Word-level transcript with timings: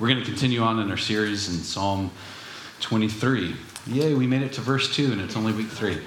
We're 0.00 0.08
going 0.08 0.18
to 0.18 0.24
continue 0.24 0.60
on 0.60 0.80
in 0.80 0.90
our 0.90 0.96
series 0.96 1.48
in 1.48 1.54
Psalm 1.62 2.10
23. 2.80 3.54
Yay, 3.86 4.14
we 4.14 4.26
made 4.26 4.42
it 4.42 4.52
to 4.54 4.60
verse 4.60 4.92
2, 4.92 5.12
and 5.12 5.20
it's 5.20 5.36
only 5.36 5.52
week 5.52 5.68
3. 5.68 6.00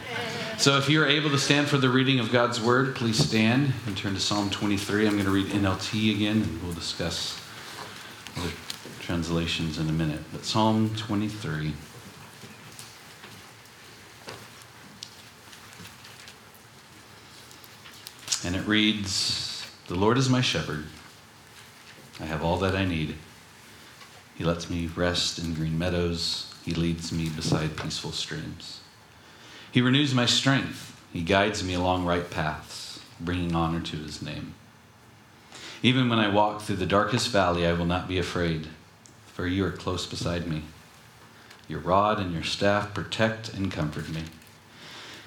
So 0.58 0.78
if 0.78 0.90
you're 0.90 1.08
able 1.08 1.30
to 1.30 1.38
stand 1.38 1.70
for 1.70 1.78
the 1.78 1.88
reading 1.88 2.20
of 2.20 2.30
God's 2.30 2.60
word, 2.60 2.98
please 2.98 3.18
stand 3.18 3.72
and 3.86 3.96
turn 3.96 4.14
to 4.14 4.20
Psalm 4.20 4.50
23. 4.50 5.08
I'm 5.08 5.14
going 5.14 5.24
to 5.24 5.32
read 5.32 5.46
NLT 5.48 6.14
again, 6.16 6.42
and 6.42 6.62
we'll 6.62 6.74
discuss 6.74 7.40
other 8.36 8.50
translations 9.00 9.78
in 9.78 9.88
a 9.88 9.94
minute. 9.94 10.20
But 10.34 10.44
Psalm 10.44 10.94
23. 10.98 11.72
And 18.44 18.54
it 18.54 18.68
reads 18.68 19.66
The 19.88 19.96
Lord 19.96 20.18
is 20.18 20.30
my 20.30 20.42
shepherd. 20.42 20.84
I 22.20 22.26
have 22.26 22.44
all 22.44 22.58
that 22.58 22.76
I 22.76 22.84
need. 22.84 23.16
He 24.38 24.44
lets 24.44 24.70
me 24.70 24.88
rest 24.96 25.40
in 25.40 25.56
green 25.56 25.80
meadows. 25.80 26.54
He 26.64 26.74
leads 26.74 27.12
me 27.12 27.30
beside 27.30 27.76
peaceful 27.76 28.12
streams. 28.12 28.82
He 29.72 29.82
renews 29.82 30.14
my 30.14 30.26
strength. 30.26 31.00
He 31.12 31.22
guides 31.22 31.64
me 31.64 31.74
along 31.74 32.06
right 32.06 32.30
paths, 32.30 33.00
bringing 33.20 33.56
honor 33.56 33.80
to 33.80 33.98
his 33.98 34.22
name. 34.22 34.54
Even 35.82 36.10
when 36.10 36.20
I 36.20 36.30
walk 36.30 36.62
through 36.62 36.76
the 36.76 36.86
darkest 36.86 37.30
valley, 37.30 37.66
I 37.66 37.74
will 37.74 37.86
not 37.86 38.08
be 38.08 38.18
afraid, 38.18 38.68
for 39.34 39.48
you 39.48 39.66
are 39.66 39.72
close 39.72 40.06
beside 40.06 40.48
me. 40.48 40.64
Your 41.68 41.80
rod 41.80 42.20
and 42.20 42.34
your 42.34 42.44
staff 42.44 42.94
protect 42.94 43.54
and 43.54 43.72
comfort 43.72 44.10
me. 44.10 44.24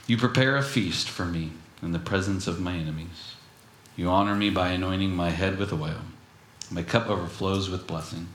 You 0.06 0.16
prepare 0.16 0.56
a 0.56 0.62
feast 0.62 1.08
for 1.08 1.24
me 1.24 1.52
in 1.82 1.92
the 1.92 1.98
presence 1.98 2.46
of 2.46 2.60
my 2.60 2.74
enemies. 2.74 3.34
You 3.96 4.08
honor 4.08 4.34
me 4.34 4.50
by 4.50 4.70
anointing 4.70 5.14
my 5.14 5.30
head 5.30 5.58
with 5.58 5.72
oil. 5.72 6.02
My 6.70 6.82
cup 6.82 7.08
overflows 7.08 7.68
with 7.68 7.86
blessings. 7.86 8.28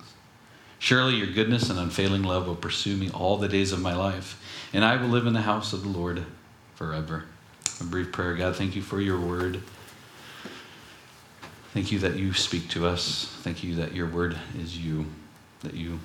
Surely 0.80 1.16
your 1.16 1.28
goodness 1.28 1.70
and 1.70 1.80
unfailing 1.80 2.24
love 2.24 2.48
will 2.48 2.56
pursue 2.56 2.96
me 2.96 3.10
all 3.10 3.38
the 3.38 3.48
days 3.48 3.72
of 3.72 3.82
my 3.82 3.96
life, 3.96 4.42
and 4.74 4.84
I 4.84 4.98
will 4.98 5.08
live 5.08 5.26
in 5.26 5.34
the 5.34 5.42
house 5.42 5.74
of 5.74 5.84
the 5.84 5.90
Lord 5.90 6.26
forever. 6.76 7.26
A 7.82 7.84
brief 7.84 8.12
prayer. 8.12 8.36
God, 8.36 8.56
thank 8.56 8.76
you 8.76 8.82
for 8.82 9.02
your 9.02 9.20
word. 9.20 9.62
Thank 11.74 11.92
you 11.92 12.00
that 12.00 12.16
you 12.16 12.34
speak 12.34 12.70
to 12.70 12.88
us. 12.88 13.36
Thank 13.42 13.64
you 13.64 13.76
that 13.76 13.94
your 13.94 14.08
word 14.08 14.38
is 14.58 14.78
you, 14.78 15.06
that 15.62 15.74
you 15.74 16.00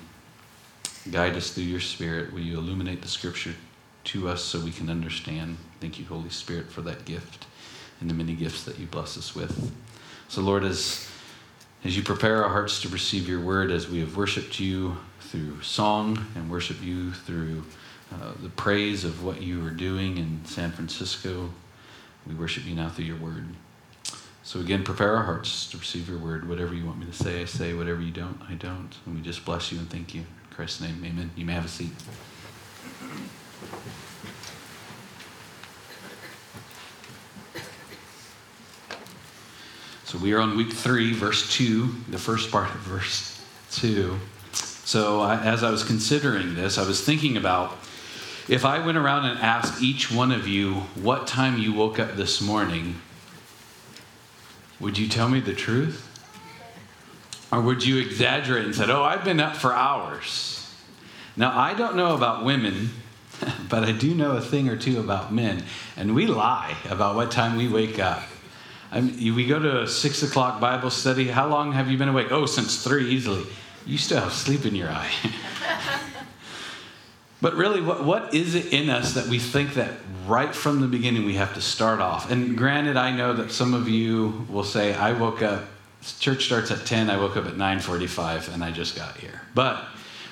guide 1.11 1.35
us 1.35 1.51
through 1.51 1.63
your 1.63 1.79
spirit. 1.79 2.33
Will 2.33 2.41
you 2.41 2.57
illuminate 2.57 3.01
the 3.01 3.07
scripture 3.07 3.55
to 4.05 4.27
us 4.27 4.43
so 4.43 4.59
we 4.59 4.71
can 4.71 4.89
understand? 4.89 5.57
Thank 5.79 5.97
you, 5.97 6.05
Holy 6.05 6.29
Spirit, 6.29 6.69
for 6.69 6.81
that 6.81 7.05
gift 7.05 7.45
and 8.01 8.09
the 8.09 8.13
many 8.13 8.33
gifts 8.33 8.63
that 8.65 8.79
you 8.79 8.87
bless 8.87 9.17
us 9.17 9.33
with. 9.35 9.71
So, 10.27 10.41
Lord, 10.41 10.63
as 10.63 11.09
as 11.83 11.97
you 11.97 12.03
prepare 12.03 12.43
our 12.43 12.49
hearts 12.49 12.81
to 12.81 12.89
receive 12.89 13.27
your 13.27 13.39
word, 13.39 13.71
as 13.71 13.89
we 13.89 13.99
have 13.99 14.15
worshiped 14.15 14.59
you 14.59 14.97
through 15.19 15.61
song 15.61 16.25
and 16.35 16.49
worship 16.49 16.81
you 16.83 17.11
through 17.11 17.63
uh, 18.13 18.33
the 18.41 18.49
praise 18.49 19.03
of 19.03 19.23
what 19.23 19.41
you 19.41 19.65
are 19.65 19.71
doing 19.71 20.17
in 20.17 20.41
San 20.45 20.71
Francisco, 20.71 21.49
we 22.27 22.35
worship 22.35 22.65
you 22.65 22.75
now 22.75 22.89
through 22.89 23.05
your 23.05 23.17
word. 23.17 23.45
So, 24.43 24.59
again, 24.59 24.83
prepare 24.83 25.15
our 25.15 25.23
hearts 25.23 25.69
to 25.71 25.77
receive 25.77 26.09
your 26.09 26.17
word. 26.17 26.47
Whatever 26.47 26.73
you 26.73 26.85
want 26.85 26.99
me 26.99 27.05
to 27.05 27.13
say, 27.13 27.41
I 27.41 27.45
say. 27.45 27.73
Whatever 27.73 28.01
you 28.01 28.11
don't, 28.11 28.39
I 28.49 28.55
don't. 28.55 28.89
And 29.05 29.15
we 29.15 29.21
just 29.21 29.45
bless 29.45 29.71
you 29.71 29.79
and 29.79 29.89
thank 29.89 30.13
you. 30.13 30.21
In 30.21 30.55
Christ's 30.55 30.81
name, 30.81 31.01
amen. 31.05 31.31
You 31.35 31.45
may 31.45 31.53
have 31.53 31.65
a 31.65 31.69
seat. 31.69 31.91
We 40.21 40.33
are 40.33 40.39
on 40.39 40.55
week 40.55 40.71
three, 40.71 41.13
verse 41.13 41.51
two, 41.51 41.89
the 42.07 42.17
first 42.17 42.51
part 42.51 42.69
of 42.69 42.81
verse 42.81 43.43
two. 43.71 44.19
So 44.53 45.21
I, 45.21 45.41
as 45.43 45.63
I 45.63 45.71
was 45.71 45.83
considering 45.83 46.53
this, 46.53 46.77
I 46.77 46.85
was 46.85 47.03
thinking 47.03 47.37
about 47.37 47.77
if 48.47 48.63
I 48.63 48.85
went 48.85 48.97
around 48.97 49.25
and 49.25 49.39
asked 49.39 49.81
each 49.81 50.11
one 50.11 50.31
of 50.31 50.47
you 50.47 50.73
what 50.95 51.25
time 51.25 51.57
you 51.57 51.73
woke 51.73 51.97
up 51.97 52.15
this 52.15 52.39
morning, 52.39 53.01
would 54.79 54.97
you 54.97 55.07
tell 55.07 55.29
me 55.29 55.39
the 55.39 55.53
truth? 55.53 56.07
Or 57.51 57.61
would 57.61 57.83
you 57.83 57.97
exaggerate 57.97 58.65
and 58.65 58.75
said, 58.75 58.89
"Oh, 58.89 59.03
I've 59.03 59.23
been 59.23 59.39
up 59.39 59.55
for 59.55 59.73
hours"? 59.73 60.71
Now 61.35 61.57
I 61.57 61.73
don't 61.73 61.95
know 61.95 62.15
about 62.15 62.45
women, 62.45 62.91
but 63.69 63.83
I 63.83 63.91
do 63.91 64.13
know 64.13 64.31
a 64.31 64.41
thing 64.41 64.69
or 64.69 64.77
two 64.77 64.99
about 64.99 65.33
men, 65.33 65.63
and 65.97 66.13
we 66.13 66.27
lie 66.27 66.77
about 66.89 67.15
what 67.15 67.31
time 67.31 67.57
we 67.57 67.67
wake 67.67 67.99
up. 67.99 68.23
I'm, 68.91 69.15
we 69.17 69.45
go 69.45 69.57
to 69.57 69.83
a 69.83 69.87
six 69.87 70.21
o'clock 70.21 70.59
Bible 70.59 70.89
study. 70.89 71.27
How 71.27 71.47
long 71.47 71.71
have 71.71 71.89
you 71.89 71.97
been 71.97 72.09
awake? 72.09 72.27
Oh, 72.31 72.45
since 72.45 72.83
three, 72.83 73.09
easily. 73.09 73.45
You 73.85 73.97
still 73.97 74.19
have 74.19 74.33
sleep 74.33 74.65
in 74.65 74.75
your 74.75 74.89
eye. 74.89 75.11
but 77.41 77.53
really, 77.53 77.81
what, 77.81 78.03
what 78.03 78.33
is 78.33 78.53
it 78.53 78.73
in 78.73 78.89
us 78.89 79.13
that 79.13 79.27
we 79.27 79.39
think 79.39 79.75
that 79.75 79.93
right 80.27 80.53
from 80.53 80.81
the 80.81 80.87
beginning 80.87 81.25
we 81.25 81.35
have 81.35 81.53
to 81.53 81.61
start 81.61 82.01
off? 82.01 82.29
And 82.29 82.57
granted, 82.57 82.97
I 82.97 83.15
know 83.15 83.33
that 83.33 83.51
some 83.51 83.73
of 83.73 83.87
you 83.87 84.45
will 84.49 84.65
say, 84.65 84.93
I 84.93 85.13
woke 85.13 85.41
up, 85.41 85.63
church 86.19 86.43
starts 86.43 86.69
at 86.69 86.85
10, 86.85 87.09
I 87.09 87.17
woke 87.17 87.37
up 87.37 87.45
at 87.45 87.53
9.45, 87.53 88.53
and 88.53 88.61
I 88.61 88.71
just 88.71 88.97
got 88.97 89.15
here. 89.15 89.41
But, 89.55 89.85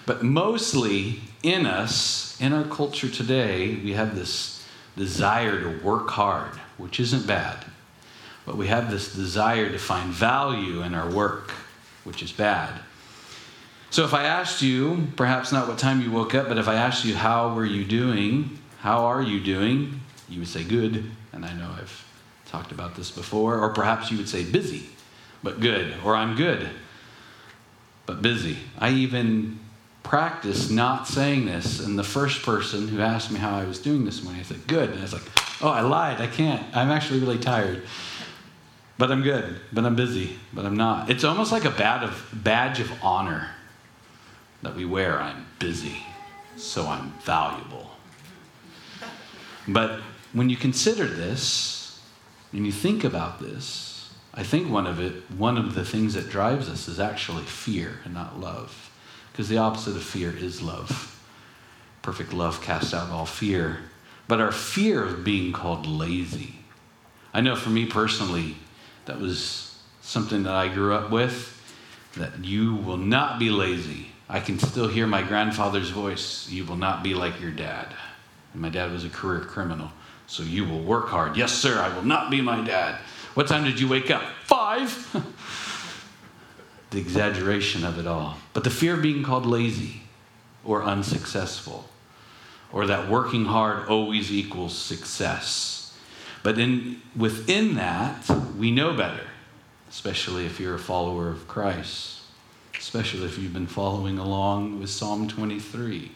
but 0.05 0.21
mostly 0.21 1.21
in 1.43 1.65
us, 1.65 2.39
in 2.41 2.51
our 2.51 2.65
culture 2.65 3.09
today, 3.09 3.75
we 3.75 3.93
have 3.93 4.17
this 4.17 4.67
desire 4.97 5.61
to 5.61 5.79
work 5.81 6.09
hard, 6.09 6.51
which 6.77 6.99
isn't 6.99 7.25
bad 7.25 7.65
but 8.49 8.57
we 8.57 8.65
have 8.65 8.89
this 8.89 9.13
desire 9.13 9.71
to 9.71 9.77
find 9.77 10.11
value 10.11 10.81
in 10.81 10.95
our 10.95 11.07
work, 11.07 11.51
which 12.03 12.23
is 12.23 12.31
bad. 12.31 12.73
So 13.91 14.03
if 14.05 14.15
I 14.15 14.23
asked 14.23 14.63
you, 14.63 15.07
perhaps 15.15 15.51
not 15.51 15.67
what 15.67 15.77
time 15.77 16.01
you 16.01 16.09
woke 16.09 16.33
up, 16.33 16.47
but 16.47 16.57
if 16.57 16.67
I 16.67 16.73
asked 16.73 17.05
you, 17.05 17.13
how 17.13 17.53
were 17.53 17.63
you 17.63 17.85
doing? 17.85 18.57
How 18.79 19.05
are 19.05 19.21
you 19.21 19.39
doing? 19.39 20.01
You 20.27 20.39
would 20.39 20.47
say, 20.47 20.63
good. 20.63 21.11
And 21.31 21.45
I 21.45 21.53
know 21.53 21.69
I've 21.79 22.03
talked 22.47 22.71
about 22.71 22.95
this 22.95 23.11
before. 23.11 23.59
Or 23.59 23.69
perhaps 23.69 24.09
you 24.09 24.17
would 24.17 24.27
say, 24.27 24.43
busy, 24.43 24.89
but 25.43 25.59
good. 25.59 25.93
Or 26.03 26.15
I'm 26.15 26.35
good, 26.35 26.67
but 28.07 28.23
busy. 28.23 28.57
I 28.79 28.89
even 28.89 29.59
practiced 30.01 30.71
not 30.71 31.07
saying 31.07 31.45
this. 31.45 31.85
And 31.85 31.99
the 31.99 32.03
first 32.03 32.41
person 32.41 32.87
who 32.87 32.99
asked 32.99 33.29
me 33.29 33.37
how 33.37 33.55
I 33.55 33.65
was 33.65 33.77
doing 33.77 34.05
this 34.05 34.23
morning, 34.23 34.41
I 34.41 34.43
said, 34.43 34.65
good. 34.65 34.89
And 34.89 34.97
I 34.97 35.03
was 35.03 35.13
like, 35.13 35.61
oh, 35.61 35.69
I 35.69 35.81
lied. 35.81 36.19
I 36.19 36.25
can't. 36.25 36.65
I'm 36.75 36.89
actually 36.89 37.19
really 37.19 37.37
tired 37.37 37.83
but 38.99 39.13
I'm 39.13 39.23
good, 39.23 39.61
but 39.71 39.85
I'm 39.85 39.95
busy, 39.95 40.37
but 40.51 40.65
I'm 40.65 40.75
not. 40.75 41.09
It's 41.09 41.23
almost 41.23 41.53
like 41.53 41.63
a 41.63 41.69
badge 41.69 42.03
of, 42.03 42.29
badge 42.33 42.81
of 42.81 42.91
honor 43.01 43.49
that 44.61 44.75
we 44.75 44.83
wear. 44.83 45.21
I'm 45.21 45.45
busy, 45.57 46.05
so 46.57 46.85
I'm 46.85 47.13
valuable. 47.21 47.91
But 49.69 50.01
when 50.33 50.49
you 50.49 50.57
consider 50.57 51.05
this, 51.05 52.01
when 52.51 52.65
you 52.65 52.73
think 52.73 53.05
about 53.05 53.39
this, 53.39 54.13
I 54.33 54.43
think 54.43 54.69
one 54.69 54.85
of 54.85 54.99
it, 54.99 55.13
one 55.31 55.57
of 55.57 55.75
the 55.75 55.85
things 55.85 56.13
that 56.15 56.29
drives 56.29 56.67
us 56.67 56.89
is 56.89 56.99
actually 56.99 57.43
fear 57.43 58.01
and 58.03 58.13
not 58.13 58.37
love. 58.37 58.91
Because 59.31 59.47
the 59.47 59.59
opposite 59.59 59.95
of 59.95 60.03
fear 60.03 60.35
is 60.35 60.61
love. 60.61 61.17
Perfect 62.01 62.33
love 62.33 62.61
casts 62.61 62.93
out 62.93 63.11
all 63.11 63.25
fear. 63.25 63.77
But 64.27 64.41
our 64.41 64.51
fear 64.51 65.05
of 65.05 65.23
being 65.23 65.53
called 65.53 65.87
lazy. 65.87 66.55
I 67.33 67.39
know 67.39 67.55
for 67.55 67.69
me 67.69 67.85
personally, 67.85 68.57
that 69.09 69.19
was 69.19 69.75
something 70.01 70.43
that 70.43 70.53
I 70.53 70.67
grew 70.67 70.93
up 70.93 71.09
with 71.09 71.59
that 72.15 72.45
you 72.45 72.75
will 72.75 72.97
not 72.97 73.39
be 73.39 73.49
lazy. 73.49 74.09
I 74.29 74.39
can 74.39 74.59
still 74.59 74.87
hear 74.87 75.07
my 75.07 75.23
grandfather's 75.23 75.89
voice. 75.89 76.47
You 76.47 76.63
will 76.63 76.75
not 76.75 77.01
be 77.01 77.15
like 77.15 77.41
your 77.41 77.49
dad. 77.49 77.87
And 78.53 78.61
my 78.61 78.69
dad 78.69 78.91
was 78.91 79.03
a 79.05 79.09
career 79.09 79.39
criminal. 79.39 79.89
So 80.27 80.43
you 80.43 80.63
will 80.63 80.83
work 80.83 81.07
hard. 81.07 81.37
Yes, 81.37 81.51
sir, 81.51 81.79
I 81.79 81.93
will 81.95 82.03
not 82.03 82.29
be 82.29 82.39
my 82.39 82.63
dad. 82.63 82.99
What 83.33 83.47
time 83.47 83.63
did 83.63 83.79
you 83.79 83.87
wake 83.87 84.11
up? 84.11 84.21
Five. 84.43 84.93
the 86.91 86.99
exaggeration 86.99 87.83
of 87.83 87.97
it 87.97 88.05
all. 88.05 88.37
But 88.53 88.63
the 88.63 88.69
fear 88.69 88.93
of 88.93 89.01
being 89.01 89.23
called 89.23 89.47
lazy 89.47 90.03
or 90.63 90.83
unsuccessful, 90.83 91.89
or 92.71 92.85
that 92.85 93.09
working 93.09 93.45
hard 93.45 93.89
always 93.89 94.31
equals 94.31 94.77
success. 94.77 95.78
But 96.43 96.57
in, 96.57 97.01
within 97.15 97.75
that, 97.75 98.29
we 98.57 98.71
know 98.71 98.93
better, 98.93 99.27
especially 99.89 100.45
if 100.45 100.59
you're 100.59 100.75
a 100.75 100.79
follower 100.79 101.29
of 101.29 101.47
Christ, 101.47 102.21
especially 102.77 103.25
if 103.25 103.37
you've 103.37 103.53
been 103.53 103.67
following 103.67 104.17
along 104.17 104.79
with 104.79 104.89
Psalm 104.89 105.27
23. 105.27 106.11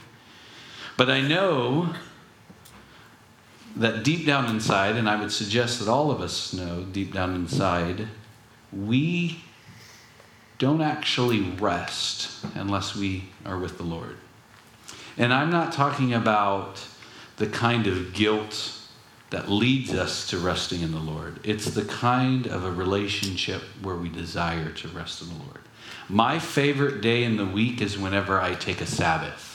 But 0.95 1.09
I 1.09 1.21
know 1.21 1.93
that 3.75 4.03
deep 4.03 4.25
down 4.25 4.49
inside, 4.49 4.95
and 4.95 5.09
I 5.09 5.19
would 5.19 5.31
suggest 5.31 5.79
that 5.79 5.89
all 5.89 6.11
of 6.11 6.21
us 6.21 6.53
know 6.53 6.83
deep 6.83 7.13
down 7.13 7.33
inside, 7.33 8.07
we 8.71 9.43
don't 10.57 10.81
actually 10.81 11.41
rest 11.41 12.45
unless 12.55 12.95
we 12.95 13.25
are 13.45 13.57
with 13.57 13.77
the 13.77 13.83
Lord. 13.83 14.17
And 15.17 15.33
I'm 15.33 15.49
not 15.49 15.73
talking 15.73 16.13
about 16.13 16.85
the 17.37 17.47
kind 17.47 17.87
of 17.87 18.13
guilt 18.13 18.79
that 19.33 19.49
leads 19.49 19.91
us 19.95 20.27
to 20.29 20.37
resting 20.37 20.81
in 20.81 20.91
the 20.91 20.99
Lord. 20.99 21.39
It's 21.43 21.65
the 21.65 21.83
kind 21.85 22.45
of 22.45 22.63
a 22.63 22.71
relationship 22.71 23.63
where 23.81 23.95
we 23.95 24.07
desire 24.07 24.69
to 24.69 24.87
rest 24.89 25.23
in 25.23 25.29
the 25.29 25.43
Lord. 25.45 25.59
My 26.07 26.37
favorite 26.37 27.01
day 27.01 27.23
in 27.23 27.37
the 27.37 27.45
week 27.45 27.81
is 27.81 27.97
whenever 27.97 28.39
I 28.39 28.53
take 28.53 28.79
a 28.79 28.85
Sabbath. 28.85 29.49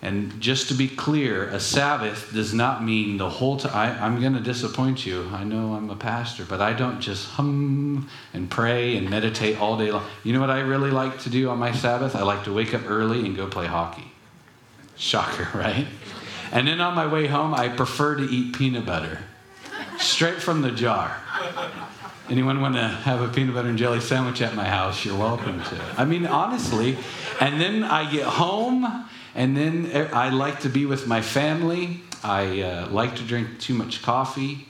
And 0.00 0.40
just 0.40 0.68
to 0.68 0.74
be 0.74 0.88
clear, 0.88 1.46
a 1.48 1.60
Sabbath 1.60 2.32
does 2.32 2.54
not 2.54 2.82
mean 2.82 3.18
the 3.18 3.28
whole 3.28 3.58
time. 3.58 4.02
I'm 4.02 4.18
going 4.18 4.32
to 4.32 4.40
disappoint 4.40 5.04
you. 5.04 5.28
I 5.30 5.44
know 5.44 5.74
I'm 5.74 5.90
a 5.90 5.96
pastor, 5.96 6.46
but 6.46 6.62
I 6.62 6.72
don't 6.72 7.02
just 7.02 7.28
hum 7.28 8.08
and 8.32 8.50
pray 8.50 8.96
and 8.96 9.10
meditate 9.10 9.60
all 9.60 9.76
day 9.76 9.92
long. 9.92 10.06
You 10.24 10.32
know 10.32 10.40
what 10.40 10.50
I 10.50 10.60
really 10.60 10.90
like 10.90 11.20
to 11.20 11.30
do 11.30 11.50
on 11.50 11.58
my 11.58 11.72
Sabbath? 11.72 12.16
I 12.16 12.22
like 12.22 12.44
to 12.44 12.52
wake 12.54 12.72
up 12.72 12.88
early 12.88 13.26
and 13.26 13.36
go 13.36 13.46
play 13.46 13.66
hockey. 13.66 14.10
Shocker, 14.96 15.46
right? 15.58 15.86
And 16.52 16.68
then 16.68 16.80
on 16.82 16.94
my 16.94 17.06
way 17.06 17.26
home, 17.26 17.54
I 17.54 17.70
prefer 17.70 18.14
to 18.16 18.24
eat 18.24 18.54
peanut 18.54 18.84
butter 18.84 19.18
straight 19.98 20.42
from 20.42 20.60
the 20.60 20.70
jar. 20.70 21.16
Anyone 22.28 22.60
want 22.60 22.74
to 22.74 22.86
have 22.86 23.22
a 23.22 23.28
peanut 23.28 23.54
butter 23.54 23.68
and 23.68 23.78
jelly 23.78 24.00
sandwich 24.00 24.42
at 24.42 24.54
my 24.54 24.68
house? 24.68 25.04
You're 25.04 25.18
welcome 25.18 25.62
to. 25.64 25.78
I 25.96 26.04
mean, 26.04 26.26
honestly. 26.26 26.98
And 27.40 27.60
then 27.60 27.82
I 27.82 28.10
get 28.10 28.24
home 28.24 29.08
and 29.34 29.56
then 29.56 29.90
I 30.12 30.28
like 30.28 30.60
to 30.60 30.68
be 30.68 30.84
with 30.84 31.06
my 31.06 31.22
family. 31.22 32.02
I 32.22 32.60
uh, 32.60 32.88
like 32.90 33.16
to 33.16 33.22
drink 33.22 33.58
too 33.58 33.74
much 33.74 34.02
coffee. 34.02 34.68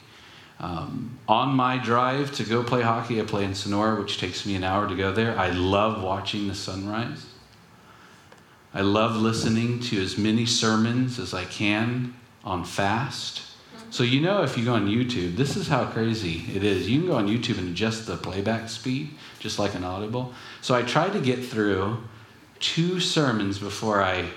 Um, 0.61 1.19
on 1.27 1.55
my 1.55 1.79
drive 1.79 2.33
to 2.37 2.45
go 2.45 2.63
play 2.63 2.83
hockey, 2.83 3.21
I 3.21 3.25
play 3.25 3.45
in 3.45 3.55
Sonora, 3.57 4.01
which 4.01 4.19
takes 4.19 4.47
me 4.47 4.55
an 4.55 4.63
hour 4.63 4.89
to 4.89 4.95
go 4.95 5.13
there. 5.13 5.37
I 5.37 5.51
love 5.51 6.03
watching 6.03 6.47
the 6.47 6.55
sunrise. 6.55 7.27
I 8.75 8.81
love 8.81 9.17
listening 9.17 9.81
to 9.81 10.01
as 10.03 10.17
many 10.17 10.47
sermons 10.47 11.19
as 11.19 11.35
I 11.35 11.45
can 11.45 12.15
on 12.45 12.65
fast. 12.65 13.43
So, 13.91 14.03
you 14.03 14.23
know, 14.23 14.43
if 14.43 14.57
you 14.57 14.65
go 14.65 14.73
on 14.73 14.89
YouTube, 14.89 15.37
this 15.37 15.57
is 15.57 15.69
how 15.69 15.85
crazy 15.85 16.45
it 16.55 16.65
is. 16.65 16.89
You 16.89 17.01
can 17.01 17.09
go 17.09 17.17
on 17.17 17.29
YouTube 17.29 17.59
and 17.59 17.69
adjust 17.69 18.07
the 18.07 18.17
playback 18.17 18.71
speed, 18.71 19.11
just 19.39 19.59
like 19.59 19.75
an 19.75 19.85
Audible. 19.85 20.33
So, 20.63 20.75
I 20.75 20.81
try 20.81 21.11
to 21.11 21.21
get 21.21 21.45
through 21.45 21.99
two 22.59 23.01
sermons 23.01 23.59
before 23.59 24.03
I 24.03 24.31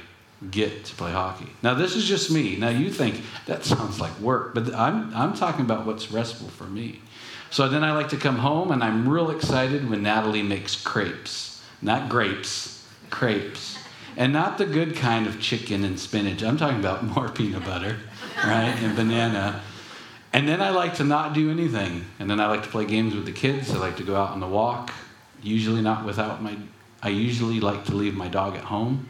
get 0.52 0.84
to 0.86 0.96
play 0.96 1.14
hockey. 1.14 1.48
Now, 1.64 1.74
this 1.74 1.96
is 1.96 2.06
just 2.06 2.30
me. 2.30 2.58
Now, 2.58 2.68
you 2.68 2.90
think 2.90 3.22
that 3.46 3.64
sounds 3.64 4.02
like 4.02 4.20
work, 4.20 4.54
but 4.54 4.74
I'm, 4.76 5.16
I'm 5.16 5.34
talking 5.34 5.64
about 5.64 5.86
what's 5.86 6.12
restful 6.12 6.50
for 6.50 6.66
me. 6.66 7.00
So 7.50 7.70
then 7.70 7.86
I 7.86 7.94
like 7.94 8.10
to 8.10 8.18
come 8.18 8.40
home, 8.40 8.72
and 8.72 8.84
I'm 8.84 9.08
real 9.08 9.32
excited 9.32 9.90
when 9.90 10.04
Natalie 10.04 10.44
makes 10.44 10.76
crepes. 10.76 11.64
Not 11.82 12.10
grapes, 12.10 12.86
crepes. 13.10 13.75
And 14.18 14.32
not 14.32 14.58
the 14.58 14.66
good 14.66 14.96
kind 14.96 15.28
of 15.28 15.42
chicken 15.42 15.84
and 15.84 16.00
spinach. 16.00 16.44
I'm 16.44 16.58
talking 16.58 16.80
about 16.80 17.04
more 17.16 17.30
peanut 17.30 17.66
butter, 17.66 17.98
right? 18.38 18.74
And 18.82 18.96
banana. 18.96 19.62
And 20.32 20.48
then 20.48 20.62
I 20.62 20.70
like 20.70 20.96
to 20.96 21.04
not 21.04 21.34
do 21.34 21.50
anything. 21.50 22.06
And 22.20 22.30
then 22.30 22.40
I 22.40 22.48
like 22.48 22.64
to 22.64 22.70
play 22.70 22.86
games 22.86 23.16
with 23.16 23.26
the 23.26 23.32
kids. 23.32 23.72
I 23.72 23.78
like 23.78 23.98
to 23.98 24.04
go 24.04 24.16
out 24.16 24.32
on 24.32 24.40
the 24.40 24.48
walk. 24.48 24.94
Usually 25.42 25.82
not 25.82 26.06
without 26.06 26.42
my, 26.42 26.58
I 27.02 27.10
usually 27.10 27.60
like 27.60 27.86
to 27.86 27.96
leave 27.96 28.16
my 28.16 28.28
dog 28.28 28.56
at 28.56 28.64
home 28.64 29.10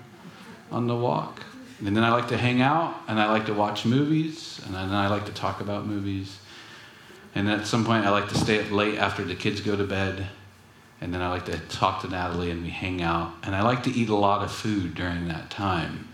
on 0.72 0.88
the 0.88 0.96
walk. 0.96 1.42
And 1.84 1.96
then 1.96 2.04
I 2.04 2.12
like 2.12 2.28
to 2.30 2.38
hang 2.38 2.62
out 2.62 2.96
and 3.07 3.19
I 3.19 3.30
like 3.30 3.48
to 3.48 3.54
watch 3.54 3.86
movies 3.86 4.62
and 4.66 4.74
then 4.74 4.92
I 4.92 5.07
like 5.07 5.25
to 5.25 5.31
talk 5.31 5.62
about 5.62 5.86
movies. 5.86 6.38
And 7.36 7.50
at 7.50 7.68
some 7.68 7.86
point, 7.86 8.06
I 8.06 8.12
like 8.12 8.30
to 8.30 8.38
stay 8.38 8.63
up 8.63 8.72
late 8.72 8.98
after 8.98 9.24
the 9.24 9.36
kids 9.36 9.60
go 9.60 9.75
to 9.75 9.84
bed. 9.84 10.28
And 11.01 11.13
then 11.13 11.21
I 11.21 11.30
like 11.30 11.45
to 11.45 11.57
talk 11.57 12.01
to 12.01 12.07
Natalie 12.07 12.51
and 12.51 12.63
we 12.63 12.69
hang 12.69 13.01
out. 13.01 13.33
And 13.44 13.56
I 13.56 13.62
like 13.62 13.83
to 13.83 13.92
eat 13.92 14.09
a 14.09 14.15
lot 14.15 14.44
of 14.44 14.51
food 14.51 14.95
during 14.95 15.27
that 15.27 15.50
time. 15.50 16.07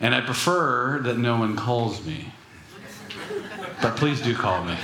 And 0.00 0.14
I 0.14 0.20
prefer 0.20 1.00
that 1.00 1.18
no 1.18 1.38
one 1.38 1.56
calls 1.56 2.04
me. 2.06 2.32
But 3.82 3.96
please 3.96 4.20
do 4.20 4.34
call 4.34 4.64
me. 4.64 4.76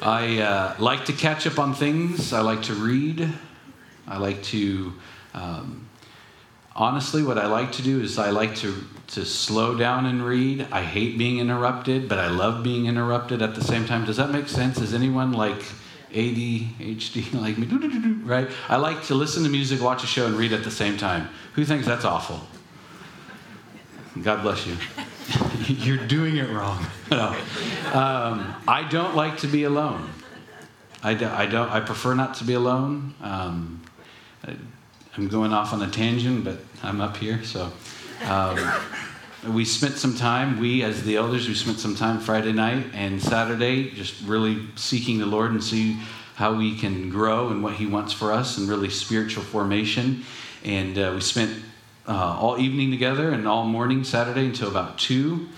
I 0.00 0.38
uh, 0.40 0.74
like 0.78 1.04
to 1.06 1.12
catch 1.12 1.46
up 1.46 1.58
on 1.58 1.74
things. 1.74 2.32
I 2.32 2.40
like 2.40 2.62
to 2.62 2.74
read. 2.74 3.28
I 4.06 4.18
like 4.18 4.42
to 4.44 4.92
um, 5.34 5.88
honestly, 6.74 7.22
what 7.22 7.38
I 7.38 7.46
like 7.46 7.72
to 7.72 7.82
do 7.82 8.00
is 8.00 8.18
I 8.18 8.30
like 8.30 8.56
to, 8.56 8.74
to 9.08 9.24
slow 9.24 9.76
down 9.76 10.06
and 10.06 10.24
read. 10.24 10.66
I 10.70 10.82
hate 10.82 11.18
being 11.18 11.38
interrupted, 11.38 12.08
but 12.08 12.18
I 12.18 12.28
love 12.28 12.62
being 12.62 12.86
interrupted 12.86 13.42
at 13.42 13.54
the 13.54 13.64
same 13.64 13.86
time. 13.86 14.04
Does 14.04 14.16
that 14.16 14.30
make 14.30 14.48
sense? 14.48 14.80
Is 14.80 14.94
anyone 14.94 15.32
like 15.32 15.62
ADHD 16.12 17.32
like 17.40 17.58
me? 17.58 17.66
Right? 18.22 18.48
I 18.68 18.76
like 18.76 19.04
to 19.04 19.14
listen 19.14 19.44
to 19.44 19.48
music, 19.48 19.80
watch 19.80 20.04
a 20.04 20.06
show, 20.06 20.26
and 20.26 20.36
read 20.36 20.52
at 20.52 20.64
the 20.64 20.70
same 20.70 20.96
time. 20.96 21.28
Who 21.54 21.64
thinks 21.64 21.86
that's 21.86 22.04
awful? 22.04 22.40
God 24.22 24.42
bless 24.42 24.66
you. 24.66 24.76
You're 25.66 26.06
doing 26.06 26.36
it 26.36 26.50
wrong. 26.50 26.84
no. 27.10 27.28
Um, 27.92 28.54
I 28.68 28.86
don't 28.90 29.16
like 29.16 29.38
to 29.38 29.46
be 29.46 29.64
alone. 29.64 30.10
I, 31.02 31.14
do, 31.14 31.26
I 31.26 31.46
don't. 31.46 31.70
I 31.70 31.80
prefer 31.80 32.14
not 32.14 32.34
to 32.36 32.44
be 32.44 32.54
alone. 32.54 33.14
Um, 33.22 33.82
I'm 35.16 35.28
going 35.28 35.52
off 35.52 35.72
on 35.72 35.82
a 35.82 35.90
tangent, 35.90 36.44
but 36.44 36.58
I'm 36.82 37.00
up 37.00 37.16
here. 37.16 37.42
So 37.44 37.72
um, 38.24 38.58
we 39.48 39.64
spent 39.64 39.96
some 39.96 40.14
time, 40.14 40.60
we 40.60 40.82
as 40.82 41.02
the 41.02 41.16
elders, 41.16 41.48
we 41.48 41.54
spent 41.54 41.78
some 41.78 41.96
time 41.96 42.20
Friday 42.20 42.52
night 42.52 42.86
and 42.94 43.20
Saturday 43.20 43.90
just 43.90 44.22
really 44.24 44.66
seeking 44.76 45.18
the 45.18 45.26
Lord 45.26 45.50
and 45.50 45.62
see 45.62 45.98
how 46.36 46.54
we 46.54 46.76
can 46.76 47.10
grow 47.10 47.48
and 47.48 47.62
what 47.62 47.74
He 47.74 47.86
wants 47.86 48.12
for 48.12 48.32
us 48.32 48.56
and 48.58 48.68
really 48.68 48.88
spiritual 48.88 49.42
formation. 49.42 50.24
And 50.64 50.96
uh, 50.96 51.12
we 51.14 51.20
spent 51.20 51.60
uh, 52.06 52.12
all 52.12 52.58
evening 52.58 52.90
together 52.90 53.30
and 53.30 53.48
all 53.48 53.64
morning 53.64 54.04
Saturday 54.04 54.46
until 54.46 54.68
about 54.68 54.98
2. 54.98 55.48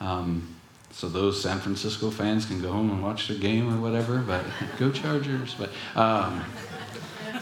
Um, 0.00 0.56
so 0.90 1.08
those 1.08 1.40
San 1.40 1.60
Francisco 1.60 2.10
fans 2.10 2.44
can 2.44 2.60
go 2.60 2.72
home 2.72 2.90
and 2.90 3.02
watch 3.02 3.28
the 3.28 3.34
game 3.36 3.72
or 3.72 3.80
whatever, 3.80 4.18
but 4.18 4.44
go 4.78 4.90
Chargers. 4.90 5.54
But 5.54 5.70
um, 5.94 6.44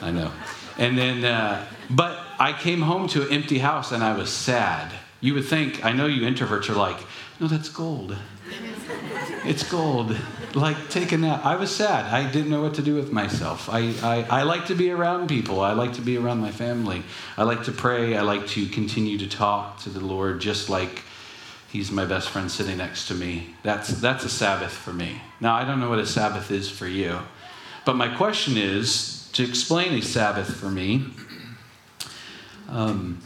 I 0.02 0.10
know. 0.10 0.30
And 0.76 0.98
then, 0.98 1.24
uh, 1.24 1.66
but 1.88 2.18
I 2.38 2.52
came 2.52 2.82
home 2.82 3.08
to 3.08 3.22
an 3.22 3.32
empty 3.32 3.58
house 3.58 3.92
and 3.92 4.04
I 4.04 4.14
was 4.14 4.30
sad. 4.30 4.92
You 5.20 5.34
would 5.34 5.44
think, 5.44 5.84
I 5.84 5.92
know 5.92 6.06
you 6.06 6.22
introverts 6.22 6.68
are 6.68 6.74
like, 6.74 6.98
no, 7.40 7.48
that's 7.48 7.68
gold. 7.68 8.16
It's 9.44 9.68
gold. 9.68 10.16
Like, 10.54 10.88
take 10.88 11.12
a 11.12 11.18
nap. 11.18 11.44
I 11.44 11.56
was 11.56 11.74
sad. 11.74 12.06
I 12.12 12.30
didn't 12.30 12.50
know 12.50 12.62
what 12.62 12.74
to 12.74 12.82
do 12.82 12.94
with 12.94 13.12
myself. 13.12 13.68
I, 13.70 13.94
I, 14.02 14.40
I 14.40 14.42
like 14.42 14.66
to 14.66 14.74
be 14.74 14.90
around 14.90 15.28
people. 15.28 15.60
I 15.60 15.72
like 15.72 15.94
to 15.94 16.00
be 16.00 16.16
around 16.16 16.38
my 16.40 16.50
family. 16.50 17.02
I 17.36 17.42
like 17.42 17.64
to 17.64 17.72
pray. 17.72 18.16
I 18.16 18.22
like 18.22 18.46
to 18.48 18.66
continue 18.66 19.18
to 19.18 19.28
talk 19.28 19.80
to 19.80 19.90
the 19.90 20.00
Lord 20.00 20.40
just 20.40 20.68
like 20.68 21.02
He's 21.76 21.90
my 21.90 22.06
best 22.06 22.30
friend 22.30 22.50
sitting 22.50 22.78
next 22.78 23.08
to 23.08 23.14
me. 23.14 23.54
That's, 23.62 23.88
that's 23.88 24.24
a 24.24 24.30
Sabbath 24.30 24.72
for 24.72 24.94
me. 24.94 25.20
Now, 25.40 25.56
I 25.56 25.64
don't 25.64 25.80
know 25.80 25.90
what 25.90 25.98
a 25.98 26.06
Sabbath 26.06 26.50
is 26.50 26.70
for 26.70 26.86
you. 26.86 27.18
But 27.84 27.96
my 27.96 28.08
question 28.08 28.56
is 28.56 29.28
to 29.34 29.44
explain 29.44 29.92
a 29.92 30.00
Sabbath 30.00 30.54
for 30.56 30.70
me, 30.70 31.04
um, 32.70 33.20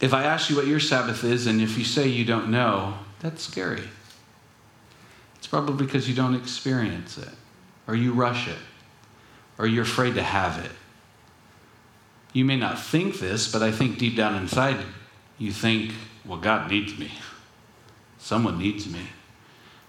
if 0.00 0.14
I 0.14 0.24
ask 0.24 0.48
you 0.48 0.56
what 0.56 0.66
your 0.66 0.80
Sabbath 0.80 1.24
is, 1.24 1.46
and 1.46 1.60
if 1.60 1.76
you 1.76 1.84
say 1.84 2.08
you 2.08 2.24
don't 2.24 2.50
know, 2.50 2.94
that's 3.20 3.42
scary. 3.42 3.82
It's 5.36 5.46
probably 5.46 5.84
because 5.84 6.08
you 6.08 6.14
don't 6.14 6.34
experience 6.34 7.18
it, 7.18 7.28
or 7.86 7.94
you 7.94 8.12
rush 8.12 8.48
it, 8.48 8.58
or 9.58 9.66
you're 9.66 9.84
afraid 9.84 10.14
to 10.14 10.22
have 10.22 10.64
it. 10.64 10.70
You 12.32 12.44
may 12.44 12.56
not 12.56 12.80
think 12.80 13.18
this, 13.18 13.50
but 13.50 13.62
I 13.62 13.72
think 13.72 13.98
deep 13.98 14.16
down 14.16 14.36
inside, 14.36 14.78
you 15.38 15.52
think, 15.52 15.92
well, 16.24 16.38
God 16.38 16.70
needs 16.70 16.98
me. 16.98 17.10
Someone 18.18 18.58
needs 18.58 18.88
me. 18.88 19.00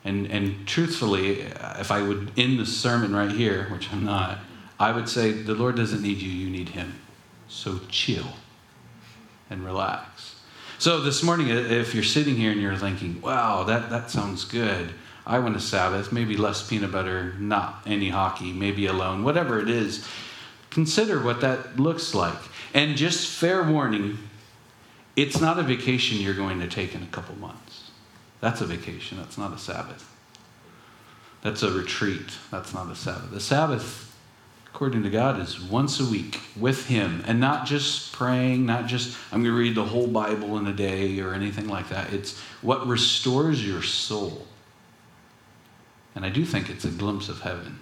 And, 0.04 0.26
and 0.28 0.68
truthfully, 0.68 1.42
if 1.42 1.92
I 1.92 2.02
would 2.02 2.32
end 2.36 2.60
the 2.60 2.66
sermon 2.66 3.16
right 3.16 3.32
here, 3.32 3.68
which 3.72 3.92
I'm 3.94 4.04
not, 4.04 4.40
I 4.80 4.92
would 4.92 5.08
say 5.08 5.32
the 5.32 5.54
Lord 5.54 5.76
doesn't 5.76 6.02
need 6.02 6.18
you, 6.18 6.32
you 6.32 6.50
need 6.50 6.70
Him. 6.70 7.00
So 7.48 7.80
chill 7.88 8.26
and 9.52 9.64
relax. 9.64 10.36
So 10.80 11.02
this 11.02 11.22
morning, 11.22 11.50
if 11.50 11.94
you're 11.94 12.04
sitting 12.04 12.36
here 12.36 12.52
and 12.52 12.60
you're 12.60 12.76
thinking, 12.76 13.22
wow, 13.22 13.64
that, 13.66 13.92
that 13.92 14.10
sounds 14.10 14.46
good. 14.46 14.90
I 15.28 15.38
want 15.38 15.56
a 15.56 15.60
Sabbath, 15.60 16.12
maybe 16.12 16.36
less 16.36 16.68
peanut 16.68 16.92
butter, 16.92 17.36
not 17.38 17.84
any 17.86 18.10
hockey, 18.10 18.52
maybe 18.52 18.88
alone, 18.88 19.24
whatever 19.24 19.60
it 19.60 19.70
is. 19.70 20.08
Consider 20.72 21.22
what 21.22 21.42
that 21.42 21.80
looks 21.80 22.16
like. 22.16 22.40
And 22.74 22.98
just 22.98 23.30
fair 23.30 23.62
warning, 23.64 24.18
it's 25.16 25.40
not 25.40 25.60
a 25.60 25.64
vacation 25.64 26.18
you're 26.18 26.34
going 26.34 26.60
to 26.62 26.68
take 26.68 26.96
in 26.96 27.04
a 27.04 27.08
couple 27.08 27.36
months. 27.36 27.92
That's 28.40 28.62
a 28.62 28.66
vacation, 28.66 29.20
that's 29.20 29.38
not 29.38 29.54
a 29.54 29.60
Sabbath. 29.60 30.08
That's 31.44 31.62
a 31.62 31.72
retreat, 31.72 32.38
that's 32.50 32.74
not 32.74 32.90
a 32.90 32.96
Sabbath. 32.96 33.30
The 33.30 33.40
Sabbath 33.40 34.11
according 34.82 35.04
to 35.04 35.12
God, 35.12 35.40
is 35.40 35.62
once 35.62 36.00
a 36.00 36.06
week 36.06 36.42
with 36.60 36.88
Him. 36.88 37.24
And 37.28 37.40
not 37.40 37.68
just 37.68 38.14
praying, 38.14 38.66
not 38.66 38.88
just, 38.88 39.16
I'm 39.32 39.44
going 39.44 39.54
to 39.54 39.60
read 39.60 39.76
the 39.76 39.86
whole 39.86 40.08
Bible 40.08 40.58
in 40.58 40.66
a 40.66 40.74
day 40.74 41.20
or 41.20 41.36
anything 41.36 41.68
like 41.68 41.90
that. 41.90 42.12
It's 42.12 42.40
what 42.64 42.88
restores 42.88 43.64
your 43.64 43.84
soul. 43.84 44.48
And 46.16 46.26
I 46.26 46.30
do 46.30 46.44
think 46.44 46.68
it's 46.68 46.84
a 46.84 46.90
glimpse 46.90 47.30
of 47.30 47.42
heaven. 47.42 47.78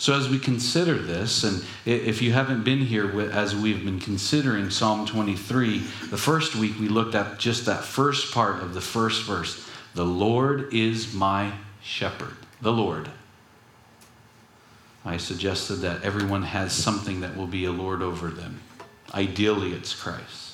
So, 0.00 0.12
as 0.12 0.28
we 0.28 0.40
consider 0.40 0.94
this, 0.94 1.44
and 1.44 1.64
if 1.86 2.20
you 2.20 2.32
haven't 2.32 2.64
been 2.64 2.80
here 2.80 3.30
as 3.30 3.54
we've 3.54 3.84
been 3.84 4.00
considering 4.00 4.70
Psalm 4.70 5.06
23, 5.06 5.78
the 5.78 6.18
first 6.18 6.56
week 6.56 6.80
we 6.80 6.88
looked 6.88 7.14
at 7.14 7.38
just 7.38 7.66
that 7.66 7.84
first 7.84 8.34
part 8.34 8.60
of 8.60 8.74
the 8.74 8.80
first 8.80 9.22
verse 9.22 9.70
The 9.94 10.04
Lord 10.04 10.74
is 10.74 11.14
my 11.14 11.52
shepherd. 11.80 12.34
The 12.60 12.72
Lord. 12.72 13.08
I 15.04 15.16
suggested 15.16 15.76
that 15.76 16.02
everyone 16.02 16.42
has 16.42 16.72
something 16.72 17.20
that 17.20 17.36
will 17.36 17.46
be 17.46 17.64
a 17.64 17.72
Lord 17.72 18.02
over 18.02 18.28
them. 18.28 18.60
Ideally, 19.14 19.72
it's 19.72 19.94
Christ. 19.94 20.50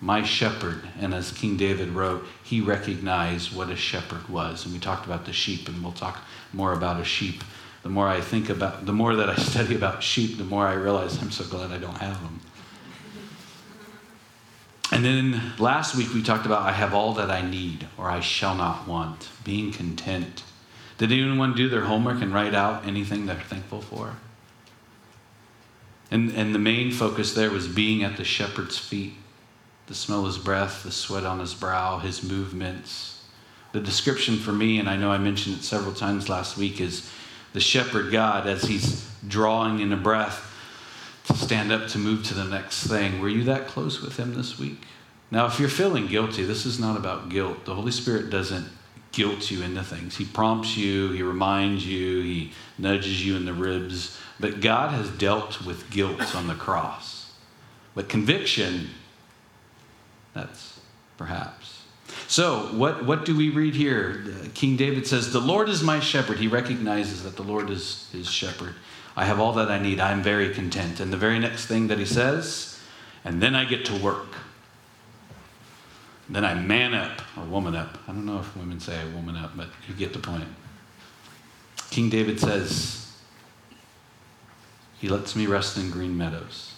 My 0.00 0.22
shepherd, 0.22 0.80
and 0.98 1.12
as 1.12 1.30
King 1.30 1.58
David 1.58 1.90
wrote, 1.90 2.26
he 2.42 2.62
recognized 2.62 3.54
what 3.54 3.68
a 3.68 3.76
shepherd 3.76 4.28
was. 4.30 4.64
And 4.64 4.72
we 4.72 4.80
talked 4.80 5.04
about 5.04 5.26
the 5.26 5.32
sheep, 5.32 5.68
and 5.68 5.82
we'll 5.82 5.92
talk 5.92 6.22
more 6.54 6.72
about 6.72 7.00
a 7.00 7.04
sheep. 7.04 7.44
The 7.82 7.90
more 7.90 8.08
I 8.08 8.22
think 8.22 8.48
about, 8.48 8.86
the 8.86 8.94
more 8.94 9.14
that 9.16 9.28
I 9.28 9.34
study 9.36 9.74
about 9.74 10.02
sheep, 10.02 10.38
the 10.38 10.44
more 10.44 10.66
I 10.66 10.72
realize 10.72 11.20
I'm 11.20 11.30
so 11.30 11.44
glad 11.44 11.70
I 11.70 11.78
don't 11.78 11.98
have 11.98 12.20
them. 12.22 12.40
And 14.92 15.04
then 15.04 15.52
last 15.58 15.94
week 15.94 16.12
we 16.14 16.22
talked 16.22 16.46
about 16.46 16.62
I 16.62 16.72
have 16.72 16.94
all 16.94 17.12
that 17.14 17.30
I 17.30 17.42
need, 17.42 17.86
or 17.96 18.10
I 18.10 18.20
shall 18.20 18.54
not 18.54 18.88
want, 18.88 19.28
being 19.44 19.70
content. 19.70 20.42
Did 21.00 21.12
anyone 21.12 21.54
do 21.54 21.70
their 21.70 21.86
homework 21.86 22.20
and 22.20 22.30
write 22.30 22.54
out 22.54 22.86
anything 22.86 23.24
they're 23.24 23.36
thankful 23.36 23.80
for? 23.80 24.16
And, 26.10 26.30
and 26.32 26.54
the 26.54 26.58
main 26.58 26.90
focus 26.90 27.32
there 27.32 27.48
was 27.50 27.66
being 27.66 28.04
at 28.04 28.18
the 28.18 28.24
shepherd's 28.24 28.76
feet, 28.76 29.14
the 29.86 29.94
smell 29.94 30.20
of 30.20 30.26
his 30.26 30.36
breath, 30.36 30.82
the 30.82 30.92
sweat 30.92 31.24
on 31.24 31.38
his 31.38 31.54
brow, 31.54 32.00
his 32.00 32.22
movements. 32.22 33.24
The 33.72 33.80
description 33.80 34.36
for 34.36 34.52
me, 34.52 34.78
and 34.78 34.90
I 34.90 34.96
know 34.96 35.10
I 35.10 35.16
mentioned 35.16 35.56
it 35.56 35.62
several 35.62 35.94
times 35.94 36.28
last 36.28 36.58
week, 36.58 36.82
is 36.82 37.10
the 37.54 37.60
shepherd 37.60 38.12
God 38.12 38.46
as 38.46 38.64
he's 38.64 39.10
drawing 39.26 39.80
in 39.80 39.94
a 39.94 39.96
breath 39.96 40.54
to 41.28 41.34
stand 41.34 41.72
up 41.72 41.88
to 41.88 41.98
move 41.98 42.24
to 42.24 42.34
the 42.34 42.44
next 42.44 42.86
thing. 42.86 43.20
Were 43.20 43.30
you 43.30 43.44
that 43.44 43.68
close 43.68 44.02
with 44.02 44.18
him 44.18 44.34
this 44.34 44.58
week? 44.58 44.82
Now, 45.30 45.46
if 45.46 45.58
you're 45.58 45.70
feeling 45.70 46.08
guilty, 46.08 46.44
this 46.44 46.66
is 46.66 46.78
not 46.78 46.98
about 46.98 47.30
guilt. 47.30 47.64
The 47.64 47.74
Holy 47.74 47.92
Spirit 47.92 48.28
doesn't 48.28 48.68
guilt 49.12 49.50
you 49.50 49.62
into 49.62 49.82
things. 49.82 50.16
He 50.16 50.24
prompts 50.24 50.76
you, 50.76 51.12
He 51.12 51.22
reminds 51.22 51.86
you, 51.86 52.22
He 52.22 52.52
nudges 52.78 53.24
you 53.24 53.36
in 53.36 53.44
the 53.44 53.52
ribs. 53.52 54.18
But 54.38 54.60
God 54.60 54.92
has 54.92 55.10
dealt 55.10 55.64
with 55.64 55.90
guilt 55.90 56.34
on 56.34 56.46
the 56.46 56.54
cross. 56.54 57.32
But 57.94 58.08
conviction, 58.08 58.88
that's 60.32 60.80
perhaps. 61.18 61.82
So, 62.26 62.68
what, 62.72 63.04
what 63.04 63.24
do 63.24 63.36
we 63.36 63.50
read 63.50 63.74
here? 63.74 64.24
King 64.54 64.76
David 64.76 65.06
says, 65.06 65.32
The 65.32 65.40
Lord 65.40 65.68
is 65.68 65.82
my 65.82 66.00
shepherd. 66.00 66.38
He 66.38 66.48
recognizes 66.48 67.22
that 67.24 67.36
the 67.36 67.42
Lord 67.42 67.70
is 67.70 68.08
his 68.12 68.30
shepherd. 68.30 68.74
I 69.16 69.24
have 69.24 69.40
all 69.40 69.52
that 69.54 69.70
I 69.70 69.78
need. 69.78 70.00
I'm 70.00 70.22
very 70.22 70.54
content. 70.54 71.00
And 71.00 71.12
the 71.12 71.16
very 71.16 71.38
next 71.38 71.66
thing 71.66 71.88
that 71.88 71.98
he 71.98 72.06
says, 72.06 72.78
and 73.24 73.42
then 73.42 73.54
I 73.54 73.64
get 73.64 73.84
to 73.86 73.96
work. 73.96 74.36
Then 76.30 76.44
I 76.44 76.54
man 76.54 76.94
up, 76.94 77.20
or 77.36 77.44
woman 77.44 77.74
up. 77.74 77.98
I 78.06 78.12
don't 78.12 78.24
know 78.24 78.38
if 78.38 78.56
women 78.56 78.78
say 78.78 78.96
woman 79.12 79.36
up, 79.36 79.56
but 79.56 79.68
you 79.88 79.94
get 79.94 80.12
the 80.12 80.20
point. 80.20 80.46
King 81.90 82.08
David 82.08 82.38
says, 82.38 83.12
He 85.00 85.08
lets 85.08 85.34
me 85.34 85.46
rest 85.46 85.76
in 85.76 85.90
green 85.90 86.16
meadows. 86.16 86.74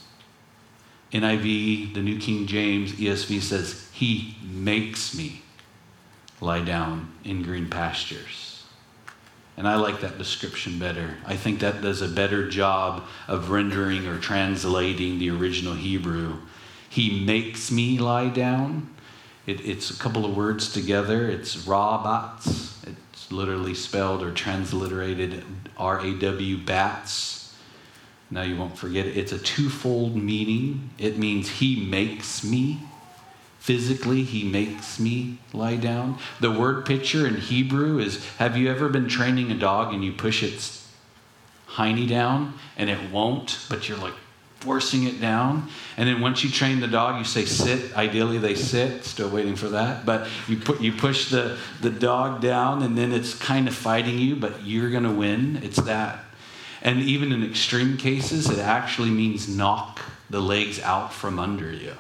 NIV, 1.12 1.92
the 1.92 2.00
New 2.00 2.18
King 2.18 2.46
James, 2.46 2.92
ESV 2.92 3.42
says, 3.42 3.90
He 3.92 4.36
makes 4.42 5.14
me 5.14 5.42
lie 6.40 6.64
down 6.64 7.12
in 7.22 7.42
green 7.42 7.68
pastures. 7.68 8.64
And 9.58 9.68
I 9.68 9.76
like 9.76 10.00
that 10.00 10.16
description 10.16 10.78
better. 10.78 11.18
I 11.26 11.36
think 11.36 11.60
that 11.60 11.82
does 11.82 12.00
a 12.00 12.08
better 12.08 12.48
job 12.48 13.04
of 13.28 13.50
rendering 13.50 14.06
or 14.06 14.18
translating 14.18 15.18
the 15.18 15.28
original 15.28 15.74
Hebrew. 15.74 16.38
He 16.88 17.22
makes 17.22 17.70
me 17.70 17.98
lie 17.98 18.30
down 18.30 18.88
it, 19.46 19.64
it's 19.66 19.90
a 19.90 19.98
couple 19.98 20.24
of 20.24 20.36
words 20.36 20.72
together. 20.72 21.28
It's 21.28 21.66
rawbats. 21.66 22.84
It's 22.86 23.32
literally 23.32 23.74
spelled 23.74 24.22
or 24.22 24.32
transliterated 24.32 25.44
R 25.76 26.00
A 26.00 26.14
W 26.14 26.58
bats. 26.58 27.54
Now 28.30 28.42
you 28.42 28.56
won't 28.56 28.78
forget 28.78 29.06
it. 29.06 29.16
It's 29.16 29.32
a 29.32 29.38
twofold 29.38 30.16
meaning. 30.16 30.90
It 30.98 31.18
means 31.18 31.48
he 31.48 31.84
makes 31.84 32.42
me. 32.42 32.80
Physically, 33.58 34.24
he 34.24 34.42
makes 34.42 34.98
me 34.98 35.38
lie 35.52 35.76
down. 35.76 36.18
The 36.40 36.50
word 36.50 36.84
picture 36.84 37.26
in 37.26 37.36
Hebrew 37.36 37.98
is 37.98 38.24
have 38.36 38.56
you 38.56 38.68
ever 38.70 38.88
been 38.88 39.06
training 39.06 39.52
a 39.52 39.54
dog 39.54 39.94
and 39.94 40.04
you 40.04 40.12
push 40.12 40.42
its 40.42 40.88
hiney 41.68 42.08
down 42.08 42.54
and 42.76 42.90
it 42.90 43.10
won't, 43.12 43.60
but 43.68 43.88
you're 43.88 43.98
like, 43.98 44.14
forcing 44.62 45.04
it 45.04 45.20
down. 45.20 45.68
And 45.96 46.08
then 46.08 46.20
once 46.20 46.44
you 46.44 46.50
train 46.50 46.80
the 46.80 46.86
dog, 46.86 47.18
you 47.18 47.24
say 47.24 47.44
sit. 47.44 47.96
Ideally, 47.96 48.38
they 48.38 48.54
sit. 48.54 49.04
Still 49.04 49.28
waiting 49.28 49.56
for 49.56 49.68
that. 49.70 50.06
But 50.06 50.28
you 50.48 50.56
put 50.56 50.80
you 50.80 50.92
push 50.92 51.30
the 51.30 51.58
the 51.80 51.90
dog 51.90 52.40
down, 52.40 52.82
and 52.82 52.96
then 52.96 53.12
it's 53.12 53.34
kind 53.34 53.66
of 53.66 53.74
fighting 53.74 54.18
you, 54.18 54.36
but 54.36 54.64
you're 54.64 54.90
gonna 54.90 55.12
win. 55.12 55.60
It's 55.62 55.80
that. 55.82 56.20
And 56.80 57.00
even 57.00 57.32
in 57.32 57.44
extreme 57.44 57.96
cases, 57.96 58.50
it 58.50 58.58
actually 58.58 59.10
means 59.10 59.48
knock 59.48 60.00
the 60.30 60.40
legs 60.40 60.80
out 60.80 61.12
from 61.12 61.38
under 61.38 61.70
you. 61.70 61.94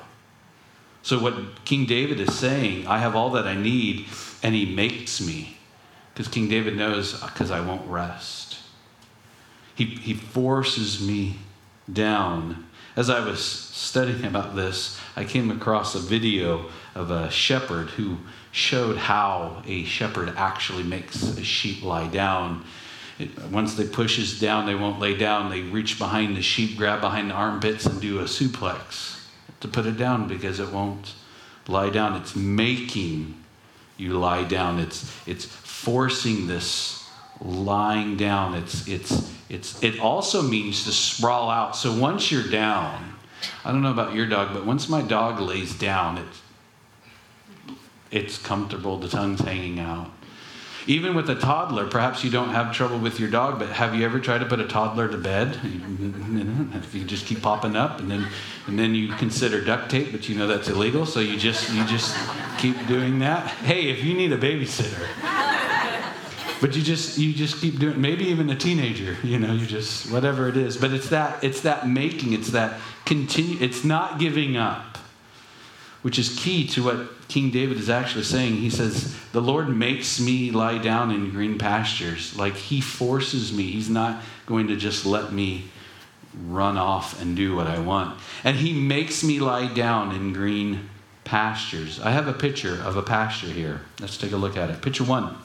So 1.02 1.18
what 1.18 1.64
King 1.64 1.86
David 1.86 2.20
is 2.20 2.34
saying, 2.34 2.86
I 2.86 2.98
have 2.98 3.14
all 3.16 3.30
that 3.30 3.46
I 3.46 3.54
need, 3.54 4.06
and 4.42 4.54
he 4.54 4.66
makes 4.74 5.20
me. 5.20 5.56
Because 6.12 6.28
King 6.28 6.48
David 6.48 6.76
knows, 6.76 7.20
because 7.20 7.50
I 7.50 7.60
won't 7.60 7.88
rest. 7.88 8.58
He, 9.74 9.84
he 9.84 10.14
forces 10.14 11.04
me 11.04 11.36
down. 11.90 12.66
As 12.94 13.08
I 13.08 13.24
was 13.24 13.42
studying 13.42 14.24
about 14.24 14.54
this, 14.54 15.00
I 15.16 15.24
came 15.24 15.50
across 15.50 15.94
a 15.94 15.98
video 15.98 16.66
of 16.94 17.10
a 17.10 17.30
shepherd 17.30 17.90
who 17.90 18.18
showed 18.50 18.98
how 18.98 19.62
a 19.66 19.84
shepherd 19.84 20.34
actually 20.36 20.82
makes 20.82 21.22
a 21.22 21.42
sheep 21.42 21.82
lie 21.82 22.08
down. 22.08 22.64
It, 23.18 23.30
once 23.50 23.74
they 23.74 23.86
pushes 23.86 24.38
down, 24.38 24.66
they 24.66 24.74
won't 24.74 25.00
lay 25.00 25.16
down. 25.16 25.50
They 25.50 25.62
reach 25.62 25.98
behind 25.98 26.36
the 26.36 26.42
sheep, 26.42 26.76
grab 26.76 27.00
behind 27.00 27.30
the 27.30 27.34
armpits, 27.34 27.86
and 27.86 28.00
do 28.00 28.20
a 28.20 28.24
suplex 28.24 29.26
to 29.60 29.68
put 29.68 29.86
it 29.86 29.96
down 29.96 30.28
because 30.28 30.60
it 30.60 30.70
won't 30.70 31.14
lie 31.68 31.90
down. 31.90 32.20
It's 32.20 32.36
making 32.36 33.42
you 33.96 34.18
lie 34.18 34.44
down. 34.44 34.78
It's 34.78 35.10
it's 35.26 35.44
forcing 35.44 36.46
this 36.46 37.08
lying 37.40 38.16
down. 38.16 38.54
It's 38.54 38.86
it's 38.88 39.32
it's, 39.52 39.82
it 39.82 40.00
also 40.00 40.40
means 40.40 40.84
to 40.84 40.92
sprawl 40.92 41.50
out. 41.50 41.76
So 41.76 41.94
once 41.94 42.32
you're 42.32 42.48
down, 42.48 43.16
I 43.66 43.70
don't 43.70 43.82
know 43.82 43.90
about 43.90 44.14
your 44.14 44.24
dog, 44.24 44.54
but 44.54 44.64
once 44.64 44.88
my 44.88 45.02
dog 45.02 45.40
lays 45.40 45.74
down, 45.74 46.16
it's, 46.16 46.42
it's 48.10 48.38
comfortable. 48.38 48.96
The 48.96 49.08
tongue's 49.08 49.40
hanging 49.40 49.78
out. 49.78 50.10
Even 50.86 51.14
with 51.14 51.28
a 51.28 51.34
toddler, 51.34 51.86
perhaps 51.86 52.24
you 52.24 52.30
don't 52.30 52.48
have 52.48 52.74
trouble 52.74 52.98
with 52.98 53.20
your 53.20 53.28
dog, 53.28 53.58
but 53.58 53.68
have 53.68 53.94
you 53.94 54.06
ever 54.06 54.18
tried 54.18 54.38
to 54.38 54.46
put 54.46 54.58
a 54.58 54.66
toddler 54.66 55.06
to 55.06 55.18
bed? 55.18 55.60
if 56.74 56.94
You 56.94 57.04
just 57.04 57.26
keep 57.26 57.42
popping 57.42 57.76
up, 57.76 58.00
and 58.00 58.10
then 58.10 58.26
and 58.66 58.78
then 58.78 58.94
you 58.94 59.12
consider 59.14 59.62
duct 59.62 59.90
tape, 59.90 60.10
but 60.10 60.28
you 60.28 60.34
know 60.34 60.48
that's 60.48 60.68
illegal, 60.68 61.06
so 61.06 61.20
you 61.20 61.38
just 61.38 61.72
you 61.72 61.84
just 61.84 62.16
keep 62.58 62.86
doing 62.88 63.20
that. 63.20 63.46
Hey, 63.46 63.90
if 63.90 64.02
you 64.02 64.14
need 64.14 64.32
a 64.32 64.38
babysitter, 64.38 65.06
but 66.62 66.76
you 66.76 66.82
just 66.82 67.18
you 67.18 67.32
just 67.32 67.60
keep 67.60 67.80
doing 67.80 68.00
maybe 68.00 68.26
even 68.26 68.48
a 68.48 68.54
teenager 68.54 69.16
you 69.24 69.36
know 69.36 69.52
you 69.52 69.66
just 69.66 70.10
whatever 70.12 70.48
it 70.48 70.56
is. 70.56 70.76
But 70.76 70.92
it's 70.92 71.08
that 71.08 71.42
it's 71.42 71.62
that 71.62 71.88
making 71.88 72.32
it's 72.32 72.52
that 72.52 72.80
continue 73.04 73.58
it's 73.60 73.84
not 73.84 74.20
giving 74.20 74.56
up 74.56 74.96
which 76.02 76.18
is 76.18 76.36
key 76.38 76.66
to 76.68 76.84
what 76.84 77.28
king 77.28 77.50
david 77.50 77.78
is 77.78 77.90
actually 77.90 78.22
saying. 78.22 78.56
He 78.56 78.70
says 78.70 79.14
the 79.32 79.42
lord 79.42 79.68
makes 79.68 80.20
me 80.20 80.52
lie 80.52 80.78
down 80.78 81.10
in 81.10 81.30
green 81.30 81.58
pastures. 81.58 82.36
Like 82.38 82.54
he 82.54 82.80
forces 82.80 83.52
me. 83.52 83.64
He's 83.64 83.90
not 83.90 84.22
going 84.46 84.68
to 84.68 84.76
just 84.76 85.04
let 85.04 85.32
me 85.32 85.64
run 86.46 86.78
off 86.78 87.20
and 87.20 87.36
do 87.36 87.56
what 87.56 87.66
i 87.66 87.78
want. 87.80 88.18
And 88.44 88.56
he 88.56 88.72
makes 88.72 89.24
me 89.24 89.40
lie 89.40 89.66
down 89.74 90.14
in 90.14 90.32
green 90.32 90.88
pastures. 91.24 91.98
I 91.98 92.12
have 92.12 92.28
a 92.28 92.32
picture 92.32 92.80
of 92.84 92.96
a 92.96 93.02
pasture 93.02 93.48
here. 93.48 93.80
Let's 94.00 94.16
take 94.16 94.30
a 94.30 94.36
look 94.36 94.56
at 94.56 94.70
it. 94.70 94.80
Picture 94.80 95.04
one 95.04 95.36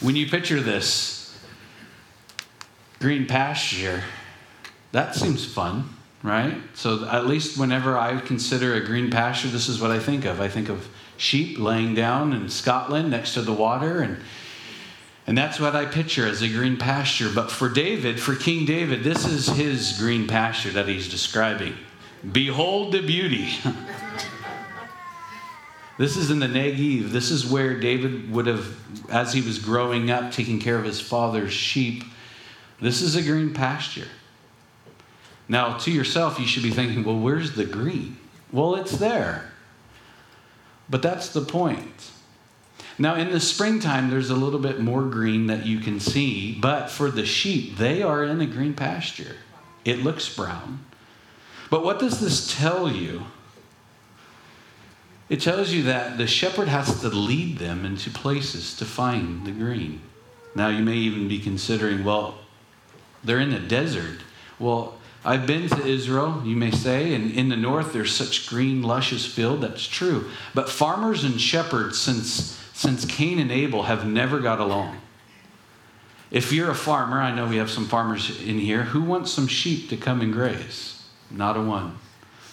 when 0.00 0.16
you 0.16 0.28
picture 0.28 0.60
this 0.60 1.36
green 3.00 3.26
pasture, 3.26 4.02
that 4.92 5.14
seems 5.14 5.44
fun, 5.44 5.88
right? 6.22 6.54
So 6.74 7.06
at 7.08 7.26
least 7.26 7.58
whenever 7.58 7.98
I 7.98 8.20
consider 8.20 8.74
a 8.74 8.80
green 8.80 9.10
pasture, 9.10 9.48
this 9.48 9.68
is 9.68 9.80
what 9.80 9.90
I 9.90 9.98
think 9.98 10.24
of. 10.24 10.40
I 10.40 10.48
think 10.48 10.68
of 10.68 10.88
sheep 11.16 11.58
laying 11.58 11.94
down 11.94 12.32
in 12.32 12.48
Scotland 12.48 13.10
next 13.10 13.34
to 13.34 13.42
the 13.42 13.52
water 13.52 14.00
and 14.00 14.18
and 15.26 15.36
that's 15.36 15.60
what 15.60 15.76
I 15.76 15.84
picture 15.84 16.26
as 16.26 16.40
a 16.40 16.48
green 16.48 16.78
pasture. 16.78 17.28
But 17.28 17.50
for 17.50 17.68
David, 17.68 18.18
for 18.18 18.34
King 18.34 18.64
David, 18.64 19.04
this 19.04 19.26
is 19.26 19.46
his 19.46 19.98
green 19.98 20.26
pasture 20.26 20.70
that 20.70 20.88
he's 20.88 21.06
describing. 21.06 21.74
Behold 22.32 22.92
the 22.92 23.02
beauty. 23.02 23.50
This 25.98 26.16
is 26.16 26.30
in 26.30 26.38
the 26.38 26.46
Negev. 26.46 27.10
This 27.10 27.30
is 27.30 27.44
where 27.44 27.78
David 27.78 28.30
would 28.32 28.46
have, 28.46 28.74
as 29.10 29.32
he 29.32 29.40
was 29.40 29.58
growing 29.58 30.10
up, 30.10 30.30
taking 30.30 30.60
care 30.60 30.78
of 30.78 30.84
his 30.84 31.00
father's 31.00 31.52
sheep. 31.52 32.04
This 32.80 33.02
is 33.02 33.16
a 33.16 33.22
green 33.22 33.52
pasture. 33.52 34.06
Now, 35.48 35.76
to 35.78 35.90
yourself, 35.90 36.38
you 36.38 36.46
should 36.46 36.62
be 36.62 36.70
thinking, 36.70 37.02
well, 37.02 37.18
where's 37.18 37.56
the 37.56 37.64
green? 37.64 38.16
Well, 38.52 38.76
it's 38.76 38.92
there. 38.92 39.50
But 40.88 41.02
that's 41.02 41.30
the 41.30 41.40
point. 41.40 42.12
Now, 42.96 43.16
in 43.16 43.30
the 43.30 43.40
springtime, 43.40 44.10
there's 44.10 44.30
a 44.30 44.36
little 44.36 44.60
bit 44.60 44.80
more 44.80 45.02
green 45.02 45.48
that 45.48 45.66
you 45.66 45.80
can 45.80 45.98
see, 45.98 46.58
but 46.60 46.90
for 46.90 47.10
the 47.10 47.26
sheep, 47.26 47.76
they 47.76 48.02
are 48.02 48.24
in 48.24 48.40
a 48.40 48.46
green 48.46 48.74
pasture. 48.74 49.36
It 49.84 49.98
looks 49.98 50.34
brown. 50.34 50.84
But 51.70 51.84
what 51.84 51.98
does 51.98 52.20
this 52.20 52.56
tell 52.56 52.90
you? 52.90 53.24
It 55.28 55.40
tells 55.40 55.72
you 55.72 55.82
that 55.84 56.16
the 56.16 56.26
shepherd 56.26 56.68
has 56.68 57.00
to 57.00 57.08
lead 57.08 57.58
them 57.58 57.84
into 57.84 58.10
places 58.10 58.74
to 58.78 58.84
find 58.84 59.46
the 59.46 59.52
green. 59.52 60.00
Now, 60.54 60.68
you 60.68 60.82
may 60.82 60.94
even 60.94 61.28
be 61.28 61.38
considering, 61.38 62.02
well, 62.02 62.38
they're 63.22 63.40
in 63.40 63.50
the 63.50 63.58
desert. 63.58 64.20
Well, 64.58 64.96
I've 65.24 65.46
been 65.46 65.68
to 65.68 65.86
Israel, 65.86 66.42
you 66.44 66.56
may 66.56 66.70
say, 66.70 67.14
and 67.14 67.30
in 67.30 67.48
the 67.50 67.56
north 67.56 67.92
there's 67.92 68.14
such 68.14 68.48
green, 68.48 68.82
luscious 68.82 69.26
field. 69.26 69.60
That's 69.60 69.86
true. 69.86 70.30
But 70.54 70.70
farmers 70.70 71.24
and 71.24 71.40
shepherds, 71.40 71.98
since, 71.98 72.58
since 72.72 73.04
Cain 73.04 73.38
and 73.38 73.50
Abel, 73.50 73.82
have 73.82 74.06
never 74.06 74.40
got 74.40 74.60
along. 74.60 75.00
If 76.30 76.52
you're 76.52 76.70
a 76.70 76.74
farmer, 76.74 77.20
I 77.20 77.34
know 77.34 77.46
we 77.46 77.56
have 77.56 77.70
some 77.70 77.86
farmers 77.86 78.40
in 78.42 78.58
here, 78.58 78.84
who 78.84 79.02
wants 79.02 79.32
some 79.32 79.46
sheep 79.46 79.88
to 79.90 79.96
come 79.96 80.20
and 80.20 80.32
graze? 80.32 81.02
Not 81.30 81.56
a 81.56 81.62
one. 81.62 81.98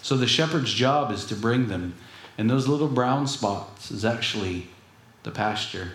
So 0.02 0.18
the 0.18 0.28
shepherd's 0.28 0.74
job 0.74 1.12
is 1.12 1.26
to 1.26 1.36
bring 1.36 1.68
them, 1.68 1.96
and 2.38 2.50
those 2.50 2.68
little 2.68 2.88
brown 2.88 3.28
spots 3.28 3.92
is 3.92 4.04
actually 4.04 4.68
the 5.24 5.32
pasture, 5.32 5.92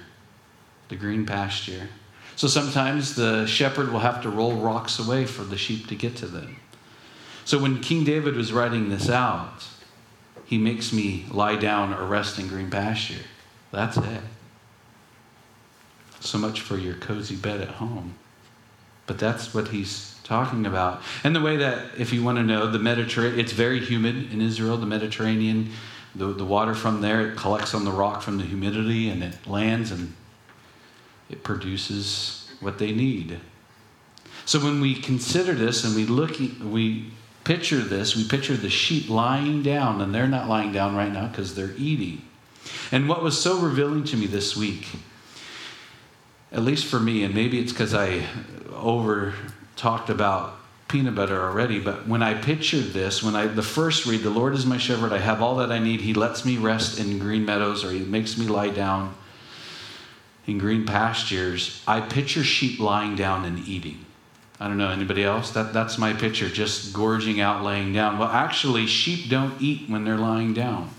the 0.88 0.96
green 0.96 1.26
pasture. 1.26 1.88
So 2.36 2.48
sometimes 2.48 3.14
the 3.14 3.46
shepherd 3.46 3.92
will 3.92 4.00
have 4.00 4.22
to 4.22 4.30
roll 4.30 4.54
rocks 4.54 4.98
away 4.98 5.26
for 5.26 5.42
the 5.42 5.58
sheep 5.58 5.88
to 5.88 5.94
get 5.94 6.16
to 6.16 6.26
them. 6.26 6.56
So 7.44 7.58
when 7.58 7.80
King 7.80 8.04
David 8.04 8.36
was 8.36 8.52
writing 8.52 8.88
this 8.88 9.10
out, 9.10 9.64
he 10.46 10.56
makes 10.58 10.92
me 10.92 11.26
lie 11.30 11.56
down 11.56 11.92
or 11.92 12.04
rest 12.06 12.38
in 12.38 12.48
green 12.48 12.70
pasture. 12.70 13.22
That's 13.70 13.96
it. 13.96 14.22
So 16.20 16.38
much 16.38 16.60
for 16.60 16.76
your 16.76 16.94
cozy 16.94 17.36
bed 17.36 17.60
at 17.60 17.68
home. 17.68 18.14
But 19.06 19.18
that's 19.18 19.54
what 19.54 19.68
he's 19.68 20.16
talking 20.24 20.66
about. 20.66 21.02
And 21.24 21.34
the 21.34 21.40
way 21.40 21.56
that, 21.56 21.98
if 21.98 22.12
you 22.12 22.22
want 22.22 22.38
to 22.38 22.44
know, 22.44 22.70
the 22.70 22.78
Mediterranean, 22.78 23.40
it's 23.40 23.52
very 23.52 23.80
humid 23.80 24.32
in 24.32 24.40
Israel, 24.40 24.76
the 24.76 24.86
Mediterranean. 24.86 25.72
The, 26.14 26.26
the 26.26 26.44
water 26.44 26.74
from 26.74 27.00
there, 27.00 27.30
it 27.30 27.36
collects 27.36 27.74
on 27.74 27.84
the 27.84 27.92
rock 27.92 28.22
from 28.22 28.38
the 28.38 28.44
humidity 28.44 29.08
and 29.08 29.22
it 29.22 29.46
lands 29.46 29.92
and 29.92 30.14
it 31.28 31.44
produces 31.44 32.50
what 32.60 32.78
they 32.78 32.92
need. 32.92 33.38
So 34.44 34.58
when 34.58 34.80
we 34.80 34.94
consider 34.94 35.52
this 35.54 35.84
and 35.84 35.94
we 35.94 36.06
look, 36.06 36.38
we 36.38 37.12
picture 37.44 37.80
this, 37.80 38.16
we 38.16 38.24
picture 38.24 38.56
the 38.56 38.70
sheep 38.70 39.08
lying 39.08 39.62
down, 39.62 40.00
and 40.00 40.14
they're 40.14 40.28
not 40.28 40.48
lying 40.48 40.72
down 40.72 40.94
right 40.96 41.12
now 41.12 41.28
because 41.28 41.54
they're 41.54 41.74
eating. 41.76 42.22
And 42.92 43.08
what 43.08 43.22
was 43.22 43.40
so 43.40 43.58
revealing 43.58 44.04
to 44.04 44.16
me 44.16 44.26
this 44.26 44.56
week, 44.56 44.88
at 46.52 46.62
least 46.62 46.86
for 46.86 47.00
me, 47.00 47.22
and 47.22 47.34
maybe 47.34 47.60
it's 47.60 47.72
because 47.72 47.94
I 47.94 48.26
over 48.72 49.34
talked 49.76 50.10
about 50.10 50.59
peanut 50.90 51.14
butter 51.14 51.40
already, 51.40 51.78
but 51.78 52.06
when 52.06 52.22
I 52.22 52.34
pictured 52.34 52.92
this, 52.92 53.22
when 53.22 53.36
I 53.36 53.46
the 53.46 53.62
first 53.62 54.06
read, 54.06 54.22
the 54.22 54.30
Lord 54.30 54.54
is 54.54 54.66
my 54.66 54.78
shepherd, 54.78 55.12
I 55.12 55.18
have 55.18 55.40
all 55.40 55.56
that 55.56 55.70
I 55.70 55.78
need. 55.78 56.00
He 56.00 56.14
lets 56.14 56.44
me 56.44 56.56
rest 56.56 56.98
in 56.98 57.18
green 57.18 57.44
meadows, 57.44 57.84
or 57.84 57.90
he 57.90 58.00
makes 58.00 58.36
me 58.36 58.46
lie 58.46 58.70
down 58.70 59.14
in 60.46 60.58
green 60.58 60.84
pastures, 60.84 61.82
I 61.86 62.00
picture 62.00 62.42
sheep 62.42 62.80
lying 62.80 63.14
down 63.14 63.44
and 63.44 63.66
eating. 63.66 64.04
I 64.58 64.68
don't 64.68 64.76
know 64.76 64.90
anybody 64.90 65.22
else. 65.24 65.52
That, 65.52 65.72
that's 65.72 65.96
my 65.96 66.12
picture, 66.12 66.48
just 66.48 66.92
gorging 66.92 67.40
out, 67.40 67.62
laying 67.62 67.92
down. 67.92 68.18
Well, 68.18 68.28
actually, 68.28 68.86
sheep 68.86 69.30
don't 69.30 69.60
eat 69.60 69.88
when 69.88 70.04
they're 70.04 70.18
lying 70.18 70.52
down. 70.52 70.90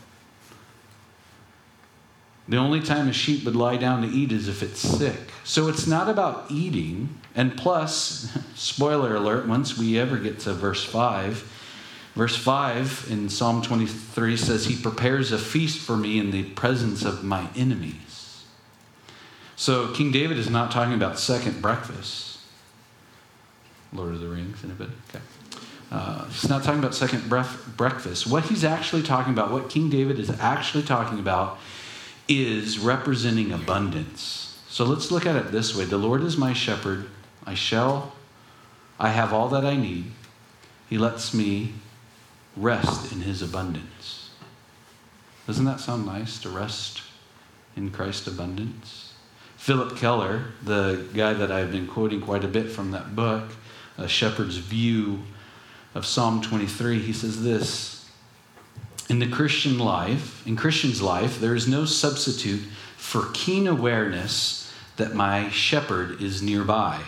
The 2.47 2.57
only 2.57 2.81
time 2.81 3.07
a 3.07 3.13
sheep 3.13 3.45
would 3.45 3.55
lie 3.55 3.77
down 3.77 4.01
to 4.01 4.07
eat 4.07 4.31
is 4.31 4.47
if 4.47 4.63
it's 4.63 4.79
sick. 4.79 5.19
So 5.43 5.67
it's 5.67 5.87
not 5.87 6.09
about 6.09 6.49
eating. 6.49 7.17
And 7.35 7.55
plus, 7.55 8.35
spoiler 8.55 9.15
alert, 9.15 9.47
once 9.47 9.77
we 9.77 9.97
ever 9.97 10.17
get 10.17 10.39
to 10.39 10.53
verse 10.53 10.83
5, 10.83 12.11
verse 12.15 12.35
5 12.35 13.07
in 13.09 13.29
Psalm 13.29 13.61
23 13.61 14.35
says, 14.37 14.65
He 14.65 14.75
prepares 14.75 15.31
a 15.31 15.37
feast 15.37 15.79
for 15.79 15.95
me 15.95 16.19
in 16.19 16.31
the 16.31 16.43
presence 16.43 17.05
of 17.05 17.23
my 17.23 17.47
enemies. 17.55 18.43
So 19.55 19.93
King 19.93 20.11
David 20.11 20.37
is 20.37 20.49
not 20.49 20.71
talking 20.71 20.95
about 20.95 21.19
second 21.19 21.61
breakfast. 21.61 22.39
Lord 23.93 24.13
of 24.13 24.19
the 24.19 24.27
Rings, 24.27 24.63
anybody? 24.63 24.91
Okay. 25.09 25.23
Uh, 25.91 26.25
he's 26.25 26.49
not 26.49 26.63
talking 26.63 26.79
about 26.79 26.95
second 26.95 27.27
bref- 27.27 27.65
breakfast. 27.75 28.25
What 28.25 28.45
he's 28.45 28.63
actually 28.63 29.03
talking 29.03 29.33
about, 29.33 29.51
what 29.51 29.69
King 29.69 29.89
David 29.89 30.17
is 30.17 30.29
actually 30.39 30.83
talking 30.83 31.19
about, 31.19 31.59
is 32.31 32.79
representing 32.79 33.51
abundance. 33.51 34.59
So 34.69 34.85
let's 34.85 35.11
look 35.11 35.25
at 35.25 35.35
it 35.35 35.51
this 35.51 35.75
way 35.75 35.85
The 35.85 35.97
Lord 35.97 36.23
is 36.23 36.37
my 36.37 36.53
shepherd. 36.53 37.09
I 37.45 37.53
shall, 37.55 38.13
I 38.99 39.09
have 39.09 39.33
all 39.33 39.49
that 39.49 39.65
I 39.65 39.75
need. 39.75 40.11
He 40.89 40.97
lets 40.97 41.33
me 41.33 41.73
rest 42.55 43.11
in 43.11 43.21
his 43.21 43.41
abundance. 43.41 44.29
Doesn't 45.47 45.65
that 45.65 45.79
sound 45.79 46.05
nice 46.05 46.39
to 46.39 46.49
rest 46.49 47.01
in 47.75 47.89
Christ's 47.89 48.27
abundance? 48.27 49.13
Philip 49.57 49.97
Keller, 49.97 50.45
the 50.63 51.05
guy 51.13 51.33
that 51.33 51.51
I've 51.51 51.71
been 51.71 51.87
quoting 51.87 52.21
quite 52.21 52.43
a 52.43 52.47
bit 52.47 52.71
from 52.71 52.91
that 52.91 53.15
book, 53.15 53.51
A 53.97 54.07
Shepherd's 54.07 54.57
View 54.57 55.19
of 55.93 56.05
Psalm 56.05 56.41
23, 56.41 56.99
he 56.99 57.13
says 57.13 57.43
this 57.43 58.00
In 59.11 59.19
the 59.19 59.27
Christian 59.27 59.77
life, 59.77 60.41
in 60.47 60.55
Christian's 60.55 61.01
life, 61.01 61.37
there 61.41 61.53
is 61.53 61.67
no 61.67 61.83
substitute 61.83 62.61
for 62.95 63.27
keen 63.33 63.67
awareness 63.67 64.73
that 64.95 65.13
my 65.13 65.49
shepherd 65.49 66.21
is 66.21 66.41
nearby. 66.41 67.01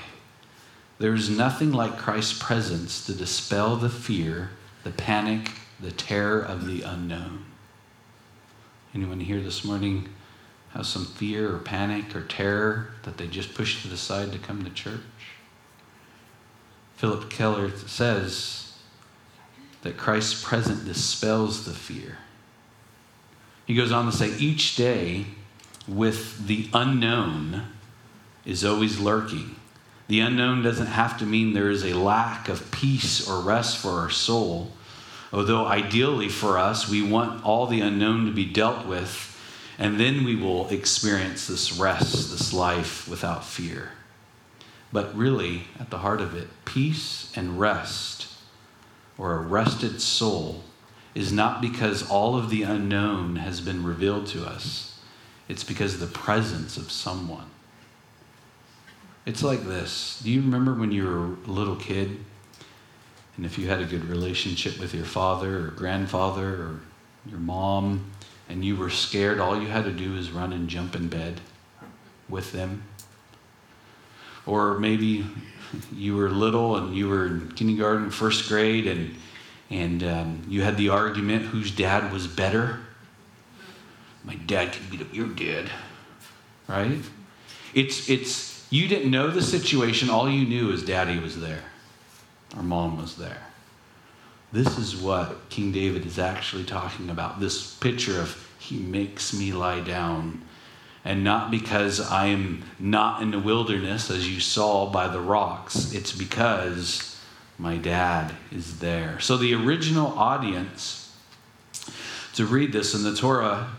There 0.99 1.13
is 1.13 1.29
nothing 1.29 1.71
like 1.71 1.97
Christ's 1.97 2.37
presence 2.37 3.05
to 3.05 3.13
dispel 3.13 3.77
the 3.77 3.87
fear, 3.87 4.49
the 4.83 4.91
panic, 4.91 5.51
the 5.79 5.91
terror 5.91 6.41
of 6.41 6.67
the 6.67 6.81
unknown. 6.81 7.45
Anyone 8.93 9.21
here 9.21 9.39
this 9.39 9.63
morning 9.63 10.09
have 10.73 10.85
some 10.85 11.05
fear 11.05 11.55
or 11.55 11.59
panic 11.59 12.13
or 12.17 12.23
terror 12.23 12.89
that 13.03 13.17
they 13.17 13.27
just 13.27 13.55
pushed 13.55 13.81
to 13.83 13.87
the 13.87 13.95
side 13.95 14.33
to 14.33 14.39
come 14.39 14.65
to 14.65 14.69
church. 14.71 14.99
Philip 16.97 17.29
Keller 17.29 17.71
says 17.77 18.62
that 19.83 19.97
Christ's 19.97 20.43
presence 20.43 20.83
dispels 20.83 21.65
the 21.65 21.71
fear. 21.71 22.17
He 23.65 23.75
goes 23.75 23.91
on 23.91 24.05
to 24.05 24.11
say, 24.11 24.35
each 24.37 24.75
day 24.75 25.25
with 25.87 26.47
the 26.47 26.69
unknown 26.73 27.63
is 28.45 28.65
always 28.65 28.99
lurking. 28.99 29.55
The 30.07 30.19
unknown 30.19 30.63
doesn't 30.63 30.87
have 30.87 31.17
to 31.19 31.25
mean 31.25 31.53
there 31.53 31.69
is 31.69 31.85
a 31.85 31.93
lack 31.93 32.49
of 32.49 32.71
peace 32.71 33.27
or 33.27 33.41
rest 33.41 33.77
for 33.77 33.91
our 33.91 34.09
soul. 34.09 34.71
Although 35.31 35.65
ideally 35.65 36.29
for 36.29 36.57
us, 36.57 36.89
we 36.89 37.01
want 37.01 37.43
all 37.45 37.67
the 37.67 37.81
unknown 37.81 38.25
to 38.25 38.31
be 38.31 38.45
dealt 38.45 38.85
with 38.85 39.29
and 39.77 39.99
then 39.99 40.23
we 40.23 40.35
will 40.35 40.69
experience 40.69 41.47
this 41.47 41.73
rest, 41.73 42.31
this 42.31 42.53
life 42.53 43.07
without 43.07 43.43
fear. 43.43 43.91
But 44.91 45.15
really, 45.15 45.63
at 45.79 45.89
the 45.89 45.97
heart 45.99 46.21
of 46.21 46.35
it, 46.35 46.47
peace 46.65 47.33
and 47.35 47.59
rest, 47.59 48.12
or 49.17 49.35
a 49.35 49.39
rested 49.39 50.01
soul, 50.01 50.63
is 51.15 51.31
not 51.31 51.61
because 51.61 52.09
all 52.09 52.35
of 52.35 52.49
the 52.49 52.63
unknown 52.63 53.35
has 53.35 53.61
been 53.61 53.83
revealed 53.83 54.25
to 54.27 54.43
us, 54.45 54.99
it's 55.47 55.63
because 55.63 55.99
the 55.99 56.07
presence 56.07 56.77
of 56.77 56.91
someone. 56.91 57.49
It's 59.25 59.43
like 59.43 59.63
this. 59.63 60.19
Do 60.23 60.31
you 60.31 60.41
remember 60.41 60.73
when 60.73 60.91
you 60.91 61.05
were 61.05 61.25
a 61.25 61.51
little 61.51 61.75
kid? 61.75 62.19
And 63.37 63.45
if 63.45 63.57
you 63.57 63.67
had 63.67 63.79
a 63.79 63.85
good 63.85 64.05
relationship 64.05 64.79
with 64.79 64.93
your 64.93 65.05
father 65.05 65.67
or 65.67 65.67
grandfather 65.69 66.49
or 66.49 66.79
your 67.25 67.39
mom, 67.39 68.11
and 68.49 68.63
you 68.63 68.75
were 68.75 68.89
scared, 68.89 69.39
all 69.39 69.59
you 69.59 69.67
had 69.67 69.85
to 69.85 69.91
do 69.91 70.15
is 70.17 70.31
run 70.31 70.53
and 70.53 70.67
jump 70.67 70.95
in 70.95 71.07
bed 71.07 71.39
with 72.27 72.51
them. 72.51 72.83
Or 74.45 74.77
maybe 74.77 75.25
you 75.93 76.15
were 76.15 76.29
little 76.29 76.77
and 76.77 76.95
you 76.95 77.07
were 77.09 77.27
in 77.27 77.51
kindergarten, 77.53 78.09
first 78.09 78.47
grade, 78.47 78.87
and, 78.87 79.15
and 79.69 80.03
um, 80.03 80.43
you 80.47 80.61
had 80.61 80.77
the 80.77 80.89
argument 80.89 81.45
whose 81.45 81.71
dad 81.71 82.11
was 82.11 82.27
better. 82.27 82.79
My 84.23 84.35
dad 84.35 84.71
can 84.71 84.89
beat 84.89 85.01
up 85.01 85.13
your 85.13 85.27
dad, 85.27 85.69
right? 86.67 86.99
It's, 87.73 88.09
it's, 88.09 88.65
you 88.69 88.87
didn't 88.87 89.11
know 89.11 89.29
the 89.29 89.41
situation. 89.41 90.09
All 90.09 90.29
you 90.29 90.45
knew 90.47 90.71
is 90.71 90.83
daddy 90.83 91.19
was 91.19 91.39
there 91.39 91.63
or 92.55 92.63
mom 92.63 92.97
was 92.97 93.15
there. 93.15 93.41
This 94.51 94.77
is 94.77 94.95
what 94.95 95.49
King 95.49 95.71
David 95.71 96.05
is 96.05 96.19
actually 96.19 96.63
talking 96.63 97.09
about 97.09 97.39
this 97.39 97.73
picture 97.75 98.19
of 98.19 98.47
he 98.59 98.77
makes 98.77 99.33
me 99.33 99.51
lie 99.51 99.81
down. 99.81 100.41
And 101.05 101.23
not 101.23 101.51
because 101.51 101.99
I 101.99 102.27
am 102.27 102.63
not 102.79 103.21
in 103.21 103.31
the 103.31 103.39
wilderness, 103.39 104.09
as 104.09 104.29
you 104.29 104.39
saw 104.39 104.89
by 104.89 105.07
the 105.07 105.19
rocks, 105.19 105.93
it's 105.93 106.13
because 106.13 107.19
my 107.57 107.77
dad 107.77 108.33
is 108.51 108.79
there. 108.79 109.19
So 109.19 109.37
the 109.37 109.53
original 109.53 110.17
audience 110.17 111.15
to 112.35 112.45
read 112.45 112.71
this 112.71 112.93
in 112.93 113.03
the 113.03 113.15
Torah 113.15 113.71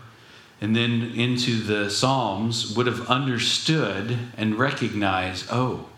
and 0.61 0.75
then 0.75 1.11
into 1.15 1.61
the 1.61 1.89
Psalms 1.89 2.75
would 2.75 2.87
have 2.87 3.09
understood 3.09 4.17
and 4.37 4.55
recognized 4.55 5.47
oh, 5.51 5.89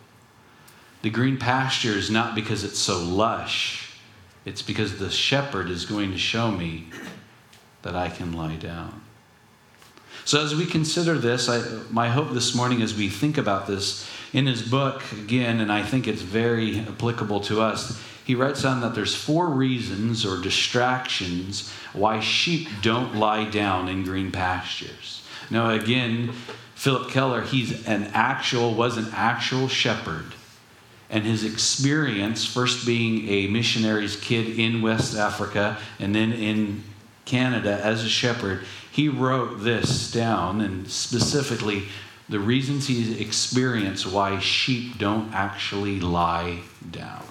the 1.02 1.10
green 1.10 1.38
pasture 1.38 1.92
is 1.92 2.10
not 2.10 2.36
because 2.36 2.63
it's 2.63 2.80
so 2.80 2.98
lush, 3.00 3.98
it's 4.46 4.62
because 4.62 4.98
the 4.98 5.12
shepherd 5.12 5.70
is 5.70 5.86
going 5.86 6.12
to 6.12 6.18
show 6.18 6.52
me 6.52 6.88
that 7.84 7.96
I 7.96 8.10
can 8.10 8.34
lie 8.34 8.56
down. 8.56 9.02
So, 10.28 10.44
as 10.44 10.54
we 10.54 10.66
consider 10.66 11.18
this, 11.18 11.48
I, 11.48 11.62
my 11.90 12.10
hope 12.10 12.34
this 12.34 12.54
morning 12.54 12.82
as 12.82 12.94
we 12.94 13.08
think 13.08 13.38
about 13.38 13.66
this 13.66 14.06
in 14.34 14.46
his 14.46 14.62
book, 14.62 15.02
again, 15.13 15.62
and 15.62 15.72
I 15.72 15.84
think 15.84 16.06
it's 16.06 16.22
very 16.22 16.82
applicable 16.82 17.40
to 17.46 17.62
us, 17.62 17.98
he 18.26 18.36
writes 18.36 18.63
down 18.63 18.82
that 18.82 18.94
there's 18.94 19.16
four 19.16 19.48
reasons 19.48 20.26
or 20.26 20.42
distractions 20.42 21.72
why 21.94 22.20
sheep 22.20 22.68
don't 22.82 23.16
lie 23.16 23.50
down 23.50 23.88
in 23.88 24.04
green 24.04 24.34
pastures. 24.34 25.22
Now, 25.50 25.70
again, 25.70 26.34
Philip 26.76 27.10
Keller, 27.10 27.44
he's 27.44 27.88
an 27.88 28.12
actual, 28.13 28.74
was 28.74 28.98
an 28.98 29.08
actual 29.13 29.70
shepherd. 29.70 30.34
And 31.10 31.24
his 31.24 31.46
experience, 31.46 32.44
first 32.44 32.86
being 32.86 33.30
a 33.30 33.48
missionary's 33.48 34.18
kid 34.18 34.60
in 34.60 34.82
West 34.82 35.16
Africa 35.16 35.78
and 36.00 36.13
then 36.13 36.34
in 36.34 36.84
Canada 37.24 37.80
as 37.82 38.04
a 38.04 38.10
shepherd, 38.10 38.66
he 38.98 39.08
wrote 39.08 39.60
this 39.60 40.12
down 40.12 40.60
and 40.60 40.90
specifically 40.90 41.84
the 42.30 42.40
reasons 42.40 42.88
he 42.88 43.22
experienced 43.22 44.08
why 44.08 44.40
sheep 44.40 44.98
don't 44.98 45.32
actually 45.36 46.00
lie 46.00 46.62
down. 46.90 47.24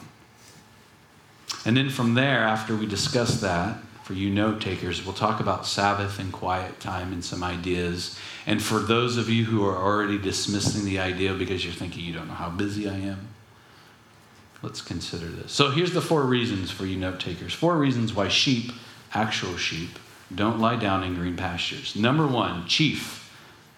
And 1.65 1.77
then 1.77 1.91
from 1.91 2.15
there, 2.15 2.45
after 2.45 2.77
we 2.77 2.87
discuss 2.87 3.41
that, 3.41 3.79
for 4.05 4.15
you 4.15 4.31
note 4.31 4.61
takers, 4.61 5.05
we'll 5.05 5.13
talk 5.13 5.41
about 5.41 5.67
Sabbath 5.67 6.21
and 6.21 6.33
quiet 6.33 6.79
time 6.79 7.13
and 7.13 7.25
some 7.25 7.43
ideas. 7.43 8.17
And 8.47 8.63
for 8.63 8.79
those 8.79 9.17
of 9.17 9.29
you 9.29 9.45
who 9.45 9.67
are 9.67 9.77
already 9.77 10.19
dismissing 10.19 10.85
the 10.85 11.01
idea 11.01 11.35
because 11.35 11.65
you're 11.65 11.75
thinking 11.75 12.05
you 12.05 12.15
don't 12.15 12.29
know 12.29 12.35
how 12.35 12.51
busy 12.51 12.89
I 12.89 12.95
am, 12.95 13.27
let's 14.63 14.81
consider 14.81 15.27
this. 15.27 15.51
So 15.51 15.73
here's 15.73 15.93
the 15.93 16.01
four 16.01 16.23
reasons 16.23 16.71
for 16.71 16.87
you 16.87 16.97
note 16.97 17.19
takers. 17.19 17.53
Four 17.53 17.77
reasons 17.77 18.15
why 18.15 18.29
sheep, 18.29 18.71
actual 19.13 19.57
sheep, 19.57 19.99
don't 20.35 20.59
lie 20.59 20.77
down 20.77 21.05
in 21.05 21.15
green 21.15 21.37
pastures. 21.37 21.95
Number 21.95 22.27
one, 22.27 22.67
chief 22.67 23.33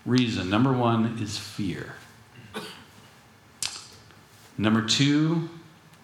reason. 0.06 0.48
Number 0.48 0.72
one 0.72 1.18
is 1.20 1.36
fear. 1.36 1.94
Number 4.56 4.82
two 4.82 5.50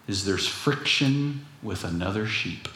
is 0.07 0.23
there's 0.23 0.47
friction 0.47 1.45
with 1.63 1.83
another 1.83 2.27
sheep. 2.27 2.67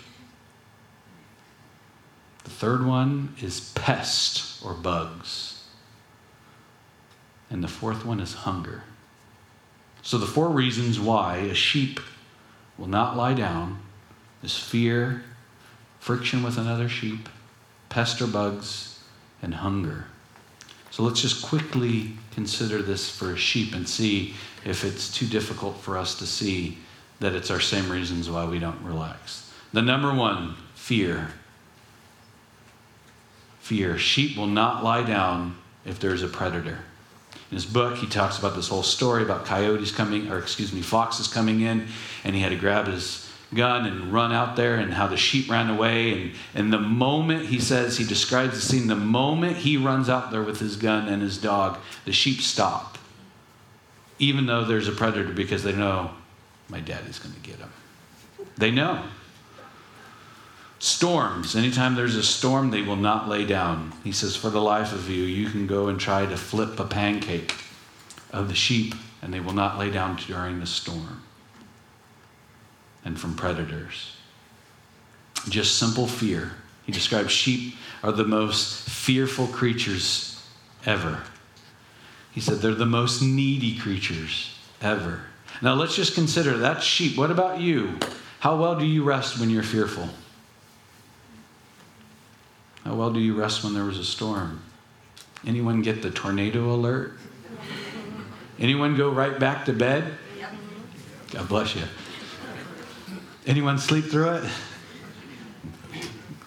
The 2.43 2.49
third 2.49 2.86
one 2.86 3.36
is 3.41 3.71
pest 3.75 4.63
or 4.65 4.73
bugs. 4.73 5.63
And 7.49 7.63
the 7.63 7.67
fourth 7.67 8.05
one 8.05 8.19
is 8.19 8.34
hunger. 8.34 8.84
So, 10.01 10.17
the 10.17 10.25
four 10.25 10.49
reasons 10.49 10.99
why 10.99 11.38
a 11.38 11.53
sheep 11.53 11.99
will 12.77 12.88
not 12.88 13.17
lie 13.17 13.34
down 13.34 13.79
is 14.41 14.58
fear, 14.58 15.23
friction 15.99 16.41
with 16.41 16.58
another 16.58 16.88
sheep, 16.88 17.27
pest 17.89 18.21
or 18.21 18.28
bugs, 18.28 18.99
and 19.41 19.56
hunger. 19.56 20.06
So, 20.91 21.04
let's 21.04 21.21
just 21.21 21.45
quickly 21.45 22.13
consider 22.32 22.82
this 22.82 23.10
for 23.10 23.32
a 23.32 23.38
sheep 23.38 23.73
and 23.73 23.88
see 23.88 24.34
if 24.65 24.84
it's 24.84 25.12
too 25.12 25.28
difficult 25.28 25.78
for 25.78 25.97
us 25.97 26.17
to 26.19 26.25
see 26.25 26.78
that 27.19 27.34
it's 27.34 27.52
our 27.52 27.60
same 27.60 27.91
reasons 27.91 28.30
why 28.30 28.45
we 28.45 28.60
don't 28.60 28.82
relax. 28.82 29.52
The 29.73 29.82
number 29.82 30.13
one, 30.13 30.56
fear. 30.73 31.30
Fear. 33.60 33.97
Sheep 33.97 34.38
will 34.38 34.47
not 34.47 34.84
lie 34.84 35.04
down 35.04 35.56
if 35.86 35.99
there's 35.99 36.23
a 36.23 36.28
predator. 36.28 36.80
In 37.52 37.56
his 37.56 37.65
book, 37.65 37.97
he 37.97 38.08
talks 38.08 38.38
about 38.38 38.56
this 38.56 38.67
whole 38.67 38.84
story 38.84 39.23
about 39.23 39.45
coyotes 39.45 39.91
coming, 39.91 40.32
or 40.32 40.39
excuse 40.39 40.73
me, 40.73 40.82
foxes 40.82 41.28
coming 41.28 41.62
in, 41.62 41.88
and 42.23 42.36
he 42.36 42.41
had 42.41 42.49
to 42.49 42.56
grab 42.56 42.88
his 42.88 43.28
gun 43.53 43.85
and 43.85 44.13
run 44.13 44.31
out 44.31 44.55
there, 44.55 44.75
and 44.75 44.93
how 44.93 45.07
the 45.07 45.17
sheep 45.17 45.49
ran 45.49 45.69
away. 45.69 46.13
And, 46.13 46.31
and 46.53 46.73
the 46.73 46.79
moment 46.79 47.47
he 47.47 47.59
says, 47.59 47.97
he 47.97 48.05
describes 48.05 48.53
the 48.53 48.62
scene, 48.62 48.88
the 48.88 48.95
moment 48.95 49.57
he 49.57 49.77
runs 49.77 50.09
out 50.09 50.31
there 50.31 50.43
with 50.43 50.59
his 50.59 50.75
gun 50.75 51.07
and 51.07 51.21
his 51.21 51.38
dog, 51.38 51.77
the 52.05 52.13
sheep 52.13 52.41
stop, 52.41 52.97
even 54.19 54.45
though 54.45 54.63
there's 54.65 54.88
a 54.88 54.91
predator, 54.91 55.33
because 55.33 55.63
they 55.63 55.73
know 55.73 56.12
my 56.69 56.79
daddy's 56.79 57.19
going 57.19 57.33
to 57.33 57.41
get 57.41 57.57
him. 57.57 57.71
They 58.57 58.71
know. 58.71 59.03
Storms. 60.77 61.55
Anytime 61.55 61.95
there's 61.95 62.15
a 62.15 62.23
storm, 62.23 62.71
they 62.71 62.81
will 62.81 62.95
not 62.95 63.27
lay 63.27 63.45
down. 63.45 63.93
He 64.03 64.12
says, 64.12 64.35
For 64.35 64.49
the 64.49 64.62
life 64.62 64.93
of 64.93 65.09
you, 65.09 65.23
you 65.23 65.49
can 65.49 65.67
go 65.67 65.88
and 65.88 65.99
try 65.99 66.25
to 66.25 66.38
flip 66.38 66.79
a 66.79 66.85
pancake 66.85 67.53
of 68.31 68.47
the 68.47 68.55
sheep, 68.55 68.95
and 69.21 69.33
they 69.33 69.39
will 69.39 69.53
not 69.53 69.77
lay 69.77 69.89
down 69.89 70.15
during 70.15 70.59
the 70.59 70.65
storm. 70.65 71.23
And 73.10 73.19
from 73.19 73.34
predators. 73.34 74.15
Just 75.50 75.80
simple 75.80 76.06
fear. 76.06 76.52
He 76.86 76.91
describes 76.91 77.32
sheep 77.32 77.74
are 78.04 78.12
the 78.12 78.24
most 78.24 78.88
fearful 78.88 79.48
creatures 79.48 80.48
ever. 80.86 81.24
He 82.32 82.39
said 82.39 82.60
they're 82.60 82.76
the 82.76 82.86
most 82.86 83.24
needy 83.24 83.80
creatures 83.80 84.56
ever. 84.80 85.22
Now 85.60 85.74
let's 85.74 85.95
just 85.95 86.13
consider 86.13 86.56
that 86.60 86.84
sheep. 86.84 87.17
What 87.17 87.32
about 87.32 87.60
you? 87.60 87.98
How 88.41 88.56
well 88.58 88.76
do 88.78 88.86
you 88.86 89.04
rest 89.04 89.39
when 89.39 89.50
you're 89.50 89.63
fearful? 89.63 90.08
How 92.86 92.93
well 92.93 93.12
do 93.12 93.19
you 93.19 93.34
rest 93.34 93.63
when 93.63 93.74
there 93.74 93.86
was 93.86 93.98
a 93.98 94.06
storm? 94.06 94.62
Anyone 95.48 95.82
get 95.82 96.04
the 96.04 96.12
tornado 96.12 96.72
alert? 96.76 97.13
Anyone 98.60 98.95
go 98.95 99.10
right 99.10 99.39
back 99.39 99.65
to 99.65 99.74
bed? 99.74 100.13
God 101.32 101.50
bless 101.50 101.76
you. 101.76 101.82
Anyone 103.49 103.79
sleep 103.79 104.05
through 104.05 104.29
it? 104.29 104.43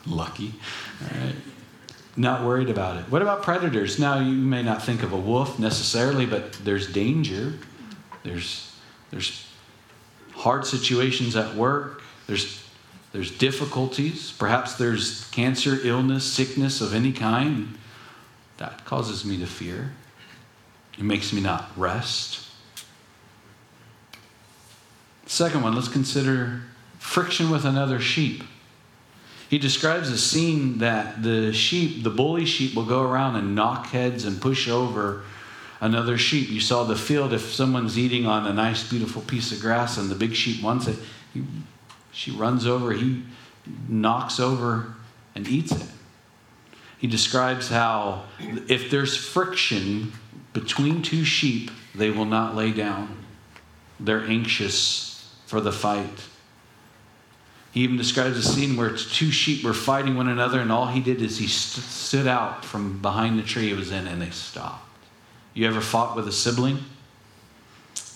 Lucky. 0.06 0.54
Not 2.16 2.44
worried 2.44 2.70
about 2.70 2.96
it. 2.98 3.10
What 3.10 3.22
about 3.22 3.42
predators? 3.42 3.98
Now, 3.98 4.20
you 4.20 4.36
may 4.36 4.62
not 4.62 4.84
think 4.84 5.02
of 5.02 5.12
a 5.12 5.16
wolf 5.16 5.58
necessarily, 5.58 6.26
but 6.26 6.52
there's 6.64 6.90
danger. 6.92 7.54
There's 8.22 8.72
there's 9.10 9.48
hard 10.34 10.64
situations 10.64 11.34
at 11.34 11.56
work. 11.56 12.02
There's, 12.28 12.64
there's 13.12 13.36
difficulties. 13.36 14.30
Perhaps 14.32 14.76
there's 14.76 15.28
cancer, 15.30 15.78
illness, 15.82 16.24
sickness 16.24 16.80
of 16.80 16.94
any 16.94 17.12
kind. 17.12 17.76
That 18.58 18.84
causes 18.84 19.24
me 19.24 19.38
to 19.38 19.46
fear. 19.46 19.92
It 20.96 21.04
makes 21.04 21.32
me 21.32 21.40
not 21.40 21.70
rest. 21.76 22.48
Second 25.26 25.62
one, 25.62 25.74
let's 25.74 25.88
consider 25.88 26.62
friction 27.02 27.50
with 27.50 27.64
another 27.64 28.00
sheep. 28.00 28.44
He 29.50 29.58
describes 29.58 30.08
a 30.08 30.16
scene 30.16 30.78
that 30.78 31.22
the 31.22 31.52
sheep, 31.52 32.02
the 32.02 32.10
bully 32.10 32.46
sheep, 32.46 32.74
will 32.74 32.86
go 32.86 33.02
around 33.02 33.36
and 33.36 33.54
knock 33.54 33.88
heads 33.88 34.24
and 34.24 34.40
push 34.40 34.66
over 34.66 35.24
another 35.80 36.16
sheep. 36.16 36.48
You 36.48 36.60
saw 36.60 36.84
the 36.84 36.96
field, 36.96 37.34
if 37.34 37.52
someone's 37.52 37.98
eating 37.98 38.24
on 38.24 38.46
a 38.46 38.52
nice, 38.54 38.88
beautiful 38.88 39.20
piece 39.20 39.52
of 39.52 39.60
grass 39.60 39.98
and 39.98 40.10
the 40.10 40.14
big 40.14 40.34
sheep 40.34 40.62
wants 40.62 40.86
it, 40.86 40.96
he, 41.34 41.44
she 42.12 42.30
runs 42.30 42.66
over, 42.66 42.92
he 42.92 43.24
knocks 43.88 44.40
over 44.40 44.94
and 45.34 45.46
eats 45.46 45.72
it. 45.72 45.88
He 46.98 47.06
describes 47.06 47.68
how 47.68 48.24
if 48.68 48.90
there's 48.90 49.16
friction 49.16 50.12
between 50.52 51.02
two 51.02 51.24
sheep, 51.24 51.70
they 51.94 52.10
will 52.10 52.24
not 52.24 52.54
lay 52.54 52.72
down. 52.72 53.18
They're 54.00 54.24
anxious 54.24 55.30
for 55.46 55.60
the 55.60 55.72
fight. 55.72 56.28
He 57.72 57.80
even 57.80 57.96
describes 57.96 58.36
a 58.36 58.42
scene 58.42 58.76
where 58.76 58.90
two 58.94 59.30
sheep 59.30 59.64
were 59.64 59.72
fighting 59.72 60.14
one 60.14 60.28
another, 60.28 60.60
and 60.60 60.70
all 60.70 60.86
he 60.86 61.00
did 61.00 61.22
is 61.22 61.38
he 61.38 61.46
st- 61.46 61.84
stood 61.84 62.26
out 62.26 62.66
from 62.66 63.00
behind 63.00 63.38
the 63.38 63.42
tree 63.42 63.68
he 63.68 63.74
was 63.74 63.90
in 63.90 64.06
and 64.06 64.20
they 64.20 64.28
stopped. 64.28 64.86
You 65.54 65.66
ever 65.66 65.80
fought 65.80 66.14
with 66.14 66.28
a 66.28 66.32
sibling? 66.32 66.80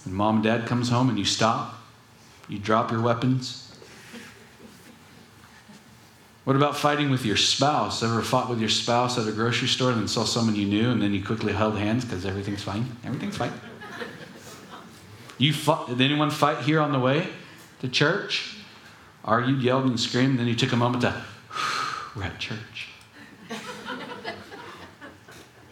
And 0.04 0.14
mom 0.14 0.36
and 0.36 0.44
dad 0.44 0.66
comes 0.66 0.90
home 0.90 1.08
and 1.08 1.18
you 1.18 1.24
stop? 1.24 1.74
You 2.48 2.58
drop 2.58 2.90
your 2.90 3.00
weapons? 3.00 3.74
What 6.44 6.54
about 6.54 6.76
fighting 6.76 7.10
with 7.10 7.24
your 7.24 7.36
spouse? 7.36 8.02
Ever 8.02 8.22
fought 8.22 8.50
with 8.50 8.60
your 8.60 8.68
spouse 8.68 9.18
at 9.18 9.26
a 9.26 9.32
grocery 9.32 9.68
store 9.68 9.90
and 9.90 10.00
then 10.00 10.08
saw 10.08 10.24
someone 10.24 10.54
you 10.54 10.66
knew 10.66 10.90
and 10.90 11.02
then 11.02 11.12
you 11.14 11.24
quickly 11.24 11.54
held 11.54 11.78
hands 11.78 12.04
because 12.04 12.26
everything's 12.26 12.62
fine? 12.62 12.94
Everything's 13.04 13.38
fine. 13.38 13.52
You 15.38 15.52
fought, 15.52 15.88
did 15.88 16.00
anyone 16.02 16.30
fight 16.30 16.58
here 16.58 16.80
on 16.80 16.92
the 16.92 17.00
way 17.00 17.28
to 17.80 17.88
church? 17.88 18.55
Argued, 19.26 19.60
yelled, 19.60 19.86
and 19.86 19.98
screamed, 19.98 20.30
and 20.30 20.38
then 20.40 20.46
you 20.46 20.54
took 20.54 20.72
a 20.72 20.76
moment 20.76 21.02
to, 21.02 21.22
we're 22.16 22.22
at 22.22 22.38
church. 22.38 22.88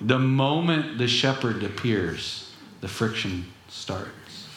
The 0.01 0.19
moment 0.19 0.99
the 0.99 1.09
shepherd 1.09 1.63
appears, 1.63 2.53
the 2.81 2.89
friction 2.89 3.47
starts. 3.69 4.49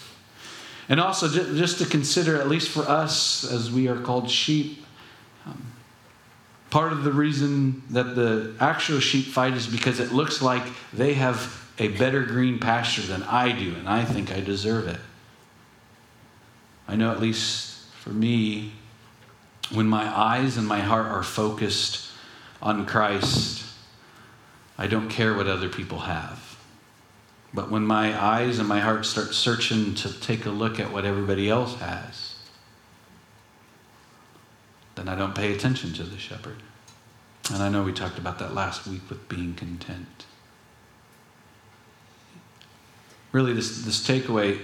And 0.89 0.99
also, 0.99 1.29
just 1.29 1.77
to 1.79 1.85
consider, 1.85 2.41
at 2.41 2.49
least 2.49 2.69
for 2.69 2.81
us, 2.81 3.49
as 3.49 3.71
we 3.71 3.87
are 3.87 3.99
called 3.99 4.29
sheep, 4.29 4.83
um, 5.45 5.61
Part 6.69 6.91
of 6.91 7.03
the 7.05 7.13
reason 7.13 7.81
that 7.91 8.15
the 8.15 8.53
actual 8.59 8.99
sheep 8.99 9.25
fight 9.25 9.53
is 9.53 9.67
because 9.67 10.01
it 10.01 10.11
looks 10.11 10.41
like 10.41 10.63
they 10.91 11.13
have 11.13 11.65
a 11.79 11.87
better 11.87 12.23
green 12.23 12.59
pasture 12.59 13.03
than 13.03 13.23
I 13.23 13.53
do, 13.53 13.73
and 13.75 13.87
I 13.87 14.03
think 14.03 14.33
I 14.33 14.41
deserve 14.41 14.87
it. 14.87 14.99
I 16.85 16.97
know, 16.97 17.11
at 17.11 17.21
least 17.21 17.85
for 18.01 18.09
me, 18.09 18.73
when 19.71 19.87
my 19.87 20.07
eyes 20.07 20.57
and 20.57 20.67
my 20.67 20.79
heart 20.79 21.07
are 21.07 21.23
focused 21.23 22.11
on 22.61 22.85
Christ, 22.85 23.65
I 24.77 24.87
don't 24.87 25.09
care 25.09 25.33
what 25.33 25.47
other 25.47 25.69
people 25.69 25.99
have. 25.99 26.57
But 27.53 27.71
when 27.71 27.85
my 27.85 28.19
eyes 28.21 28.59
and 28.59 28.67
my 28.67 28.79
heart 28.79 29.05
start 29.05 29.33
searching 29.33 29.95
to 29.95 30.19
take 30.19 30.45
a 30.45 30.49
look 30.49 30.79
at 30.79 30.91
what 30.91 31.05
everybody 31.05 31.49
else 31.49 31.75
has, 31.79 32.35
then 34.95 35.07
I 35.07 35.15
don't 35.15 35.35
pay 35.35 35.53
attention 35.53 35.93
to 35.93 36.03
the 36.03 36.17
shepherd. 36.17 36.57
And 37.53 37.63
I 37.63 37.69
know 37.69 37.83
we 37.83 37.93
talked 37.93 38.17
about 38.17 38.39
that 38.39 38.53
last 38.53 38.87
week 38.87 39.09
with 39.09 39.29
being 39.29 39.53
content. 39.55 40.25
Really, 43.31 43.53
this, 43.53 43.83
this 43.83 44.05
takeaway 44.05 44.59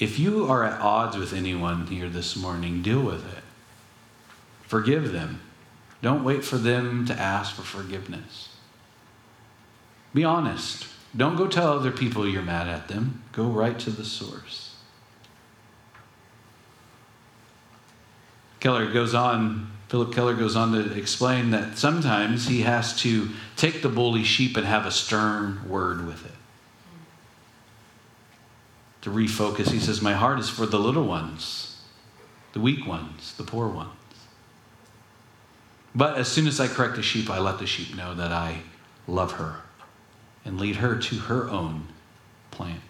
if 0.00 0.18
you 0.18 0.46
are 0.46 0.64
at 0.64 0.80
odds 0.80 1.18
with 1.18 1.34
anyone 1.34 1.86
here 1.86 2.08
this 2.08 2.34
morning, 2.34 2.80
deal 2.80 3.02
with 3.02 3.36
it. 3.36 3.44
Forgive 4.70 5.10
them. 5.10 5.40
Don't 6.00 6.22
wait 6.22 6.44
for 6.44 6.56
them 6.56 7.04
to 7.06 7.12
ask 7.12 7.56
for 7.56 7.62
forgiveness. 7.62 8.50
Be 10.14 10.22
honest. 10.22 10.86
Don't 11.16 11.34
go 11.34 11.48
tell 11.48 11.72
other 11.72 11.90
people 11.90 12.24
you're 12.24 12.40
mad 12.40 12.68
at 12.68 12.86
them. 12.86 13.24
Go 13.32 13.48
right 13.48 13.76
to 13.80 13.90
the 13.90 14.04
source. 14.04 14.76
Keller 18.60 18.92
goes 18.92 19.12
on, 19.12 19.72
Philip 19.88 20.14
Keller 20.14 20.34
goes 20.34 20.54
on 20.54 20.70
to 20.70 20.96
explain 20.96 21.50
that 21.50 21.76
sometimes 21.76 22.46
he 22.46 22.60
has 22.60 22.96
to 23.00 23.30
take 23.56 23.82
the 23.82 23.88
bully 23.88 24.22
sheep 24.22 24.56
and 24.56 24.64
have 24.64 24.86
a 24.86 24.92
stern 24.92 25.68
word 25.68 26.06
with 26.06 26.24
it. 26.24 26.38
To 29.00 29.10
refocus, 29.10 29.72
he 29.72 29.80
says, 29.80 30.00
My 30.00 30.12
heart 30.12 30.38
is 30.38 30.48
for 30.48 30.64
the 30.64 30.78
little 30.78 31.06
ones, 31.06 31.82
the 32.52 32.60
weak 32.60 32.86
ones, 32.86 33.34
the 33.36 33.42
poor 33.42 33.66
ones. 33.66 33.94
But 35.94 36.16
as 36.16 36.28
soon 36.28 36.46
as 36.46 36.60
I 36.60 36.68
correct 36.68 36.96
the 36.96 37.02
sheep, 37.02 37.28
I 37.28 37.38
let 37.38 37.58
the 37.58 37.66
sheep 37.66 37.96
know 37.96 38.14
that 38.14 38.32
I 38.32 38.62
love 39.08 39.32
her 39.32 39.56
and 40.44 40.60
lead 40.60 40.76
her 40.76 40.96
to 40.96 41.16
her 41.16 41.48
own 41.50 41.88
plant. 42.50 42.80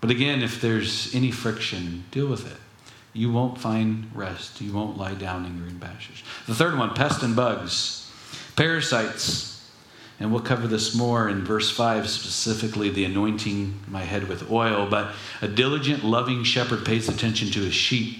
But 0.00 0.10
again, 0.10 0.42
if 0.42 0.60
there's 0.60 1.14
any 1.14 1.30
friction, 1.30 2.04
deal 2.10 2.28
with 2.28 2.50
it. 2.50 2.58
You 3.12 3.32
won't 3.32 3.58
find 3.58 4.10
rest. 4.14 4.60
You 4.60 4.72
won't 4.72 4.96
lie 4.96 5.14
down 5.14 5.44
in 5.44 5.58
green 5.58 5.80
pastures. 5.80 6.22
The 6.46 6.54
third 6.54 6.78
one 6.78 6.94
pest 6.94 7.22
and 7.22 7.34
bugs, 7.34 8.10
parasites. 8.54 9.56
And 10.20 10.32
we'll 10.32 10.42
cover 10.42 10.66
this 10.66 10.96
more 10.96 11.28
in 11.28 11.44
verse 11.44 11.70
5, 11.70 12.08
specifically 12.08 12.90
the 12.90 13.04
anointing 13.04 13.80
my 13.86 14.02
head 14.02 14.28
with 14.28 14.50
oil. 14.50 14.86
But 14.88 15.14
a 15.40 15.48
diligent, 15.48 16.04
loving 16.04 16.42
shepherd 16.42 16.84
pays 16.84 17.08
attention 17.08 17.50
to 17.52 17.60
his 17.60 17.74
sheep. 17.74 18.18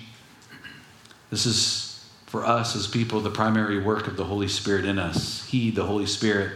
This 1.30 1.44
is 1.44 1.87
for 2.28 2.44
us 2.44 2.76
as 2.76 2.86
people 2.86 3.20
the 3.20 3.30
primary 3.30 3.78
work 3.78 4.06
of 4.06 4.18
the 4.18 4.24
Holy 4.24 4.48
Spirit 4.48 4.84
in 4.84 4.98
us. 4.98 5.46
He, 5.46 5.70
the 5.70 5.86
Holy 5.86 6.04
Spirit, 6.04 6.52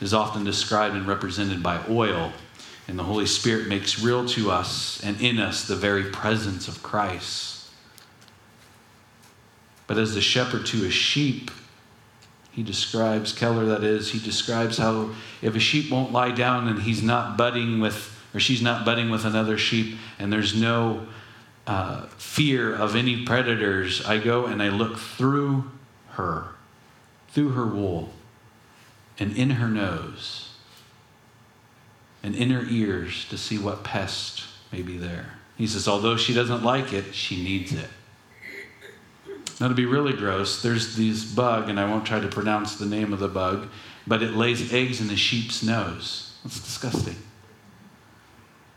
is 0.00 0.14
often 0.14 0.44
described 0.44 0.94
and 0.94 1.06
represented 1.06 1.62
by 1.62 1.78
oil, 1.90 2.32
and 2.88 2.98
the 2.98 3.04
Holy 3.04 3.26
Spirit 3.26 3.68
makes 3.68 4.02
real 4.02 4.26
to 4.28 4.50
us 4.50 4.98
and 5.04 5.20
in 5.20 5.38
us 5.38 5.68
the 5.68 5.76
very 5.76 6.04
presence 6.04 6.68
of 6.68 6.82
Christ. 6.82 7.68
But 9.86 9.98
as 9.98 10.14
the 10.14 10.22
shepherd 10.22 10.64
to 10.66 10.78
his 10.78 10.94
sheep, 10.94 11.50
he 12.50 12.62
describes, 12.62 13.32
Keller 13.32 13.66
that 13.66 13.84
is, 13.84 14.12
he 14.12 14.18
describes 14.18 14.78
how 14.78 15.10
if 15.42 15.54
a 15.54 15.60
sheep 15.60 15.90
won't 15.90 16.12
lie 16.12 16.30
down 16.30 16.66
and 16.66 16.80
he's 16.80 17.02
not 17.02 17.36
budding 17.36 17.78
with, 17.78 18.18
or 18.32 18.40
she's 18.40 18.62
not 18.62 18.86
budding 18.86 19.10
with 19.10 19.26
another 19.26 19.58
sheep, 19.58 19.98
and 20.18 20.32
there's 20.32 20.58
no 20.58 21.06
uh, 21.70 22.06
fear 22.18 22.74
of 22.74 22.96
any 22.96 23.24
predators, 23.24 24.04
I 24.04 24.18
go 24.18 24.46
and 24.46 24.60
I 24.60 24.70
look 24.70 24.98
through 24.98 25.70
her, 26.14 26.48
through 27.28 27.50
her 27.50 27.64
wool, 27.64 28.10
and 29.20 29.36
in 29.36 29.50
her 29.50 29.68
nose, 29.68 30.48
and 32.24 32.34
in 32.34 32.50
her 32.50 32.64
ears 32.68 33.24
to 33.28 33.38
see 33.38 33.56
what 33.56 33.84
pest 33.84 34.42
may 34.72 34.82
be 34.82 34.96
there. 34.96 35.34
He 35.56 35.68
says, 35.68 35.86
although 35.86 36.16
she 36.16 36.34
doesn't 36.34 36.64
like 36.64 36.92
it, 36.92 37.14
she 37.14 37.40
needs 37.40 37.72
it. 37.72 37.88
Now, 39.60 39.68
to 39.68 39.74
be 39.74 39.86
really 39.86 40.14
gross, 40.14 40.62
there's 40.62 40.96
this 40.96 41.24
bug, 41.24 41.68
and 41.68 41.78
I 41.78 41.88
won't 41.88 42.04
try 42.04 42.18
to 42.18 42.26
pronounce 42.26 42.74
the 42.74 42.86
name 42.86 43.12
of 43.12 43.20
the 43.20 43.28
bug, 43.28 43.68
but 44.08 44.24
it 44.24 44.32
lays 44.32 44.72
eggs 44.72 45.00
in 45.00 45.06
the 45.06 45.16
sheep's 45.16 45.62
nose. 45.62 46.34
That's 46.42 46.58
disgusting. 46.58 47.16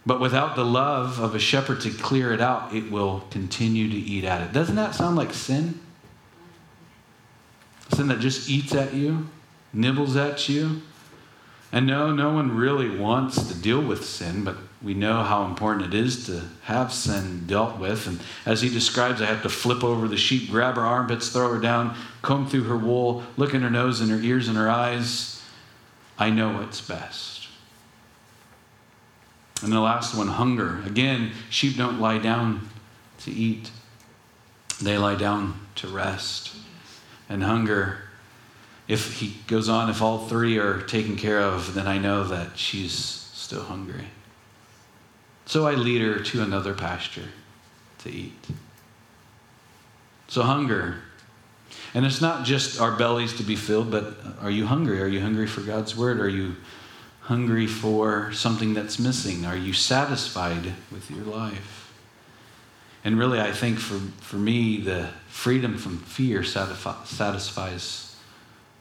But 0.06 0.20
without 0.20 0.56
the 0.56 0.66
love 0.66 1.20
of 1.20 1.34
a 1.34 1.40
shepherd 1.40 1.82
to 1.82 1.90
clear 1.90 2.34
it 2.34 2.42
out, 2.42 2.74
it 2.74 2.92
will 2.92 3.24
continue 3.30 3.90
to 3.90 3.96
eat 3.96 4.26
at 4.26 4.42
it. 4.42 4.52
Doesn't 4.52 4.76
that 4.76 4.96
sound 4.96 5.16
like 5.16 5.34
sin? 5.34 5.80
Sin 7.94 8.08
that 8.08 8.20
just 8.20 8.50
eats 8.50 8.74
at 8.76 8.94
you, 8.94 9.30
nibbles 9.72 10.16
at 10.16 10.50
you. 10.50 10.82
And 11.72 11.88
no, 11.88 12.12
no 12.12 12.32
one 12.32 12.56
really 12.56 12.96
wants 13.00 13.48
to 13.48 13.56
deal 13.56 13.82
with 13.82 14.06
sin, 14.06 14.44
but 14.44 14.58
we 14.82 14.94
know 14.94 15.24
how 15.24 15.46
important 15.46 15.94
it 15.94 15.98
is 15.98 16.26
to 16.28 16.44
have 16.64 16.94
sin 16.94 17.46
dealt 17.48 17.80
with. 17.80 18.06
And 18.06 18.20
as 18.46 18.62
he 18.62 18.70
describes, 18.70 19.22
I 19.22 19.26
have 19.26 19.42
to 19.44 19.50
flip 19.50 19.84
over 19.84 20.08
the 20.08 20.18
sheep, 20.18 20.52
grab 20.52 20.76
her 20.76 20.82
armpits, 20.82 21.30
throw 21.30 21.52
her 21.52 21.60
down, 21.60 21.96
comb 22.22 22.48
through 22.48 22.66
her 22.66 22.78
wool, 22.78 23.24
look 23.38 23.54
in 23.54 23.62
her 23.62 23.72
nose 23.72 24.02
and 24.02 24.12
her 24.12 24.20
ears 24.20 24.48
and 24.48 24.58
her 24.58 24.70
eyes. 24.70 25.42
I 26.20 26.30
know 26.30 26.54
what's 26.54 26.82
best. 26.82 27.33
And 29.64 29.72
the 29.72 29.80
last 29.80 30.16
one, 30.16 30.28
hunger. 30.28 30.82
Again, 30.86 31.32
sheep 31.50 31.78
don't 31.78 32.00
lie 32.00 32.18
down 32.18 32.68
to 33.20 33.32
eat, 33.32 33.72
they 34.82 34.98
lie 34.98 35.16
down 35.16 35.60
to 35.76 35.88
rest. 35.88 36.54
And 37.30 37.44
hunger, 37.44 38.00
if 38.88 39.20
he 39.20 39.38
goes 39.48 39.70
on, 39.70 39.90
if 39.90 40.02
all 40.02 40.28
three 40.28 40.58
are 40.58 40.82
taken 40.82 41.16
care 41.16 41.40
of, 41.40 41.74
then 41.74 41.88
I 41.88 41.98
know 41.98 42.26
that 42.26 42.58
she's 42.58 42.94
still 42.94 43.64
hungry. 43.64 44.08
So 45.46 45.66
I 45.66 45.76
lead 45.76 46.02
her 46.02 46.20
to 46.20 46.42
another 46.42 46.74
pasture 46.74 47.30
to 48.00 48.12
eat. 48.12 48.46
So, 50.28 50.42
hunger. 50.42 50.98
And 51.94 52.06
it's 52.06 52.22
not 52.22 52.44
just 52.46 52.82
our 52.82 52.92
bellies 52.98 53.34
to 53.38 53.44
be 53.44 53.56
filled, 53.56 53.92
but 53.92 54.16
are 54.42 54.50
you 54.50 54.66
hungry? 54.66 55.02
Are 55.02 55.08
you 55.08 55.22
hungry 55.22 55.48
for 55.48 55.62
God's 55.62 55.96
word? 55.96 56.20
Are 56.20 56.30
you 56.30 56.56
hungry 57.24 57.68
for 57.68 58.32
something 58.34 58.74
that's 58.74 59.00
missing? 59.00 59.46
Are 59.46 59.58
you 59.58 59.74
satisfied 59.74 60.74
with 60.92 61.10
your 61.10 61.24
life? 61.24 61.92
And 63.06 63.18
really, 63.18 63.40
I 63.40 63.52
think 63.52 63.80
for, 63.80 64.00
for 64.22 64.38
me, 64.38 64.80
the 64.80 65.10
freedom 65.28 65.78
from 65.78 66.00
fear 66.00 66.44
satisfies 66.44 68.16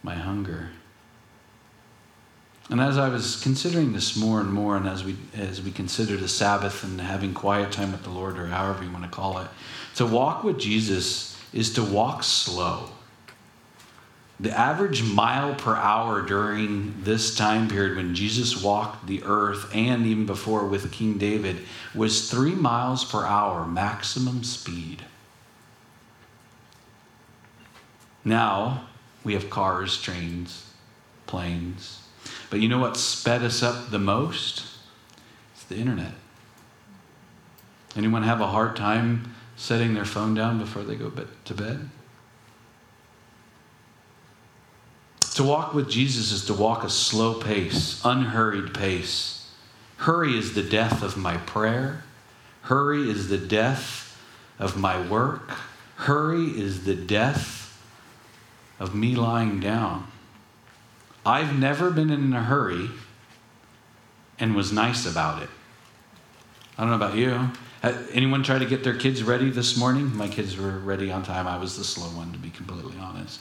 my 0.02 0.14
hunger. 0.14 0.70
And 2.70 2.80
as 2.80 2.96
I 2.96 3.08
was 3.08 3.40
considering 3.42 3.92
this 3.92 4.16
more 4.16 4.40
and 4.40 4.52
more, 4.52 4.76
and 4.76 4.88
as 4.88 5.04
we, 5.04 5.16
as 5.36 5.60
we 5.60 5.72
consider 5.72 6.16
the 6.16 6.28
Sabbath 6.28 6.84
and 6.84 7.00
having 7.00 7.34
quiet 7.34 7.72
time 7.72 7.92
with 7.92 8.04
the 8.04 8.10
Lord, 8.10 8.38
or 8.38 8.46
however 8.46 8.84
you 8.84 8.92
want 8.92 9.04
to 9.04 9.10
call 9.10 9.38
it, 9.38 9.48
to 9.96 10.06
walk 10.06 10.44
with 10.44 10.58
Jesus 10.58 11.36
is 11.52 11.72
to 11.74 11.82
walk 11.82 12.22
slow. 12.22 12.88
The 14.40 14.50
average 14.58 15.02
mile 15.04 15.54
per 15.54 15.76
hour 15.76 16.22
during 16.22 16.94
this 17.02 17.34
time 17.36 17.68
period 17.68 17.96
when 17.96 18.14
Jesus 18.14 18.60
walked 18.60 19.06
the 19.06 19.22
earth 19.24 19.70
and 19.74 20.04
even 20.06 20.26
before 20.26 20.66
with 20.66 20.90
King 20.90 21.18
David 21.18 21.58
was 21.94 22.30
three 22.30 22.54
miles 22.54 23.04
per 23.04 23.24
hour 23.24 23.66
maximum 23.66 24.42
speed. 24.42 25.04
Now 28.24 28.88
we 29.22 29.34
have 29.34 29.50
cars, 29.50 30.00
trains, 30.00 30.70
planes. 31.26 32.02
But 32.50 32.60
you 32.60 32.68
know 32.68 32.78
what 32.78 32.96
sped 32.96 33.42
us 33.42 33.62
up 33.62 33.90
the 33.90 33.98
most? 33.98 34.64
It's 35.54 35.64
the 35.64 35.76
internet. 35.76 36.14
Anyone 37.96 38.22
have 38.22 38.40
a 38.40 38.46
hard 38.46 38.76
time 38.76 39.34
setting 39.56 39.94
their 39.94 40.04
phone 40.04 40.34
down 40.34 40.58
before 40.58 40.82
they 40.82 40.96
go 40.96 41.10
to 41.44 41.54
bed? 41.54 41.88
To 45.34 45.44
walk 45.44 45.72
with 45.72 45.88
Jesus 45.88 46.30
is 46.30 46.44
to 46.46 46.54
walk 46.54 46.84
a 46.84 46.90
slow 46.90 47.34
pace, 47.34 48.02
unhurried 48.04 48.74
pace. 48.74 49.48
Hurry 49.96 50.36
is 50.36 50.54
the 50.54 50.62
death 50.62 51.02
of 51.02 51.16
my 51.16 51.38
prayer. 51.38 52.02
Hurry 52.62 53.10
is 53.10 53.28
the 53.28 53.38
death 53.38 54.18
of 54.58 54.76
my 54.76 55.00
work. 55.08 55.50
Hurry 55.96 56.46
is 56.48 56.84
the 56.84 56.94
death 56.94 57.80
of 58.78 58.94
me 58.94 59.14
lying 59.14 59.58
down. 59.58 60.06
I've 61.24 61.58
never 61.58 61.90
been 61.90 62.10
in 62.10 62.32
a 62.34 62.42
hurry 62.42 62.90
and 64.38 64.54
was 64.54 64.72
nice 64.72 65.06
about 65.06 65.42
it. 65.42 65.48
I 66.76 66.82
don't 66.82 66.90
know 66.90 66.96
about 66.96 67.16
you. 67.16 67.50
Anyone 68.12 68.42
try 68.42 68.58
to 68.58 68.66
get 68.66 68.84
their 68.84 68.96
kids 68.96 69.22
ready 69.22 69.50
this 69.50 69.76
morning? 69.76 70.14
My 70.14 70.28
kids 70.28 70.56
were 70.56 70.78
ready 70.78 71.10
on 71.10 71.22
time. 71.22 71.46
I 71.46 71.58
was 71.58 71.76
the 71.78 71.84
slow 71.84 72.08
one, 72.08 72.32
to 72.32 72.38
be 72.38 72.50
completely 72.50 72.98
honest. 73.00 73.40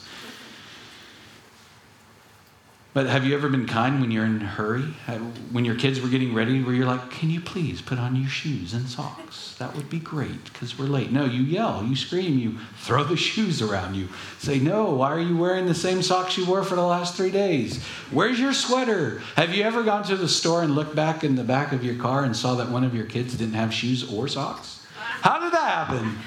But 2.94 3.06
have 3.06 3.24
you 3.24 3.34
ever 3.34 3.48
been 3.48 3.66
kind 3.66 4.02
when 4.02 4.10
you're 4.10 4.26
in 4.26 4.42
a 4.42 4.46
hurry? 4.46 4.84
Uh, 5.08 5.16
when 5.50 5.64
your 5.64 5.76
kids 5.76 6.02
were 6.02 6.10
getting 6.10 6.34
ready, 6.34 6.62
where 6.62 6.74
you're 6.74 6.86
like, 6.86 7.10
can 7.10 7.30
you 7.30 7.40
please 7.40 7.80
put 7.80 7.98
on 7.98 8.16
your 8.16 8.28
shoes 8.28 8.74
and 8.74 8.86
socks? 8.86 9.56
That 9.58 9.74
would 9.74 9.88
be 9.88 9.98
great 9.98 10.44
because 10.44 10.78
we're 10.78 10.84
late. 10.84 11.10
No, 11.10 11.24
you 11.24 11.40
yell, 11.42 11.82
you 11.82 11.96
scream, 11.96 12.38
you 12.38 12.58
throw 12.76 13.02
the 13.02 13.16
shoes 13.16 13.62
around, 13.62 13.94
you 13.94 14.08
say, 14.38 14.58
no, 14.58 14.90
why 14.90 15.10
are 15.10 15.20
you 15.20 15.38
wearing 15.38 15.64
the 15.64 15.74
same 15.74 16.02
socks 16.02 16.36
you 16.36 16.44
wore 16.44 16.64
for 16.64 16.74
the 16.74 16.82
last 16.82 17.16
three 17.16 17.30
days? 17.30 17.82
Where's 18.10 18.38
your 18.38 18.52
sweater? 18.52 19.22
Have 19.36 19.54
you 19.54 19.62
ever 19.62 19.82
gone 19.84 20.02
to 20.04 20.16
the 20.16 20.28
store 20.28 20.62
and 20.62 20.74
looked 20.74 20.94
back 20.94 21.24
in 21.24 21.34
the 21.34 21.44
back 21.44 21.72
of 21.72 21.82
your 21.82 21.96
car 21.96 22.24
and 22.24 22.36
saw 22.36 22.56
that 22.56 22.68
one 22.68 22.84
of 22.84 22.94
your 22.94 23.06
kids 23.06 23.34
didn't 23.34 23.54
have 23.54 23.72
shoes 23.72 24.12
or 24.12 24.28
socks? 24.28 24.84
How 24.98 25.40
did 25.40 25.52
that 25.52 25.86
happen? 25.86 26.18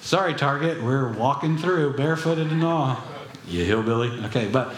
Sorry, 0.00 0.34
Target, 0.34 0.82
we're 0.82 1.12
walking 1.12 1.58
through 1.58 1.96
barefooted 1.96 2.50
and 2.50 2.64
all. 2.64 3.04
You 3.46 3.64
hillbilly? 3.64 4.24
Okay, 4.26 4.48
but 4.48 4.74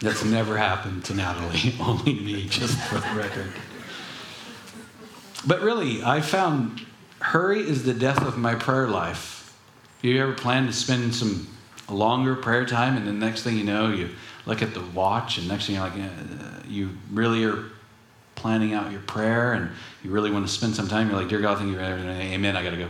that's 0.00 0.24
never 0.24 0.56
happened 0.56 1.04
to 1.06 1.14
Natalie, 1.14 1.74
only 1.80 2.14
me, 2.14 2.44
just 2.48 2.78
for 2.88 2.96
the 2.96 3.14
record. 3.14 3.52
But 5.46 5.60
really, 5.60 6.02
I 6.02 6.20
found 6.20 6.84
hurry 7.20 7.60
is 7.60 7.84
the 7.84 7.94
death 7.94 8.22
of 8.22 8.38
my 8.38 8.54
prayer 8.54 8.88
life. 8.88 9.56
You 10.02 10.20
ever 10.22 10.32
plan 10.32 10.66
to 10.66 10.72
spend 10.72 11.14
some 11.14 11.48
longer 11.88 12.36
prayer 12.36 12.66
time, 12.66 12.96
and 12.96 13.06
the 13.06 13.12
next 13.12 13.42
thing 13.42 13.56
you 13.56 13.64
know, 13.64 13.90
you 13.90 14.10
look 14.46 14.62
at 14.62 14.74
the 14.74 14.82
watch, 14.94 15.38
and 15.38 15.48
next 15.48 15.66
thing 15.66 15.76
you're 15.76 15.84
like, 15.84 15.98
uh, 15.98 16.60
you 16.66 16.90
really 17.10 17.44
are 17.44 17.64
planning 18.34 18.74
out 18.74 18.92
your 18.92 19.00
prayer, 19.00 19.54
and 19.54 19.70
you 20.04 20.10
really 20.10 20.30
want 20.30 20.46
to 20.46 20.52
spend 20.52 20.76
some 20.76 20.88
time. 20.88 21.08
You're 21.10 21.18
like, 21.18 21.28
dear 21.28 21.40
God, 21.40 21.58
thank 21.58 21.70
you, 21.70 21.80
amen. 21.80 22.56
I 22.56 22.62
got 22.62 22.70
to 22.70 22.76
go. 22.76 22.88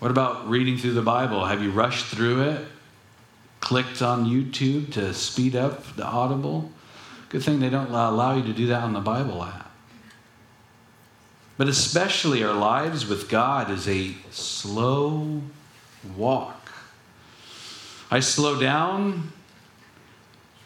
What 0.00 0.10
about 0.10 0.48
reading 0.48 0.78
through 0.78 0.94
the 0.94 1.02
Bible? 1.02 1.44
Have 1.44 1.62
you 1.62 1.70
rushed 1.70 2.06
through 2.06 2.40
it? 2.40 2.66
Clicked 3.60 4.00
on 4.00 4.24
YouTube 4.24 4.92
to 4.94 5.12
speed 5.12 5.54
up 5.54 5.94
the 5.94 6.06
audible? 6.06 6.72
Good 7.28 7.42
thing 7.42 7.60
they 7.60 7.68
don't 7.68 7.90
allow 7.90 8.34
you 8.34 8.42
to 8.44 8.52
do 8.54 8.66
that 8.68 8.82
on 8.82 8.94
the 8.94 9.00
Bible 9.00 9.44
app. 9.44 9.70
But 11.58 11.68
especially 11.68 12.42
our 12.42 12.54
lives 12.54 13.06
with 13.06 13.28
God 13.28 13.70
is 13.70 13.86
a 13.86 14.14
slow 14.30 15.42
walk. 16.16 16.72
I 18.10 18.20
slow 18.20 18.58
down, 18.58 19.32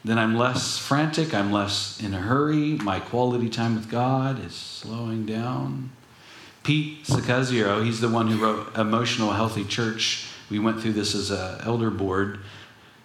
then 0.05 0.17
I'm 0.17 0.37
less 0.37 0.79
frantic, 0.79 1.35
I'm 1.35 1.51
less 1.51 2.01
in 2.01 2.15
a 2.15 2.19
hurry. 2.19 2.77
My 2.77 3.01
quality 3.01 3.51
time 3.51 3.75
with 3.75 3.91
God 3.91 4.45
is 4.47 4.55
slowing 4.55 5.27
down. 5.27 5.91
Pete 6.65 7.05
Scazzero, 7.05 7.85
he's 7.85 8.01
the 8.01 8.09
one 8.09 8.27
who 8.27 8.43
wrote 8.43 8.75
Emotional 8.75 9.33
Healthy 9.33 9.67
Church. 9.67 10.27
We 10.51 10.59
went 10.59 10.81
through 10.81 10.95
this 10.95 11.15
as 11.15 11.31
an 11.31 11.61
elder 11.61 11.91
board, 11.91 12.41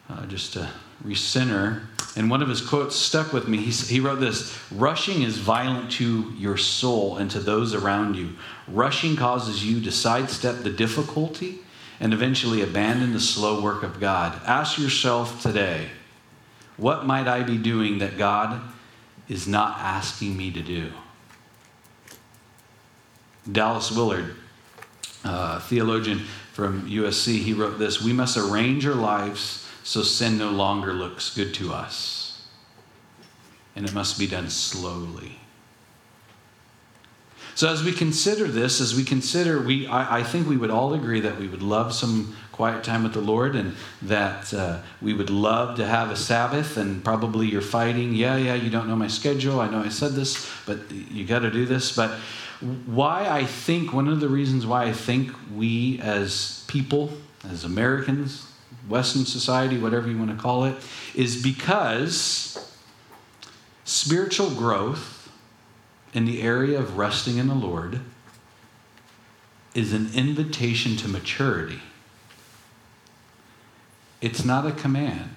uh, 0.10 0.26
just 0.28 0.54
to 0.54 0.69
recenter. 1.06 1.82
And 2.15 2.30
one 2.30 2.41
of 2.41 2.48
his 2.48 2.62
quotes 2.62 2.95
stuck 2.95 3.34
with 3.34 3.50
me. 3.50 3.58
He 3.58 4.00
wrote 4.00 4.22
this 4.22 4.58
Rushing 4.72 5.24
is 5.24 5.38
violent 5.38 5.91
to 5.93 6.34
your 6.38 6.56
soul 6.56 7.17
and 7.17 7.30
to 7.32 7.39
those 7.39 7.74
around 7.74 8.15
you. 8.15 8.30
Rushing 8.69 9.17
causes 9.17 9.63
you 9.65 9.82
to 9.82 9.91
sidestep 9.91 10.63
the 10.63 10.69
difficulty 10.69 11.60
and 12.00 12.13
eventually 12.13 12.62
abandon 12.62 13.12
the 13.12 13.19
slow 13.19 13.62
work 13.62 13.84
of 13.84 14.00
God. 14.00 14.39
Ask 14.45 14.80
yourself 14.80 15.41
today 15.41 15.89
what 16.78 17.06
might 17.06 17.28
I 17.28 17.43
be 17.43 17.58
doing 17.58 18.00
that 18.00 18.17
God 18.17 18.62
is 19.28 19.48
not 19.48 19.80
asking 19.80 20.38
me 20.38 20.50
to 20.52 20.62
do? 20.62 20.91
Dallas 23.52 23.92
Willard, 23.92 24.36
uh, 25.24 25.60
theologian 25.60 26.20
from 26.54 26.90
USC, 26.90 27.40
he 27.40 27.54
wrote 27.54 27.80
this 27.80 28.02
We 28.02 28.14
must 28.14 28.38
arrange 28.38 28.86
our 28.86 28.96
lives 28.96 29.66
so 29.84 30.04
sin 30.04 30.38
no 30.38 30.52
longer 30.52 30.94
looks 30.94 31.34
good 31.34 31.54
to 31.56 31.74
us. 31.74 32.46
And 33.76 33.88
it 33.88 33.94
must 33.94 34.20
be 34.20 34.28
done 34.28 34.50
slowly. 34.50 35.40
So, 37.56 37.68
as 37.70 37.84
we 37.84 37.92
consider 37.92 38.46
this, 38.46 38.80
as 38.80 38.96
we 38.96 39.04
consider, 39.04 39.62
we, 39.62 39.86
I, 39.88 40.20
I, 40.20 40.24
think 40.24 40.48
we 40.48 40.56
would 40.56 40.70
all 40.70 40.94
agree 40.94 41.20
that 41.20 41.38
we 41.40 41.48
would 41.48 41.62
love 41.62 41.94
some 41.94 42.36
quiet 42.54 42.84
time 42.86 43.04
with 43.04 43.14
the 43.14 43.22
Lord 43.22 43.56
and 43.56 43.76
that 44.02 44.54
uh, 44.54 44.80
we 45.02 45.14
would 45.14 45.30
love 45.30 45.76
to 45.78 45.86
have 45.86 46.10
a 46.10 46.16
Sabbath. 46.16 46.78
And 46.78 47.04
probably 47.04 47.48
you're 47.48 47.62
fighting, 47.62 48.14
yeah, 48.14 48.38
yeah, 48.38 48.56
you 48.56 48.70
don't 48.70 48.88
know 48.88 48.96
my 48.96 49.08
schedule. 49.08 49.60
I 49.60 49.70
know 49.70 49.82
I 49.82 49.90
said 49.90 50.14
this, 50.14 50.50
but 50.66 50.90
you 50.92 51.26
got 51.26 51.40
to 51.40 51.52
do 51.52 51.66
this. 51.66 51.94
But 51.94 52.12
why 52.60 53.28
I 53.28 53.45
think, 53.45 53.93
one 53.93 54.08
of 54.08 54.19
the 54.19 54.30
reasons 54.30 54.65
why 54.65 54.84
I 54.84 54.91
think 54.91 55.32
we 55.56 56.00
as 56.02 56.65
people, 56.67 57.12
as 57.50 57.63
Americans, 57.63 58.52
Western 58.88 59.26
society, 59.26 59.78
whatever 59.78 60.10
you 60.10 60.17
want 60.17 60.32
to 60.32 60.38
call 60.38 60.65
it, 60.65 60.76
is 61.15 61.41
because 61.41 62.76
spiritual 63.86 64.50
growth 64.52 65.32
in 66.13 66.26
the 66.26 66.41
area 66.41 66.78
of 66.78 66.98
resting 66.98 67.38
in 67.38 67.48
the 67.48 67.56
Lord 67.56 68.02
is 69.74 69.93
an 69.93 70.10
invitation 70.13 70.98
to 70.98 71.08
maturity. 71.08 71.80
It's 74.22 74.43
not 74.43 74.65
a 74.65 74.72
command 74.72 75.36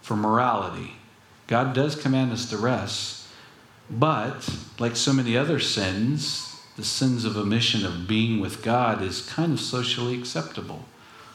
for 0.00 0.16
morality. 0.16 0.92
God 1.46 1.74
does 1.74 1.94
command 1.94 2.32
us 2.32 2.48
to 2.50 2.56
rest, 2.56 3.13
but, 3.90 4.48
like 4.78 4.96
so 4.96 5.12
many 5.12 5.36
other 5.36 5.60
sins, 5.60 6.60
the 6.76 6.84
sins 6.84 7.24
of 7.24 7.36
omission 7.36 7.84
of 7.86 8.08
being 8.08 8.40
with 8.40 8.62
God 8.62 9.02
is 9.02 9.28
kind 9.28 9.52
of 9.52 9.60
socially 9.60 10.18
acceptable. 10.18 10.84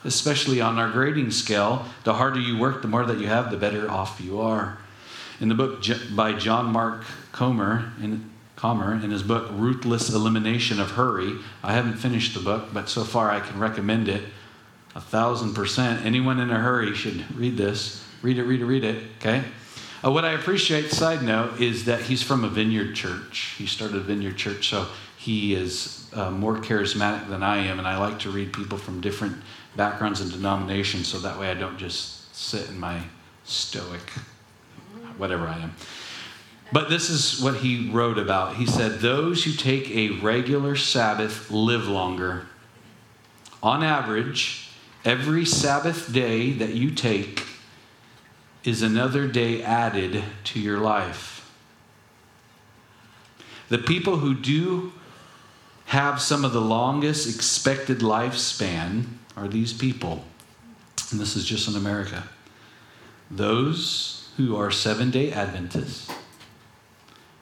Especially 0.04 0.62
on 0.62 0.80
our 0.80 0.90
grading 0.92 1.32
scale, 1.32 1.86
the 2.04 2.14
harder 2.14 2.40
you 2.40 2.58
work, 2.58 2.82
the 2.82 2.88
more 2.88 3.06
that 3.06 3.20
you 3.20 3.28
have, 3.28 3.52
the 3.52 3.58
better 3.58 3.90
off 3.90 4.20
you 4.22 4.40
are. 4.40 4.78
In 5.40 5.50
the 5.50 5.56
book 5.56 5.84
by 6.16 6.34
John 6.34 6.68
Mark 6.68 7.04
Comer, 7.32 7.92
in, 8.02 8.30
Comer, 8.56 8.94
in 8.94 9.12
his 9.12 9.24
book 9.24 9.50
Ruthless 9.52 10.10
Elimination 10.10 10.80
of 10.80 10.92
Hurry, 10.92 11.36
I 11.64 11.74
haven't 11.74 11.98
finished 11.98 12.34
the 12.34 12.42
book, 12.42 12.74
but 12.74 12.90
so 12.90 13.04
far 13.04 13.30
I 13.30 13.40
can 13.40 13.60
recommend 13.60 14.10
it 14.10 14.24
a 14.96 15.02
thousand 15.02 15.54
percent. 15.54 16.06
Anyone 16.06 16.40
in 16.40 16.50
a 16.50 16.60
hurry 16.60 16.94
should 16.94 17.24
read 17.38 17.56
this. 17.58 18.04
Read 18.22 18.38
it, 18.38 18.44
read 18.44 18.60
it, 18.60 18.66
read 18.66 18.84
it, 18.84 19.04
okay? 19.20 19.44
Uh, 20.04 20.12
what 20.12 20.24
I 20.24 20.32
appreciate, 20.32 20.92
side 20.92 21.24
note, 21.24 21.60
is 21.60 21.86
that 21.86 22.02
he's 22.02 22.24
from 22.24 22.46
a 22.46 22.48
vineyard 22.48 22.94
church. 22.94 23.56
He 23.58 23.66
started 23.66 23.98
a 23.98 24.02
vineyard 24.02 24.38
church, 24.38 24.70
so 24.70 24.88
he 25.18 25.54
is 25.54 26.10
uh, 26.14 26.32
more 26.32 26.58
charismatic 26.58 27.28
than 27.28 27.44
I 27.44 27.58
am, 27.58 27.80
and 27.80 27.88
I 27.88 27.98
like 27.98 28.20
to 28.20 28.30
read 28.30 28.54
people 28.54 28.78
from 28.78 29.02
different 29.02 29.36
backgrounds 29.76 30.22
and 30.22 30.32
denominations 30.32 31.08
so 31.08 31.20
that 31.20 31.38
way 31.38 31.52
I 31.52 31.54
don't 31.54 31.78
just 31.78 32.34
sit 32.34 32.70
in 32.70 32.80
my 32.80 33.02
stoic, 33.44 34.10
whatever 35.18 35.48
I 35.48 35.58
am. 35.58 35.76
But 36.72 36.90
this 36.90 37.10
is 37.10 37.42
what 37.42 37.58
he 37.58 37.90
wrote 37.90 38.18
about. 38.18 38.56
He 38.56 38.66
said, 38.66 39.00
Those 39.00 39.44
who 39.44 39.52
take 39.52 39.90
a 39.90 40.12
regular 40.22 40.76
Sabbath 40.76 41.52
live 41.52 41.88
longer. 41.88 42.46
On 43.62 43.84
average, 43.84 44.70
every 45.04 45.46
Sabbath 45.46 46.14
day 46.14 46.52
that 46.54 46.76
you 46.76 46.92
take 46.92 47.44
is 48.70 48.84
another 48.84 49.28
day 49.28 49.64
added 49.64 50.24
to 50.44 50.60
your 50.60 50.78
life. 50.78 51.52
The 53.70 53.80
people 53.80 54.18
who 54.18 54.36
do 54.36 54.94
have 55.86 56.22
some 56.22 56.46
of 56.46 56.54
the 56.54 56.62
longest 56.62 57.28
expected 57.28 58.00
lifespan 58.00 59.06
are 59.36 59.48
these 59.48 59.74
people. 59.74 60.24
And 61.10 61.20
this 61.20 61.36
is 61.36 61.46
just 61.46 61.68
in 61.68 61.76
America. 61.76 62.30
Those 63.32 64.30
who 64.38 64.56
are 64.56 64.70
seven 64.70 65.10
day 65.10 65.32
Adventists, 65.32 66.12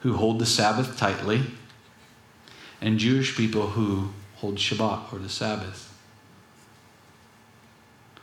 who 0.04 0.14
hold 0.14 0.40
the 0.40 0.46
Sabbath 0.46 0.98
tightly, 0.98 1.42
and 2.80 2.98
Jewish 3.00 3.36
people 3.36 3.68
who 3.68 4.12
hold 4.36 4.56
Shabbat 4.56 5.12
or 5.12 5.20
the 5.20 5.28
Sabbath. 5.28 5.94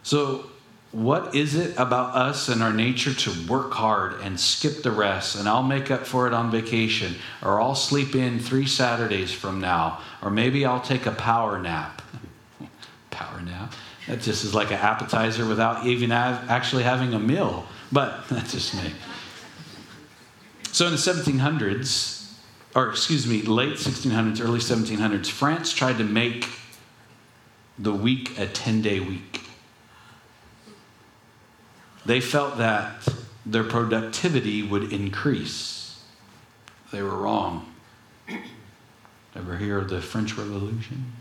So 0.02 0.46
what 0.94 1.34
is 1.34 1.56
it 1.56 1.76
about 1.76 2.14
us 2.14 2.48
and 2.48 2.62
our 2.62 2.72
nature 2.72 3.12
to 3.12 3.32
work 3.48 3.72
hard 3.72 4.20
and 4.20 4.38
skip 4.38 4.84
the 4.84 4.92
rest 4.92 5.34
and 5.34 5.48
I'll 5.48 5.64
make 5.64 5.90
up 5.90 6.06
for 6.06 6.28
it 6.28 6.32
on 6.32 6.52
vacation 6.52 7.16
or 7.42 7.60
I'll 7.60 7.74
sleep 7.74 8.14
in 8.14 8.38
three 8.38 8.66
Saturdays 8.66 9.32
from 9.32 9.60
now 9.60 10.00
or 10.22 10.30
maybe 10.30 10.64
I'll 10.64 10.80
take 10.80 11.06
a 11.06 11.10
power 11.10 11.58
nap. 11.58 12.00
power 13.10 13.40
nap? 13.40 13.74
That 14.06 14.20
just 14.20 14.44
is 14.44 14.54
like 14.54 14.68
an 14.68 14.76
appetizer 14.76 15.44
without 15.44 15.84
even 15.84 16.12
actually 16.12 16.84
having 16.84 17.12
a 17.12 17.18
meal. 17.18 17.66
But 17.90 18.24
that's 18.28 18.52
just 18.52 18.76
me. 18.76 18.92
So 20.70 20.86
in 20.86 20.92
the 20.92 20.98
1700s, 20.98 22.34
or 22.76 22.90
excuse 22.90 23.26
me, 23.26 23.42
late 23.42 23.74
1600s, 23.74 24.40
early 24.40 24.60
1700s, 24.60 25.28
France 25.28 25.72
tried 25.72 25.98
to 25.98 26.04
make 26.04 26.48
the 27.80 27.92
week 27.92 28.38
a 28.38 28.46
10 28.46 28.80
day 28.80 29.00
week. 29.00 29.43
They 32.06 32.20
felt 32.20 32.58
that 32.58 33.06
their 33.46 33.64
productivity 33.64 34.62
would 34.62 34.92
increase. 34.92 36.02
They 36.92 37.02
were 37.02 37.16
wrong. 37.16 37.72
Ever 39.36 39.56
hear 39.56 39.78
of 39.78 39.88
the 39.88 40.00
French 40.00 40.36
Revolution? 40.36 41.12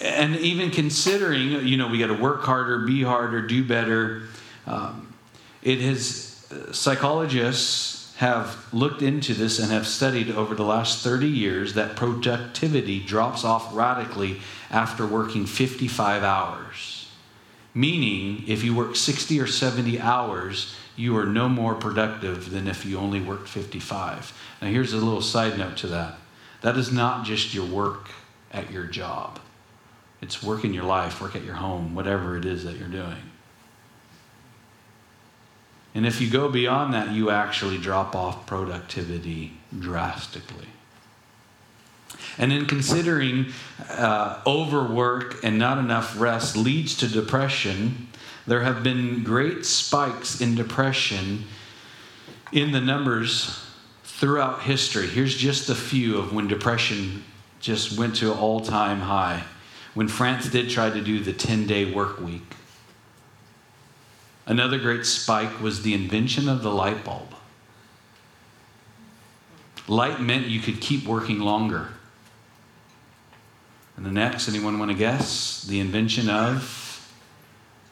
And 0.00 0.36
even 0.36 0.70
considering, 0.70 1.66
you 1.66 1.76
know, 1.76 1.88
we 1.88 1.98
got 1.98 2.08
to 2.08 2.14
work 2.14 2.44
harder, 2.44 2.80
be 2.80 3.02
harder, 3.02 3.40
do 3.40 3.64
better. 3.64 4.24
Um, 4.66 5.14
it 5.62 5.80
has, 5.80 6.46
psychologists 6.72 8.14
have 8.16 8.66
looked 8.72 9.02
into 9.02 9.34
this 9.34 9.58
and 9.58 9.70
have 9.70 9.86
studied 9.86 10.30
over 10.30 10.54
the 10.54 10.64
last 10.64 11.02
30 11.02 11.26
years 11.26 11.74
that 11.74 11.96
productivity 11.96 13.00
drops 13.00 13.44
off 13.44 13.74
radically 13.74 14.40
after 14.70 15.06
working 15.06 15.46
55 15.46 16.22
hours. 16.22 16.95
Meaning, 17.76 18.42
if 18.48 18.64
you 18.64 18.74
work 18.74 18.96
60 18.96 19.38
or 19.38 19.46
70 19.46 20.00
hours, 20.00 20.74
you 20.96 21.14
are 21.18 21.26
no 21.26 21.46
more 21.46 21.74
productive 21.74 22.50
than 22.50 22.66
if 22.66 22.86
you 22.86 22.98
only 22.98 23.20
worked 23.20 23.50
55. 23.50 24.32
Now, 24.62 24.68
here's 24.68 24.94
a 24.94 24.96
little 24.96 25.20
side 25.20 25.58
note 25.58 25.76
to 25.78 25.88
that 25.88 26.14
that 26.62 26.78
is 26.78 26.90
not 26.90 27.26
just 27.26 27.52
your 27.52 27.66
work 27.66 28.08
at 28.50 28.70
your 28.70 28.84
job, 28.84 29.38
it's 30.22 30.42
work 30.42 30.64
in 30.64 30.72
your 30.72 30.84
life, 30.84 31.20
work 31.20 31.36
at 31.36 31.44
your 31.44 31.56
home, 31.56 31.94
whatever 31.94 32.38
it 32.38 32.46
is 32.46 32.64
that 32.64 32.78
you're 32.78 32.88
doing. 32.88 33.30
And 35.94 36.06
if 36.06 36.18
you 36.18 36.30
go 36.30 36.48
beyond 36.48 36.94
that, 36.94 37.10
you 37.10 37.28
actually 37.28 37.76
drop 37.76 38.16
off 38.16 38.46
productivity 38.46 39.52
drastically. 39.78 40.68
And 42.38 42.52
in 42.52 42.66
considering 42.66 43.46
uh, 43.90 44.42
overwork 44.46 45.42
and 45.42 45.58
not 45.58 45.78
enough 45.78 46.18
rest 46.20 46.56
leads 46.56 46.94
to 46.98 47.08
depression, 47.08 48.08
there 48.46 48.60
have 48.60 48.82
been 48.82 49.24
great 49.24 49.64
spikes 49.64 50.40
in 50.40 50.54
depression 50.54 51.44
in 52.52 52.72
the 52.72 52.80
numbers 52.80 53.62
throughout 54.04 54.62
history. 54.62 55.06
Here's 55.06 55.36
just 55.36 55.68
a 55.68 55.74
few 55.74 56.18
of 56.18 56.32
when 56.32 56.46
depression 56.46 57.24
just 57.60 57.98
went 57.98 58.16
to 58.16 58.32
an 58.32 58.38
all 58.38 58.60
time 58.60 59.00
high. 59.00 59.44
When 59.94 60.08
France 60.08 60.48
did 60.48 60.68
try 60.68 60.90
to 60.90 61.00
do 61.00 61.20
the 61.20 61.32
10 61.32 61.66
day 61.66 61.90
work 61.90 62.20
week. 62.20 62.54
Another 64.46 64.78
great 64.78 65.04
spike 65.04 65.60
was 65.60 65.82
the 65.82 65.94
invention 65.94 66.48
of 66.48 66.62
the 66.62 66.70
light 66.70 67.02
bulb. 67.02 67.34
Light 69.88 70.20
meant 70.20 70.46
you 70.46 70.60
could 70.60 70.80
keep 70.80 71.04
working 71.04 71.40
longer. 71.40 71.88
And 73.96 74.04
the 74.04 74.10
next, 74.10 74.48
anyone 74.48 74.78
want 74.78 74.90
to 74.90 74.96
guess? 74.96 75.62
The 75.62 75.80
invention 75.80 76.28
of 76.28 77.14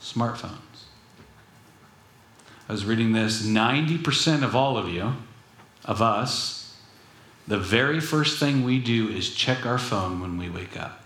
smartphones. 0.01 0.59
I 2.69 2.73
was 2.73 2.85
reading 2.85 3.13
this 3.13 3.43
90% 3.43 4.43
of 4.43 4.55
all 4.55 4.77
of 4.77 4.89
you, 4.89 5.15
of 5.85 6.01
us, 6.01 6.77
the 7.47 7.59
very 7.59 8.01
first 8.01 8.39
thing 8.39 8.65
we 8.65 8.79
do 8.79 9.09
is 9.09 9.35
check 9.35 9.67
our 9.67 9.79
phone 9.79 10.21
when 10.21 10.39
we 10.39 10.49
wake 10.49 10.79
up. 10.79 11.03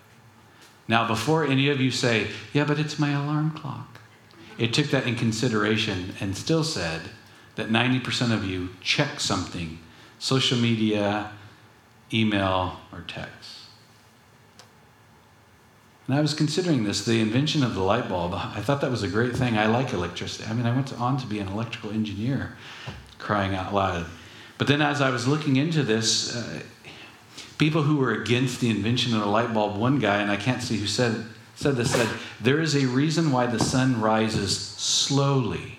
Now, 0.87 1.07
before 1.07 1.45
any 1.45 1.69
of 1.69 1.81
you 1.81 1.91
say, 1.91 2.29
yeah, 2.53 2.65
but 2.65 2.79
it's 2.79 2.99
my 2.99 3.11
alarm 3.11 3.51
clock, 3.51 4.01
it 4.57 4.73
took 4.73 4.87
that 4.87 5.07
in 5.07 5.17
consideration 5.17 6.15
and 6.21 6.37
still 6.37 6.65
said 6.65 7.03
that 7.57 7.69
90% 7.69 8.33
of 8.33 8.45
you 8.45 8.71
check 8.81 9.21
something 9.21 9.79
social 10.19 10.59
media, 10.59 11.33
email, 12.13 12.79
or 12.93 13.05
text. 13.07 13.58
And 16.09 16.17
I 16.17 16.23
was 16.23 16.33
considering 16.33 16.85
this, 16.85 17.05
the 17.05 17.21
invention 17.21 17.63
of 17.63 17.75
the 17.75 17.83
light 17.83 18.09
bulb. 18.09 18.33
I 18.33 18.63
thought 18.63 18.81
that 18.81 18.91
was 18.91 19.03
a 19.03 19.09
great 19.09 19.37
thing. 19.37 19.59
I 19.59 19.67
like 19.67 19.93
electricity. 19.93 20.49
I 20.49 20.55
mean, 20.55 20.65
I 20.65 20.75
went 20.75 20.99
on 20.99 21.19
to 21.19 21.27
be 21.27 21.39
an 21.39 21.49
electrical 21.49 21.91
engineer, 21.91 22.57
crying 23.19 23.55
out 23.55 23.75
loud. 23.75 24.07
But 24.57 24.69
then 24.69 24.81
as 24.81 25.03
I 25.03 25.11
was 25.11 25.29
looking 25.29 25.57
into 25.57 25.83
this, 25.83 26.35
uh, 26.35 26.63
people 27.59 27.83
who 27.83 27.99
were 27.99 28.13
against 28.13 28.59
the 28.61 28.71
invention 28.71 29.15
of 29.15 29.21
the 29.21 29.27
light 29.27 29.53
bulb, 29.53 29.77
one 29.77 29.99
guy, 29.99 30.23
and 30.23 30.31
I 30.31 30.37
can't 30.37 30.63
see 30.63 30.79
who 30.79 30.87
said, 30.87 31.27
said 31.55 31.77
this, 31.77 31.93
said, 31.93 32.09
There 32.41 32.61
is 32.61 32.75
a 32.75 32.87
reason 32.87 33.31
why 33.31 33.47
the 33.47 33.61
sun 33.61 34.01
rises 34.01 34.57
slowly. 34.59 35.79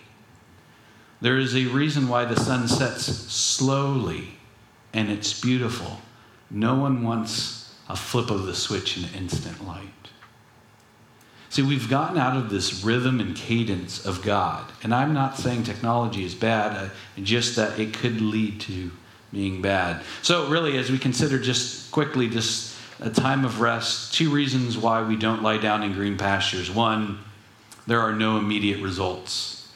There 1.21 1.39
is 1.39 1.55
a 1.55 1.65
reason 1.65 2.07
why 2.07 2.25
the 2.25 2.39
sun 2.39 2.67
sets 2.67 3.05
slowly, 3.05 4.35
and 4.93 5.09
it's 5.09 5.41
beautiful. 5.41 5.99
No 6.51 6.75
one 6.75 7.03
wants 7.03 7.75
a 7.89 7.95
flip 7.95 8.29
of 8.29 8.45
the 8.45 8.55
switch 8.55 8.95
in 8.95 9.05
instant 9.19 9.65
light. 9.67 9.89
See, 11.49 11.63
we've 11.63 11.89
gotten 11.89 12.17
out 12.17 12.37
of 12.37 12.49
this 12.49 12.83
rhythm 12.83 13.19
and 13.19 13.35
cadence 13.35 14.05
of 14.05 14.21
God. 14.21 14.71
And 14.83 14.93
I'm 14.93 15.13
not 15.13 15.37
saying 15.37 15.63
technology 15.63 16.23
is 16.23 16.35
bad, 16.35 16.77
uh, 16.77 16.89
just 17.23 17.55
that 17.55 17.79
it 17.79 17.93
could 17.93 18.21
lead 18.21 18.61
to 18.61 18.91
being 19.33 19.61
bad. 19.61 20.03
So, 20.21 20.47
really, 20.47 20.77
as 20.77 20.91
we 20.91 20.99
consider 20.99 21.39
just 21.39 21.91
quickly 21.91 22.29
just 22.29 22.75
a 22.99 23.09
time 23.09 23.45
of 23.45 23.61
rest, 23.61 24.13
two 24.13 24.29
reasons 24.29 24.77
why 24.77 25.01
we 25.01 25.15
don't 25.15 25.41
lie 25.41 25.57
down 25.57 25.81
in 25.81 25.93
green 25.93 26.17
pastures. 26.17 26.69
One, 26.69 27.19
there 27.87 27.99
are 27.99 28.13
no 28.13 28.37
immediate 28.37 28.81
results. 28.81 29.67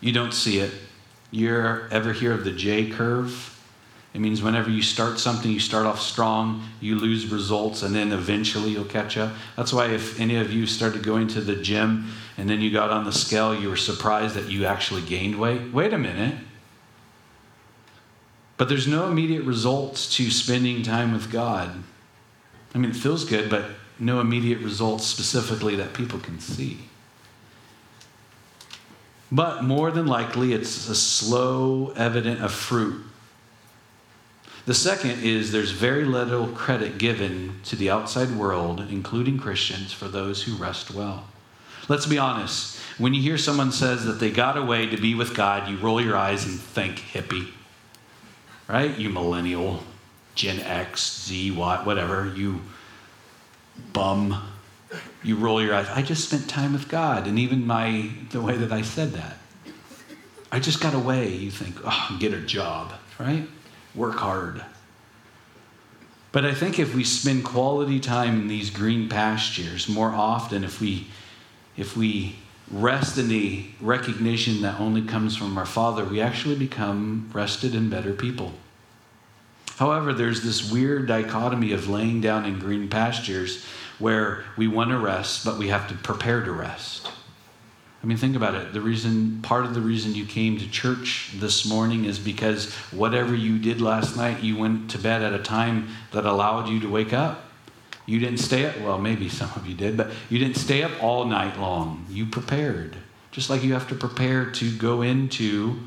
You 0.00 0.12
don't 0.12 0.32
see 0.32 0.58
it. 0.58 0.72
You 1.32 1.56
ever 1.90 2.12
hear 2.12 2.32
of 2.32 2.44
the 2.44 2.52
J 2.52 2.90
curve? 2.90 3.59
It 4.12 4.20
means 4.20 4.42
whenever 4.42 4.70
you 4.70 4.82
start 4.82 5.20
something, 5.20 5.50
you 5.50 5.60
start 5.60 5.86
off 5.86 6.00
strong, 6.00 6.68
you 6.80 6.96
lose 6.96 7.26
results, 7.26 7.82
and 7.82 7.94
then 7.94 8.10
eventually 8.10 8.70
you'll 8.70 8.84
catch 8.84 9.16
up. 9.16 9.32
That's 9.56 9.72
why 9.72 9.86
if 9.86 10.18
any 10.18 10.36
of 10.36 10.52
you 10.52 10.66
started 10.66 11.04
going 11.04 11.28
to 11.28 11.40
the 11.40 11.54
gym 11.54 12.10
and 12.36 12.50
then 12.50 12.60
you 12.60 12.72
got 12.72 12.90
on 12.90 13.04
the 13.04 13.12
scale, 13.12 13.54
you 13.54 13.68
were 13.68 13.76
surprised 13.76 14.34
that 14.34 14.50
you 14.50 14.66
actually 14.66 15.02
gained 15.02 15.38
weight. 15.38 15.72
Wait 15.72 15.92
a 15.92 15.98
minute. 15.98 16.34
But 18.56 18.68
there's 18.68 18.88
no 18.88 19.08
immediate 19.08 19.44
results 19.44 20.12
to 20.16 20.30
spending 20.30 20.82
time 20.82 21.12
with 21.12 21.30
God. 21.30 21.70
I 22.74 22.78
mean, 22.78 22.90
it 22.90 22.96
feels 22.96 23.24
good, 23.24 23.48
but 23.48 23.64
no 23.98 24.20
immediate 24.20 24.58
results 24.58 25.06
specifically 25.06 25.76
that 25.76 25.94
people 25.94 26.18
can 26.18 26.40
see. 26.40 26.78
But 29.30 29.62
more 29.62 29.92
than 29.92 30.08
likely, 30.08 30.52
it's 30.52 30.88
a 30.88 30.94
slow, 30.96 31.92
evident 31.96 32.42
of 32.42 32.52
fruit 32.52 33.04
the 34.70 34.74
second 34.74 35.24
is 35.24 35.50
there's 35.50 35.72
very 35.72 36.04
little 36.04 36.46
credit 36.46 36.96
given 36.96 37.58
to 37.64 37.74
the 37.74 37.90
outside 37.90 38.30
world, 38.30 38.78
including 38.88 39.36
Christians, 39.36 39.92
for 39.92 40.06
those 40.06 40.44
who 40.44 40.54
rest 40.54 40.92
well. 40.92 41.24
Let's 41.88 42.06
be 42.06 42.18
honest. 42.18 42.78
When 42.96 43.12
you 43.12 43.20
hear 43.20 43.36
someone 43.36 43.72
says 43.72 44.04
that 44.04 44.20
they 44.20 44.30
got 44.30 44.56
away 44.56 44.86
to 44.86 44.96
be 44.96 45.16
with 45.16 45.34
God, 45.34 45.68
you 45.68 45.76
roll 45.78 46.00
your 46.00 46.16
eyes 46.16 46.46
and 46.46 46.54
think 46.56 46.98
hippie. 46.98 47.48
Right? 48.68 48.96
You 48.96 49.10
millennial, 49.10 49.82
Gen 50.36 50.60
X, 50.60 51.24
Z, 51.26 51.50
Y, 51.50 51.76
whatever, 51.82 52.32
you 52.36 52.60
bum. 53.92 54.40
You 55.24 55.34
roll 55.34 55.60
your 55.60 55.74
eyes. 55.74 55.88
I 55.88 56.02
just 56.02 56.28
spent 56.28 56.48
time 56.48 56.74
with 56.74 56.88
God. 56.88 57.26
And 57.26 57.40
even 57.40 57.66
my 57.66 58.08
the 58.30 58.40
way 58.40 58.56
that 58.56 58.70
I 58.70 58.82
said 58.82 59.14
that. 59.14 59.36
I 60.52 60.60
just 60.60 60.80
got 60.80 60.94
away. 60.94 61.26
You 61.26 61.50
think, 61.50 61.74
oh, 61.84 62.16
get 62.20 62.32
a 62.32 62.40
job, 62.40 62.92
right? 63.18 63.48
Work 63.94 64.16
hard. 64.16 64.64
But 66.32 66.44
I 66.44 66.54
think 66.54 66.78
if 66.78 66.94
we 66.94 67.04
spend 67.04 67.44
quality 67.44 67.98
time 67.98 68.40
in 68.40 68.48
these 68.48 68.70
green 68.70 69.08
pastures 69.08 69.88
more 69.88 70.10
often, 70.10 70.62
if 70.62 70.80
we, 70.80 71.08
if 71.76 71.96
we 71.96 72.36
rest 72.70 73.18
in 73.18 73.28
the 73.28 73.64
recognition 73.80 74.62
that 74.62 74.78
only 74.78 75.02
comes 75.02 75.36
from 75.36 75.58
our 75.58 75.66
Father, 75.66 76.04
we 76.04 76.20
actually 76.20 76.54
become 76.54 77.28
rested 77.32 77.74
and 77.74 77.90
better 77.90 78.12
people. 78.12 78.52
However, 79.76 80.12
there's 80.12 80.42
this 80.42 80.70
weird 80.70 81.08
dichotomy 81.08 81.72
of 81.72 81.88
laying 81.88 82.20
down 82.20 82.44
in 82.44 82.58
green 82.58 82.88
pastures 82.88 83.64
where 83.98 84.44
we 84.56 84.68
want 84.68 84.90
to 84.90 84.98
rest, 84.98 85.44
but 85.44 85.58
we 85.58 85.68
have 85.68 85.88
to 85.88 85.94
prepare 85.94 86.44
to 86.44 86.52
rest. 86.52 87.10
I 88.02 88.06
mean, 88.06 88.16
think 88.16 88.34
about 88.34 88.54
it. 88.54 88.72
The 88.72 88.80
reason, 88.80 89.42
part 89.42 89.66
of 89.66 89.74
the 89.74 89.82
reason 89.82 90.14
you 90.14 90.24
came 90.24 90.58
to 90.58 90.70
church 90.70 91.32
this 91.34 91.66
morning 91.66 92.06
is 92.06 92.18
because 92.18 92.72
whatever 92.92 93.34
you 93.34 93.58
did 93.58 93.82
last 93.82 94.16
night, 94.16 94.42
you 94.42 94.56
went 94.56 94.90
to 94.92 94.98
bed 94.98 95.22
at 95.22 95.34
a 95.34 95.42
time 95.42 95.88
that 96.12 96.24
allowed 96.24 96.68
you 96.68 96.80
to 96.80 96.88
wake 96.88 97.12
up. 97.12 97.44
You 98.06 98.18
didn't 98.18 98.38
stay 98.38 98.64
up, 98.64 98.80
well, 98.80 98.98
maybe 98.98 99.28
some 99.28 99.50
of 99.54 99.66
you 99.66 99.74
did, 99.74 99.98
but 99.98 100.10
you 100.30 100.38
didn't 100.38 100.56
stay 100.56 100.82
up 100.82 100.92
all 101.02 101.26
night 101.26 101.58
long. 101.58 102.06
You 102.08 102.24
prepared. 102.24 102.96
Just 103.32 103.50
like 103.50 103.62
you 103.62 103.74
have 103.74 103.88
to 103.88 103.94
prepare 103.94 104.50
to 104.52 104.76
go 104.78 105.02
into 105.02 105.78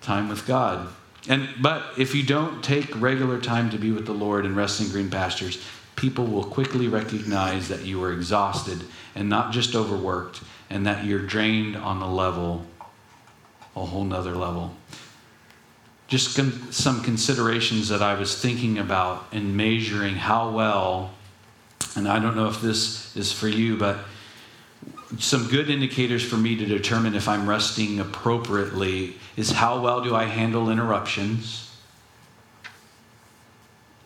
time 0.00 0.28
with 0.28 0.46
God. 0.46 0.88
And 1.28 1.48
but 1.62 1.84
if 1.96 2.14
you 2.14 2.22
don't 2.22 2.62
take 2.62 3.00
regular 3.00 3.40
time 3.40 3.70
to 3.70 3.78
be 3.78 3.90
with 3.92 4.04
the 4.04 4.12
Lord 4.12 4.44
and 4.44 4.54
rest 4.54 4.80
in 4.80 4.90
green 4.90 5.08
pastures, 5.08 5.64
people 5.96 6.26
will 6.26 6.44
quickly 6.44 6.88
recognize 6.88 7.68
that 7.68 7.82
you 7.82 8.02
are 8.02 8.12
exhausted 8.12 8.82
and 9.14 9.30
not 9.30 9.52
just 9.52 9.74
overworked 9.74 10.42
and 10.70 10.86
that 10.86 11.04
you're 11.04 11.20
drained 11.20 11.76
on 11.76 12.00
a 12.02 12.12
level, 12.12 12.64
a 13.76 13.84
whole 13.84 14.04
nother 14.04 14.34
level. 14.34 14.74
Just 16.06 16.38
some 16.72 17.02
considerations 17.02 17.88
that 17.88 18.02
I 18.02 18.14
was 18.14 18.40
thinking 18.40 18.78
about 18.78 19.26
in 19.32 19.56
measuring 19.56 20.14
how 20.14 20.50
well, 20.50 21.12
and 21.96 22.06
I 22.06 22.18
don't 22.18 22.36
know 22.36 22.48
if 22.48 22.60
this 22.60 23.16
is 23.16 23.32
for 23.32 23.48
you, 23.48 23.76
but 23.76 23.98
some 25.18 25.48
good 25.48 25.70
indicators 25.70 26.24
for 26.24 26.36
me 26.36 26.56
to 26.56 26.66
determine 26.66 27.14
if 27.14 27.28
I'm 27.28 27.48
resting 27.48 28.00
appropriately 28.00 29.16
is 29.36 29.50
how 29.50 29.80
well 29.80 30.02
do 30.02 30.14
I 30.14 30.24
handle 30.24 30.70
interruptions? 30.70 31.70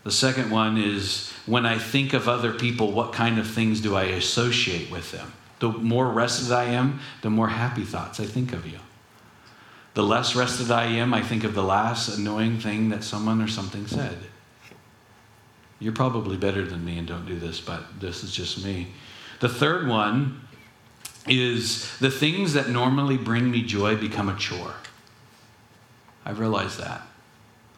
The 0.04 0.12
second 0.12 0.50
one 0.50 0.78
is 0.78 1.32
when 1.46 1.66
I 1.66 1.78
think 1.78 2.12
of 2.12 2.28
other 2.28 2.52
people, 2.52 2.92
what 2.92 3.12
kind 3.12 3.38
of 3.38 3.46
things 3.46 3.80
do 3.80 3.94
I 3.94 4.04
associate 4.04 4.90
with 4.90 5.12
them? 5.12 5.32
The 5.60 5.68
more 5.68 6.08
rested 6.08 6.52
I 6.52 6.64
am, 6.64 7.00
the 7.22 7.30
more 7.30 7.48
happy 7.48 7.84
thoughts 7.84 8.20
I 8.20 8.24
think 8.24 8.52
of 8.52 8.66
you. 8.66 8.78
The 9.94 10.02
less 10.02 10.36
rested 10.36 10.70
I 10.70 10.84
am, 10.84 11.12
I 11.12 11.22
think 11.22 11.42
of 11.42 11.54
the 11.54 11.62
last 11.62 12.16
annoying 12.16 12.60
thing 12.60 12.90
that 12.90 13.02
someone 13.02 13.42
or 13.42 13.48
something 13.48 13.86
said. 13.86 14.16
You're 15.80 15.92
probably 15.92 16.36
better 16.36 16.64
than 16.64 16.84
me 16.84 16.98
and 16.98 17.06
don't 17.06 17.26
do 17.26 17.38
this, 17.38 17.60
but 17.60 18.00
this 18.00 18.22
is 18.22 18.32
just 18.32 18.64
me. 18.64 18.88
The 19.40 19.48
third 19.48 19.88
one 19.88 20.40
is 21.26 21.96
the 21.98 22.10
things 22.10 22.52
that 22.54 22.68
normally 22.68 23.16
bring 23.16 23.50
me 23.50 23.62
joy 23.62 23.96
become 23.96 24.28
a 24.28 24.36
chore. 24.36 24.74
I've 26.24 26.38
realized 26.38 26.78
that. 26.78 27.02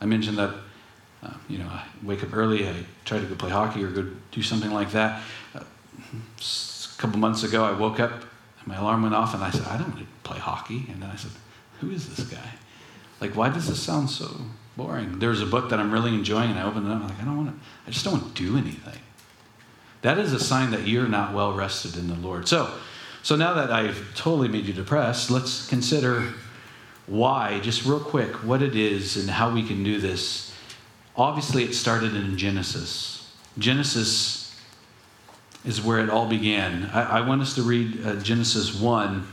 I 0.01 0.07
mentioned 0.07 0.39
that, 0.39 0.55
uh, 1.23 1.35
you 1.49 1.59
know, 1.59 1.67
I 1.67 1.85
wake 2.03 2.23
up 2.23 2.35
early, 2.35 2.69
I 2.69 2.75
try 3.05 3.19
to 3.19 3.27
go 3.27 3.35
play 3.35 3.51
hockey 3.51 3.85
or 3.85 3.89
go 3.89 4.11
do 4.33 4.43
something 4.43 4.71
like 4.71 4.93
that. 4.93 5.23
Uh, 5.55 5.61
couple 7.01 7.19
months 7.19 7.43
ago, 7.43 7.65
I 7.65 7.73
woke 7.73 7.99
up, 7.99 8.13
and 8.13 8.67
my 8.67 8.77
alarm 8.77 9.03
went 9.03 9.15
off, 9.15 9.35
and 9.35 9.43
I 9.43 9.51
said, 9.51 9.67
I 9.67 9.79
don't 9.79 9.89
want 9.89 10.01
to 10.01 10.07
play 10.23 10.39
hockey. 10.39 10.85
And 10.93 11.03
then 11.03 11.11
I 11.11 11.17
said, 11.17 11.31
Who 11.81 11.91
is 11.91 12.15
this 12.15 12.27
guy? 12.27 12.51
Like, 13.21 13.35
why 13.35 13.49
does 13.49 13.69
this 13.69 13.83
sound 13.83 14.11
so 14.11 14.29
boring? 14.77 15.19
There's 15.19 15.43
a 15.43 15.47
book 15.47 15.71
that 15.71 15.81
I'm 15.81 15.91
really 15.91 16.15
enjoying, 16.15 16.51
and 16.51 16.59
I 16.59 16.65
open 16.65 16.87
it 16.87 16.95
up, 16.95 17.03
I'm 17.03 17.09
like, 17.09 17.21
I 17.21 17.25
don't 17.25 17.37
want 17.37 17.49
to, 17.49 17.67
I 17.87 17.91
just 17.91 18.05
don't 18.05 18.21
want 18.21 18.35
to 18.35 18.43
do 18.43 18.57
anything. 18.57 19.01
That 20.03 20.19
is 20.19 20.33
a 20.33 20.41
sign 20.41 20.71
that 20.71 20.87
you're 20.87 21.09
not 21.09 21.35
well 21.35 21.53
rested 21.53 21.97
in 21.97 22.09
the 22.09 22.15
Lord. 22.15 22.49
So, 22.49 22.73
so 23.23 23.37
now 23.37 23.53
that 23.55 23.71
I've 23.71 24.15
totally 24.15 24.49
made 24.49 24.65
you 24.65 24.73
depressed, 24.73 25.31
let's 25.31 25.67
consider 25.69 26.33
why, 27.07 27.61
just 27.61 27.85
real 27.85 28.01
quick, 28.01 28.33
what 28.45 28.63
it 28.63 28.75
is 28.75 29.17
and 29.19 29.29
how 29.29 29.53
we 29.53 29.63
can 29.63 29.85
do 29.85 30.01
this. 30.01 30.55
Obviously, 31.17 31.65
it 31.65 31.75
started 31.75 32.15
in 32.15 32.39
Genesis. 32.39 33.31
Genesis 33.59 34.40
is 35.65 35.81
where 35.81 36.01
it 36.01 36.11
all 36.11 36.27
began. 36.27 36.91
I, 36.93 37.19
I 37.19 37.21
want 37.27 37.43
us 37.43 37.55
to 37.57 37.63
read 37.63 38.05
uh, 38.05 38.17
Genesis 38.17 38.79
1 38.79 39.27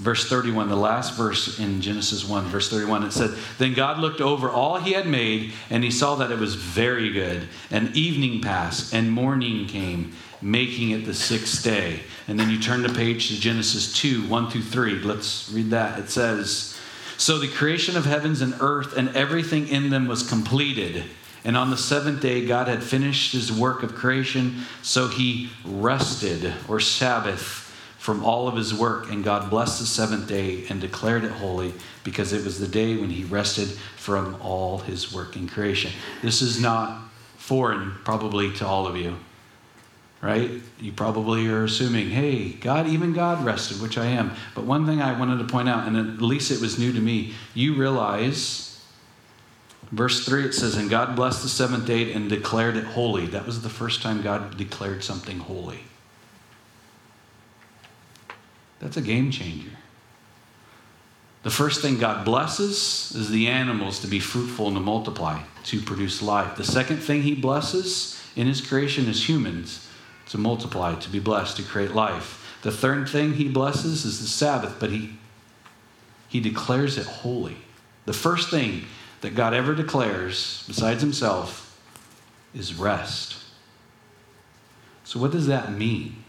verse 0.00 0.28
31, 0.28 0.68
the 0.68 0.76
last 0.76 1.14
verse 1.14 1.58
in 1.58 1.80
Genesis 1.82 2.26
1, 2.26 2.44
verse 2.46 2.70
31, 2.70 3.04
it 3.04 3.12
said, 3.12 3.36
Then 3.58 3.74
God 3.74 3.98
looked 3.98 4.22
over 4.22 4.48
all 4.48 4.78
he 4.78 4.92
had 4.92 5.06
made, 5.06 5.52
and 5.68 5.84
he 5.84 5.90
saw 5.90 6.14
that 6.16 6.30
it 6.30 6.38
was 6.38 6.54
very 6.54 7.12
good. 7.12 7.46
And 7.70 7.94
evening 7.94 8.40
passed, 8.40 8.94
and 8.94 9.10
morning 9.10 9.66
came, 9.66 10.12
making 10.40 10.90
it 10.90 11.04
the 11.04 11.12
sixth 11.12 11.62
day. 11.62 12.00
And 12.28 12.40
then 12.40 12.48
you 12.48 12.58
turn 12.58 12.82
the 12.82 12.88
page 12.88 13.28
to 13.28 13.38
Genesis 13.38 13.92
2, 13.92 14.26
1 14.26 14.50
through 14.50 14.62
3. 14.62 15.00
Let's 15.00 15.50
read 15.52 15.70
that. 15.70 15.98
It 15.98 16.08
says, 16.08 16.78
So 17.18 17.38
the 17.38 17.48
creation 17.48 17.96
of 17.96 18.06
heavens 18.06 18.40
and 18.40 18.54
earth 18.60 18.96
and 18.96 19.14
everything 19.14 19.68
in 19.68 19.90
them 19.90 20.08
was 20.08 20.26
completed. 20.26 21.04
And 21.44 21.56
on 21.56 21.70
the 21.70 21.76
seventh 21.76 22.20
day, 22.20 22.44
God 22.44 22.68
had 22.68 22.82
finished 22.82 23.32
his 23.32 23.50
work 23.50 23.82
of 23.82 23.94
creation, 23.94 24.62
so 24.82 25.08
he 25.08 25.50
rested, 25.64 26.52
or 26.68 26.80
Sabbath 26.80 27.66
from 27.98 28.24
all 28.24 28.48
of 28.48 28.56
his 28.56 28.74
work, 28.74 29.10
and 29.10 29.22
God 29.22 29.50
blessed 29.50 29.78
the 29.78 29.86
seventh 29.86 30.26
day 30.26 30.64
and 30.70 30.80
declared 30.80 31.22
it 31.22 31.32
holy 31.32 31.74
because 32.02 32.32
it 32.32 32.44
was 32.44 32.58
the 32.58 32.66
day 32.66 32.96
when 32.96 33.10
he 33.10 33.24
rested 33.24 33.68
from 33.96 34.36
all 34.40 34.78
his 34.78 35.12
work 35.14 35.36
in 35.36 35.46
creation. 35.46 35.92
This 36.22 36.40
is 36.40 36.60
not 36.60 36.98
foreign, 37.36 37.92
probably, 38.04 38.52
to 38.54 38.66
all 38.66 38.86
of 38.86 38.96
you, 38.96 39.16
right? 40.22 40.50
You 40.80 40.92
probably 40.92 41.46
are 41.48 41.64
assuming, 41.64 42.08
hey, 42.08 42.50
God, 42.52 42.86
even 42.86 43.12
God 43.12 43.44
rested, 43.44 43.82
which 43.82 43.98
I 43.98 44.06
am. 44.06 44.32
But 44.54 44.64
one 44.64 44.86
thing 44.86 45.02
I 45.02 45.18
wanted 45.18 45.38
to 45.38 45.52
point 45.52 45.68
out, 45.68 45.86
and 45.86 45.96
at 45.96 46.22
least 46.22 46.50
it 46.50 46.60
was 46.60 46.78
new 46.78 46.92
to 46.92 47.00
me, 47.00 47.34
you 47.54 47.74
realize. 47.74 48.69
Verse 49.92 50.24
3, 50.24 50.44
it 50.44 50.54
says, 50.54 50.76
And 50.76 50.88
God 50.88 51.16
blessed 51.16 51.42
the 51.42 51.48
seventh 51.48 51.86
day 51.86 52.12
and 52.12 52.28
declared 52.28 52.76
it 52.76 52.84
holy. 52.84 53.26
That 53.26 53.46
was 53.46 53.62
the 53.62 53.68
first 53.68 54.02
time 54.02 54.22
God 54.22 54.56
declared 54.56 55.02
something 55.02 55.40
holy. 55.40 55.80
That's 58.78 58.96
a 58.96 59.02
game 59.02 59.30
changer. 59.30 59.70
The 61.42 61.50
first 61.50 61.80
thing 61.80 61.98
God 61.98 62.24
blesses 62.24 63.12
is 63.16 63.30
the 63.30 63.48
animals 63.48 64.00
to 64.00 64.06
be 64.06 64.20
fruitful 64.20 64.68
and 64.68 64.76
to 64.76 64.80
multiply, 64.80 65.40
to 65.64 65.80
produce 65.80 66.22
life. 66.22 66.56
The 66.56 66.64
second 66.64 66.98
thing 66.98 67.22
He 67.22 67.34
blesses 67.34 68.22
in 68.36 68.46
His 68.46 68.60
creation 68.60 69.06
is 69.06 69.28
humans 69.28 69.88
to 70.28 70.38
multiply, 70.38 70.94
to 70.94 71.08
be 71.08 71.18
blessed, 71.18 71.56
to 71.56 71.62
create 71.62 71.94
life. 71.94 72.58
The 72.62 72.70
third 72.70 73.08
thing 73.08 73.34
He 73.34 73.48
blesses 73.48 74.04
is 74.04 74.20
the 74.20 74.26
Sabbath, 74.26 74.76
but 74.78 74.90
He, 74.90 75.14
he 76.28 76.40
declares 76.40 76.98
it 76.98 77.06
holy. 77.06 77.56
The 78.04 78.12
first 78.12 78.50
thing 78.50 78.84
that 79.20 79.34
God 79.34 79.54
ever 79.54 79.74
declares, 79.74 80.64
besides 80.66 81.02
Himself, 81.02 81.78
is 82.54 82.74
rest. 82.74 83.36
So, 85.04 85.20
what 85.20 85.30
does 85.30 85.46
that 85.46 85.72
mean? 85.72 86.24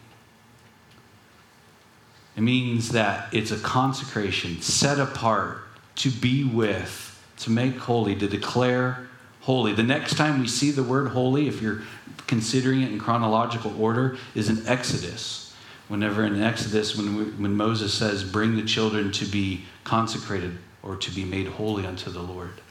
It 2.35 2.41
means 2.41 2.89
that 2.89 3.33
it's 3.33 3.51
a 3.51 3.59
consecration 3.59 4.61
set 4.61 4.99
apart 4.99 5.59
to 5.97 6.09
be 6.09 6.43
with, 6.43 7.21
to 7.37 7.51
make 7.51 7.77
holy, 7.77 8.15
to 8.15 8.27
declare 8.27 9.07
holy. 9.41 9.73
The 9.73 9.83
next 9.83 10.15
time 10.15 10.39
we 10.39 10.47
see 10.47 10.71
the 10.71 10.83
word 10.83 11.09
holy, 11.09 11.47
if 11.47 11.61
you're 11.61 11.81
considering 12.27 12.81
it 12.81 12.91
in 12.91 12.99
chronological 12.99 13.79
order, 13.81 14.17
is 14.33 14.49
in 14.49 14.65
Exodus. 14.67 15.53
Whenever 15.89 16.23
in 16.23 16.41
Exodus, 16.41 16.95
when, 16.95 17.17
we, 17.17 17.23
when 17.25 17.55
Moses 17.55 17.93
says, 17.93 18.23
bring 18.23 18.55
the 18.55 18.63
children 18.63 19.11
to 19.11 19.25
be 19.25 19.65
consecrated 19.83 20.57
or 20.81 20.95
to 20.95 21.11
be 21.11 21.25
made 21.25 21.47
holy 21.47 21.85
unto 21.85 22.09
the 22.09 22.21
Lord 22.21 22.61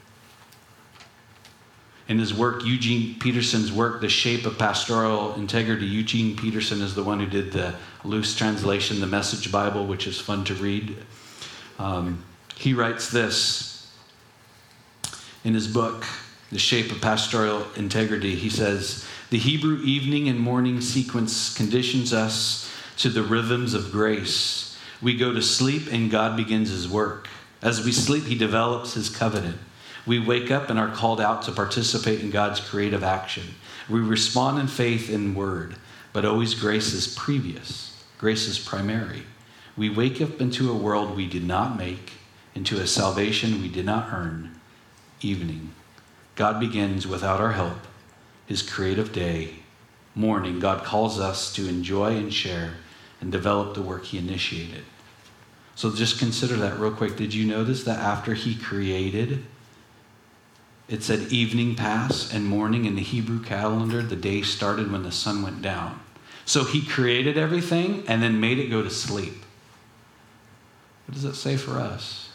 in 2.10 2.18
his 2.18 2.34
work, 2.34 2.64
Eugene 2.64 3.14
Peterson's 3.20 3.70
work, 3.70 4.00
The 4.00 4.08
Shape 4.08 4.44
of 4.44 4.58
Pastoral 4.58 5.32
Integrity. 5.36 5.86
Eugene 5.86 6.36
Peterson 6.36 6.82
is 6.82 6.96
the 6.96 7.04
one 7.04 7.20
who 7.20 7.26
did 7.26 7.52
the 7.52 7.76
loose 8.02 8.34
translation, 8.34 8.98
the 8.98 9.06
Message 9.06 9.52
Bible, 9.52 9.86
which 9.86 10.08
is 10.08 10.20
fun 10.20 10.44
to 10.46 10.54
read. 10.54 10.96
Um, 11.78 12.24
he 12.56 12.74
writes 12.74 13.12
this 13.12 13.94
in 15.44 15.54
his 15.54 15.68
book, 15.68 16.04
The 16.50 16.58
Shape 16.58 16.90
of 16.90 17.00
Pastoral 17.00 17.64
Integrity. 17.76 18.34
He 18.34 18.50
says, 18.50 19.06
The 19.30 19.38
Hebrew 19.38 19.80
evening 19.84 20.28
and 20.28 20.40
morning 20.40 20.80
sequence 20.80 21.54
conditions 21.56 22.12
us 22.12 22.68
to 22.96 23.08
the 23.08 23.22
rhythms 23.22 23.72
of 23.72 23.92
grace. 23.92 24.76
We 25.00 25.16
go 25.16 25.32
to 25.32 25.40
sleep 25.40 25.84
and 25.92 26.10
God 26.10 26.36
begins 26.36 26.70
his 26.70 26.88
work. 26.88 27.28
As 27.62 27.84
we 27.84 27.92
sleep, 27.92 28.24
he 28.24 28.34
develops 28.34 28.94
his 28.94 29.08
covenant. 29.08 29.58
We 30.06 30.18
wake 30.18 30.50
up 30.50 30.70
and 30.70 30.78
are 30.78 30.94
called 30.94 31.20
out 31.20 31.42
to 31.42 31.52
participate 31.52 32.20
in 32.20 32.30
God's 32.30 32.60
creative 32.60 33.02
action. 33.02 33.54
We 33.88 34.00
respond 34.00 34.58
in 34.58 34.66
faith 34.66 35.12
and 35.12 35.36
word, 35.36 35.76
but 36.12 36.24
always 36.24 36.54
grace 36.54 36.92
is 36.92 37.14
previous, 37.14 38.02
grace 38.18 38.46
is 38.46 38.58
primary. 38.58 39.22
We 39.76 39.90
wake 39.90 40.20
up 40.20 40.40
into 40.40 40.70
a 40.70 40.76
world 40.76 41.16
we 41.16 41.26
did 41.26 41.44
not 41.44 41.78
make, 41.78 42.12
into 42.54 42.80
a 42.80 42.86
salvation 42.86 43.62
we 43.62 43.68
did 43.68 43.86
not 43.86 44.12
earn. 44.12 44.60
Evening. 45.20 45.72
God 46.34 46.58
begins 46.58 47.06
without 47.06 47.40
our 47.40 47.52
help, 47.52 47.86
his 48.46 48.62
creative 48.62 49.12
day. 49.12 49.56
Morning, 50.14 50.58
God 50.58 50.84
calls 50.84 51.20
us 51.20 51.52
to 51.54 51.68
enjoy 51.68 52.16
and 52.16 52.32
share 52.32 52.74
and 53.20 53.30
develop 53.30 53.74
the 53.74 53.82
work 53.82 54.06
he 54.06 54.18
initiated. 54.18 54.84
So 55.74 55.94
just 55.94 56.18
consider 56.18 56.56
that 56.56 56.78
real 56.78 56.92
quick. 56.92 57.16
Did 57.16 57.32
you 57.32 57.46
notice 57.46 57.84
that 57.84 57.98
after 57.98 58.34
he 58.34 58.54
created, 58.54 59.44
it 60.90 61.04
said 61.04 61.32
evening 61.32 61.76
pass 61.76 62.34
and 62.34 62.44
morning 62.44 62.84
in 62.84 62.96
the 62.96 63.02
Hebrew 63.02 63.40
calendar. 63.40 64.02
The 64.02 64.16
day 64.16 64.42
started 64.42 64.90
when 64.90 65.04
the 65.04 65.12
sun 65.12 65.42
went 65.42 65.62
down. 65.62 66.00
So 66.44 66.64
he 66.64 66.84
created 66.84 67.38
everything 67.38 68.02
and 68.08 68.20
then 68.20 68.40
made 68.40 68.58
it 68.58 68.70
go 68.70 68.82
to 68.82 68.90
sleep. 68.90 69.44
What 71.06 71.14
does 71.14 71.24
it 71.24 71.36
say 71.36 71.56
for 71.56 71.78
us? 71.78 72.30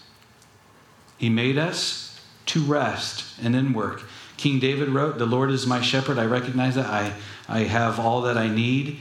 He 1.18 1.28
made 1.28 1.58
us 1.58 2.22
to 2.48 2.62
rest 2.62 3.26
and 3.44 3.54
then 3.54 3.74
work. 3.74 4.04
King 4.38 4.60
David 4.60 4.88
wrote, 4.88 5.18
The 5.18 5.26
Lord 5.26 5.52
is 5.52 5.68
my 5.68 5.82
shepherd. 5.82 6.18
I 6.18 6.26
recognize 6.26 6.76
that. 6.76 6.86
I, 6.86 7.14
I 7.50 7.60
have 7.64 8.00
all 8.00 8.22
that 8.22 8.38
I 8.38 8.48
need. 8.48 9.00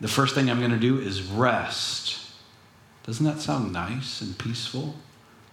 The 0.00 0.08
first 0.08 0.34
thing 0.34 0.50
I'm 0.50 0.58
going 0.58 0.72
to 0.72 0.78
do 0.78 0.98
is 0.98 1.22
rest. 1.22 2.18
Doesn't 3.04 3.24
that 3.24 3.40
sound 3.40 3.72
nice 3.72 4.20
and 4.20 4.36
peaceful? 4.36 4.96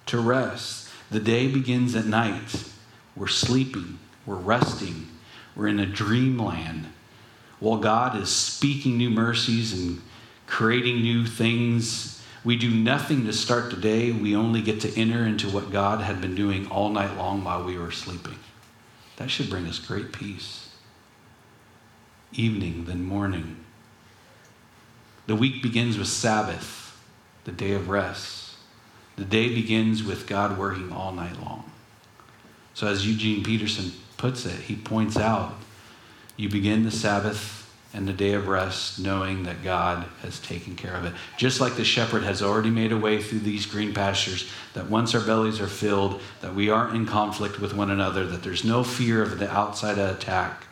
To 0.08 0.20
rest. 0.20 0.90
The 1.12 1.20
day 1.20 1.48
begins 1.48 1.96
at 1.96 2.06
night. 2.06 2.72
We're 3.16 3.28
sleeping, 3.28 4.00
we're 4.26 4.36
resting, 4.36 5.08
we're 5.56 5.68
in 5.68 5.80
a 5.80 5.86
dreamland. 5.86 6.88
While 7.60 7.78
God 7.78 8.18
is 8.18 8.30
speaking 8.30 8.98
new 8.98 9.10
mercies 9.10 9.74
and 9.74 10.02
creating 10.48 11.02
new 11.02 11.26
things, 11.26 12.22
we 12.44 12.58
do 12.58 12.70
nothing 12.70 13.26
to 13.26 13.34
start 13.34 13.70
the 13.70 13.78
day. 13.78 14.12
We 14.12 14.36
only 14.36 14.62
get 14.62 14.82
to 14.82 15.00
enter 15.00 15.26
into 15.26 15.50
what 15.50 15.72
God 15.72 16.02
had 16.02 16.20
been 16.20 16.36
doing 16.36 16.68
all 16.68 16.90
night 16.90 17.16
long 17.16 17.44
while 17.44 17.64
we 17.64 17.78
were 17.78 17.92
sleeping. 17.92 18.38
That 19.18 19.30
should 19.30 19.50
bring 19.50 19.68
us 19.68 19.80
great 19.80 20.12
peace. 20.12 20.70
Evening, 22.34 22.86
then 22.86 23.06
morning. 23.06 23.58
The 25.28 25.36
week 25.36 25.62
begins 25.64 25.98
with 25.98 26.08
Sabbath, 26.08 27.00
the 27.46 27.52
day 27.52 27.74
of 27.74 27.88
rest. 27.88 28.56
The 29.16 29.24
day 29.24 29.54
begins 29.54 30.04
with 30.04 30.28
God 30.28 30.58
working 30.58 30.92
all 30.92 31.14
night 31.14 31.40
long. 31.40 31.72
So, 32.74 32.88
as 32.88 33.08
Eugene 33.08 33.44
Peterson 33.44 33.92
puts 34.18 34.46
it, 34.46 34.60
he 34.60 34.76
points 34.76 35.18
out 35.18 35.56
you 36.38 36.50
begin 36.50 36.84
the 36.84 36.92
Sabbath 36.92 37.64
and 37.94 38.08
the 38.08 38.14
day 38.14 38.34
of 38.34 38.48
rest 38.48 39.00
knowing 39.00 39.44
that 39.44 39.64
God 39.64 40.06
has 40.24 40.40
taken 40.40 40.76
care 40.76 40.96
of 40.96 41.06
it. 41.06 41.14
Just 41.38 41.62
like 41.62 41.76
the 41.76 41.86
shepherd 41.86 42.24
has 42.24 42.42
already 42.42 42.72
made 42.72 42.92
a 42.92 42.98
way 42.98 43.22
through 43.22 43.40
these 43.40 43.68
green 43.68 43.94
pastures, 43.94 44.50
that 44.74 44.90
once 44.90 45.14
our 45.14 45.22
bellies 45.22 45.62
are 45.62 45.68
filled, 45.68 46.20
that 46.42 46.56
we 46.56 46.70
aren't 46.70 46.96
in 46.96 47.06
conflict 47.06 47.60
with 47.60 47.76
one 47.76 47.92
another, 47.92 48.26
that 48.26 48.42
there's 48.42 48.64
no 48.64 48.84
fear 48.84 49.22
of 49.22 49.38
the 49.38 49.52
outside 49.52 50.00
attack, 50.00 50.66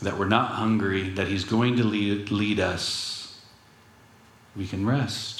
that 0.00 0.18
we're 0.18 0.28
not 0.28 0.52
hungry, 0.52 1.10
that 1.10 1.28
He's 1.28 1.44
going 1.44 1.76
to 1.76 1.84
lead, 1.84 2.30
lead 2.30 2.58
us, 2.58 3.38
we 4.56 4.66
can 4.66 4.86
rest. 4.86 5.35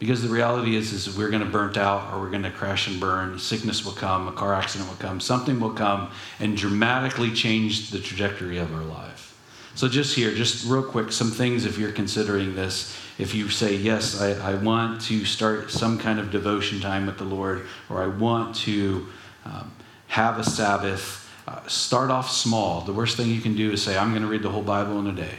Because 0.00 0.22
the 0.22 0.30
reality 0.30 0.76
is, 0.76 0.94
is 0.94 1.14
we're 1.16 1.28
going 1.28 1.44
to 1.44 1.48
burnt 1.48 1.76
out 1.76 2.10
or 2.10 2.20
we're 2.20 2.30
going 2.30 2.42
to 2.42 2.50
crash 2.50 2.88
and 2.88 2.98
burn. 2.98 3.38
Sickness 3.38 3.84
will 3.84 3.92
come, 3.92 4.28
a 4.28 4.32
car 4.32 4.54
accident 4.54 4.88
will 4.88 4.96
come, 4.96 5.20
something 5.20 5.60
will 5.60 5.74
come 5.74 6.10
and 6.40 6.56
dramatically 6.56 7.30
change 7.32 7.90
the 7.90 8.00
trajectory 8.00 8.56
of 8.56 8.74
our 8.74 8.82
life. 8.82 9.36
So, 9.74 9.88
just 9.88 10.16
here, 10.16 10.32
just 10.34 10.66
real 10.66 10.82
quick, 10.82 11.12
some 11.12 11.30
things 11.30 11.66
if 11.66 11.78
you're 11.78 11.92
considering 11.92 12.56
this. 12.56 12.96
If 13.18 13.34
you 13.34 13.50
say, 13.50 13.76
Yes, 13.76 14.20
I, 14.20 14.52
I 14.52 14.54
want 14.54 15.02
to 15.02 15.26
start 15.26 15.70
some 15.70 15.98
kind 15.98 16.18
of 16.18 16.30
devotion 16.30 16.80
time 16.80 17.06
with 17.06 17.18
the 17.18 17.24
Lord, 17.24 17.66
or 17.90 18.02
I 18.02 18.06
want 18.06 18.56
to 18.56 19.06
um, 19.44 19.70
have 20.08 20.38
a 20.38 20.44
Sabbath, 20.44 21.30
uh, 21.46 21.60
start 21.66 22.10
off 22.10 22.30
small. 22.30 22.80
The 22.80 22.92
worst 22.94 23.18
thing 23.18 23.28
you 23.28 23.40
can 23.42 23.54
do 23.54 23.70
is 23.70 23.82
say, 23.82 23.98
I'm 23.98 24.10
going 24.10 24.22
to 24.22 24.28
read 24.28 24.42
the 24.42 24.50
whole 24.50 24.62
Bible 24.62 24.98
in 24.98 25.06
a 25.06 25.12
day 25.12 25.34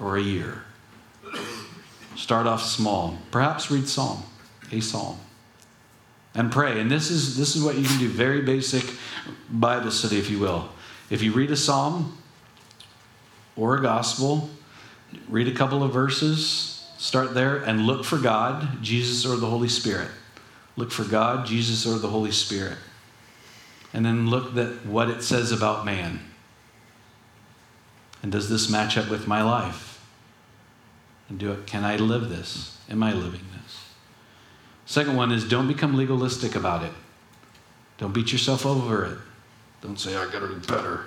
or 0.00 0.16
a 0.16 0.22
year 0.22 0.62
Start 2.16 2.46
off 2.46 2.62
small. 2.62 3.18
Perhaps 3.30 3.70
read 3.70 3.86
Psalm, 3.86 4.22
a 4.72 4.80
psalm. 4.80 5.18
And 6.34 6.50
pray. 6.50 6.80
And 6.80 6.90
this 6.90 7.10
is 7.10 7.36
this 7.36 7.56
is 7.56 7.62
what 7.62 7.76
you 7.76 7.86
can 7.86 7.98
do. 7.98 8.08
Very 8.08 8.42
basic 8.42 8.84
Bible 9.50 9.90
study, 9.90 10.18
if 10.18 10.30
you 10.30 10.38
will. 10.38 10.68
If 11.08 11.22
you 11.22 11.32
read 11.32 11.50
a 11.50 11.56
psalm 11.56 12.18
or 13.54 13.76
a 13.76 13.82
gospel, 13.82 14.50
read 15.28 15.48
a 15.48 15.54
couple 15.54 15.82
of 15.82 15.92
verses, 15.92 16.86
start 16.98 17.34
there, 17.34 17.56
and 17.58 17.86
look 17.86 18.04
for 18.04 18.18
God, 18.18 18.82
Jesus, 18.82 19.24
or 19.24 19.36
the 19.36 19.48
Holy 19.48 19.68
Spirit. 19.68 20.08
Look 20.76 20.92
for 20.92 21.04
God, 21.04 21.46
Jesus, 21.46 21.86
or 21.86 21.98
the 21.98 22.08
Holy 22.08 22.32
Spirit. 22.32 22.76
And 23.94 24.04
then 24.04 24.28
look 24.28 24.56
at 24.56 24.84
what 24.84 25.08
it 25.08 25.22
says 25.22 25.52
about 25.52 25.86
man. 25.86 26.20
And 28.22 28.30
does 28.32 28.50
this 28.50 28.68
match 28.68 28.98
up 28.98 29.08
with 29.08 29.26
my 29.26 29.42
life? 29.42 29.85
And 31.28 31.38
do 31.38 31.52
it. 31.52 31.66
Can 31.66 31.84
I 31.84 31.96
live 31.96 32.28
this? 32.28 32.78
Am 32.88 33.02
I 33.02 33.12
living 33.12 33.40
this? 33.62 33.84
Second 34.86 35.16
one 35.16 35.32
is 35.32 35.48
don't 35.48 35.68
become 35.68 35.96
legalistic 35.96 36.54
about 36.54 36.84
it. 36.84 36.92
Don't 37.98 38.12
beat 38.12 38.32
yourself 38.32 38.64
over 38.64 39.04
it. 39.04 39.18
Don't 39.80 39.98
say, 39.98 40.16
I 40.16 40.24
gotta 40.30 40.48
do 40.48 40.56
better. 40.66 41.06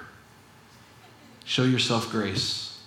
Show 1.45 1.63
yourself 1.63 2.09
grace. 2.11 2.79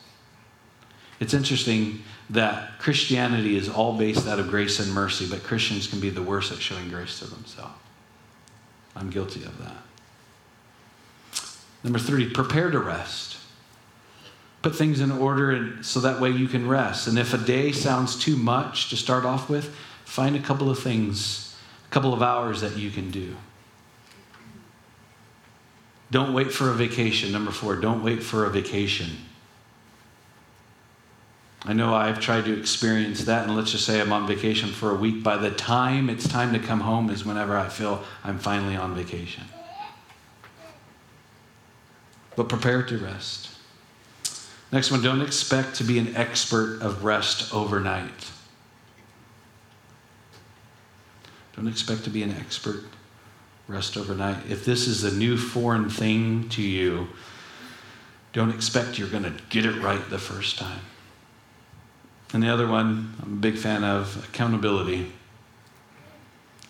It's 1.21 1.35
interesting 1.35 2.03
that 2.31 2.79
Christianity 2.79 3.57
is 3.57 3.69
all 3.69 3.97
based 3.97 4.27
out 4.27 4.39
of 4.39 4.49
grace 4.49 4.81
and 4.81 4.93
mercy, 4.93 5.27
but 5.29 5.43
Christians 5.45 5.87
can 5.87 6.01
be 6.01 6.11
the 6.11 6.23
worst 6.23 6.53
at 6.53 6.59
showing 6.59 6.89
grace 6.89 7.19
to 7.21 7.27
themselves. 7.27 7.75
I'm 8.95 9.11
guilty 9.11 9.45
of 9.45 9.59
that. 9.59 9.77
Number 11.85 11.99
three, 11.99 12.29
prepare 12.29 12.71
to 12.71 12.79
rest 12.79 13.32
put 14.63 14.77
things 14.77 15.01
in 15.01 15.11
order 15.11 15.51
and 15.51 15.85
so 15.85 16.01
that 16.01 16.21
way 16.21 16.31
you 16.31 16.49
can 16.49 16.69
rest. 16.69 17.09
And 17.09 17.19
if 17.19 17.35
a 17.35 17.39
day 17.39 17.73
sounds 17.73 18.17
too 18.17 18.37
much 18.37 18.91
to 18.91 18.97
start 18.97 19.25
off 19.25 19.51
with, 19.51 19.75
find 20.05 20.37
a 20.37 20.41
couple 20.41 20.71
of 20.71 20.79
things, 20.79 21.57
a 21.87 21.91
couple 21.91 22.15
of 22.15 22.23
hours 22.23 22.61
that 22.61 22.77
you 22.77 22.91
can 22.91 23.11
do. 23.11 23.37
Don't 26.13 26.35
wait 26.35 26.53
for 26.53 26.71
a 26.71 26.75
vacation. 26.75 27.33
Number 27.33 27.51
four, 27.51 27.77
don't 27.77 28.05
wait 28.05 28.23
for 28.23 28.45
a 28.45 28.51
vacation. 28.51 29.11
I 31.65 31.73
know 31.73 31.95
I've 31.95 32.21
tried 32.21 32.45
to 32.47 32.59
experience 32.59 33.25
that, 33.25 33.47
and 33.47 33.57
let's 33.57 33.71
just 33.71 33.87
say 33.87 34.01
I'm 34.01 34.13
on 34.13 34.27
vacation 34.27 34.69
for 34.69 34.91
a 34.91 34.95
week. 34.95 35.23
By 35.23 35.37
the 35.37 35.51
time 35.51 36.11
it's 36.11 36.29
time 36.29 36.53
to 36.53 36.59
come 36.59 36.81
home, 36.81 37.09
is 37.09 37.25
whenever 37.25 37.57
I 37.57 37.69
feel 37.69 38.03
I'm 38.25 38.39
finally 38.39 38.77
on 38.77 38.95
vacation. 38.95 39.45
But 42.35 42.49
prepare 42.49 42.83
to 42.83 42.99
rest. 42.99 43.52
Next 44.73 44.91
one, 44.91 45.03
don't 45.03 45.21
expect 45.21 45.77
to 45.77 45.85
be 45.85 45.99
an 45.99 46.17
expert 46.17 46.81
of 46.81 47.05
rest 47.05 47.53
overnight. 47.53 48.31
Don't 51.55 51.69
expect 51.69 52.05
to 52.05 52.11
be 52.11 52.23
an 52.23 52.33
expert 52.33 52.85
rest 53.69 53.99
overnight. 53.99 54.39
If 54.49 54.65
this 54.65 54.89
is 54.89 55.05
a 55.05 55.15
new 55.15 55.37
foreign 55.37 55.91
thing 55.91 56.49
to 56.49 56.63
you, 56.63 57.09
don't 58.33 58.51
expect 58.51 58.99
you're 58.99 59.09
going 59.09 59.25
to 59.25 59.35
get 59.51 59.67
it 59.67 59.79
right 59.83 60.09
the 60.09 60.19
first 60.19 60.59
time. 60.59 60.81
And 62.33 62.43
the 62.43 62.49
other 62.49 62.67
one, 62.67 63.15
I'm 63.23 63.33
a 63.35 63.37
big 63.37 63.59
fan 63.59 63.85
of 63.85 64.27
accountability. 64.27 65.13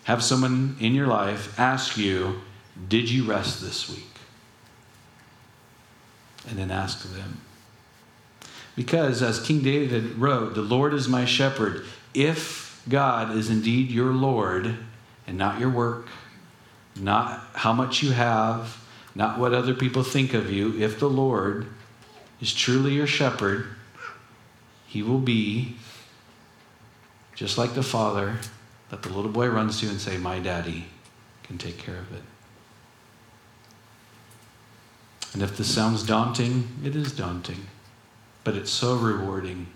Have 0.03 0.21
someone 0.21 0.75
in 0.81 0.93
your 0.93 1.07
life 1.07 1.57
ask 1.57 1.95
you, 1.95 2.41
Did 2.89 3.09
you 3.09 3.23
rest 3.23 3.61
this 3.61 3.89
week? 3.89 4.03
And 6.49 6.59
then 6.59 6.69
ask 6.69 7.01
them. 7.03 7.39
Because, 8.75 9.21
as 9.21 9.39
King 9.39 9.61
David 9.61 10.17
wrote, 10.17 10.55
the 10.55 10.61
Lord 10.61 10.93
is 10.93 11.07
my 11.07 11.25
shepherd. 11.25 11.85
If 12.13 12.81
God 12.89 13.35
is 13.35 13.49
indeed 13.49 13.91
your 13.91 14.11
Lord, 14.11 14.77
and 15.27 15.37
not 15.37 15.59
your 15.59 15.69
work, 15.69 16.07
not 16.95 17.43
how 17.53 17.73
much 17.73 18.01
you 18.01 18.11
have, 18.11 18.83
not 19.15 19.37
what 19.37 19.53
other 19.53 19.73
people 19.73 20.03
think 20.03 20.33
of 20.33 20.51
you, 20.51 20.79
if 20.79 20.99
the 20.99 21.09
Lord 21.09 21.67
is 22.41 22.53
truly 22.53 22.93
your 22.93 23.07
shepherd, 23.07 23.67
he 24.87 25.03
will 25.03 25.19
be 25.19 25.75
just 27.35 27.57
like 27.57 27.73
the 27.73 27.83
father 27.83 28.37
that 28.89 29.01
the 29.03 29.09
little 29.09 29.31
boy 29.31 29.47
runs 29.47 29.79
to 29.79 29.87
and 29.87 29.99
say, 29.99 30.17
My 30.17 30.39
daddy 30.39 30.85
can 31.43 31.57
take 31.57 31.77
care 31.77 31.97
of 31.97 32.11
it. 32.13 32.23
And 35.33 35.41
if 35.41 35.57
this 35.57 35.73
sounds 35.73 36.03
daunting, 36.03 36.67
it 36.83 36.95
is 36.95 37.11
daunting 37.11 37.67
but 38.43 38.55
it's 38.55 38.71
so 38.71 38.95
rewarding. 38.95 39.67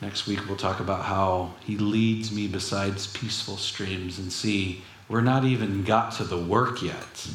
Next 0.00 0.26
week, 0.26 0.46
we'll 0.46 0.56
talk 0.56 0.80
about 0.80 1.04
how 1.04 1.54
he 1.60 1.76
leads 1.76 2.30
me 2.30 2.46
beside 2.46 2.94
peaceful 3.12 3.56
streams 3.56 4.18
and 4.18 4.32
see 4.32 4.82
we're 5.08 5.20
not 5.22 5.44
even 5.44 5.84
got 5.84 6.12
to 6.12 6.24
the 6.24 6.38
work 6.38 6.82
yet. 6.82 7.28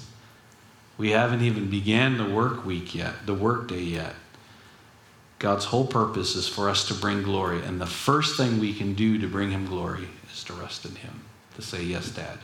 We 0.98 1.12
haven't 1.12 1.42
even 1.42 1.70
began 1.70 2.18
the 2.18 2.30
work 2.30 2.66
week 2.66 2.94
yet, 2.94 3.26
the 3.26 3.34
work 3.34 3.68
day 3.68 3.82
yet. 3.82 4.14
God's 5.40 5.66
whole 5.66 5.88
purpose 5.88 6.36
is 6.36 6.48
for 6.48 6.70
us 6.70 6.88
to 6.88 6.94
bring 6.94 7.24
glory. 7.24 7.62
And 7.64 7.82
the 7.82 7.86
first 7.86 8.38
thing 8.38 8.60
we 8.60 8.74
can 8.74 8.94
do 8.94 9.18
to 9.18 9.28
bring 9.28 9.52
him 9.52 9.66
glory 9.66 10.08
is 10.32 10.44
to 10.46 10.54
rest 10.54 10.86
in 10.86 10.96
him, 10.96 11.22
to 11.56 11.62
say, 11.62 11.84
Yes, 11.84 12.10
Dad, 12.10 12.38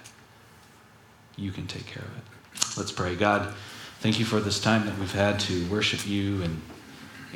you 1.38 1.52
can 1.52 1.68
take 1.68 1.86
care 1.86 2.04
of 2.04 2.18
it. 2.18 2.78
Let's 2.78 2.92
pray. 2.92 3.16
God, 3.16 3.54
Thank 4.00 4.18
you 4.18 4.26
for 4.26 4.40
this 4.40 4.62
time 4.62 4.86
that 4.86 4.98
we've 4.98 5.12
had 5.12 5.40
to 5.42 5.68
worship 5.68 6.08
you 6.08 6.42
and 6.42 6.62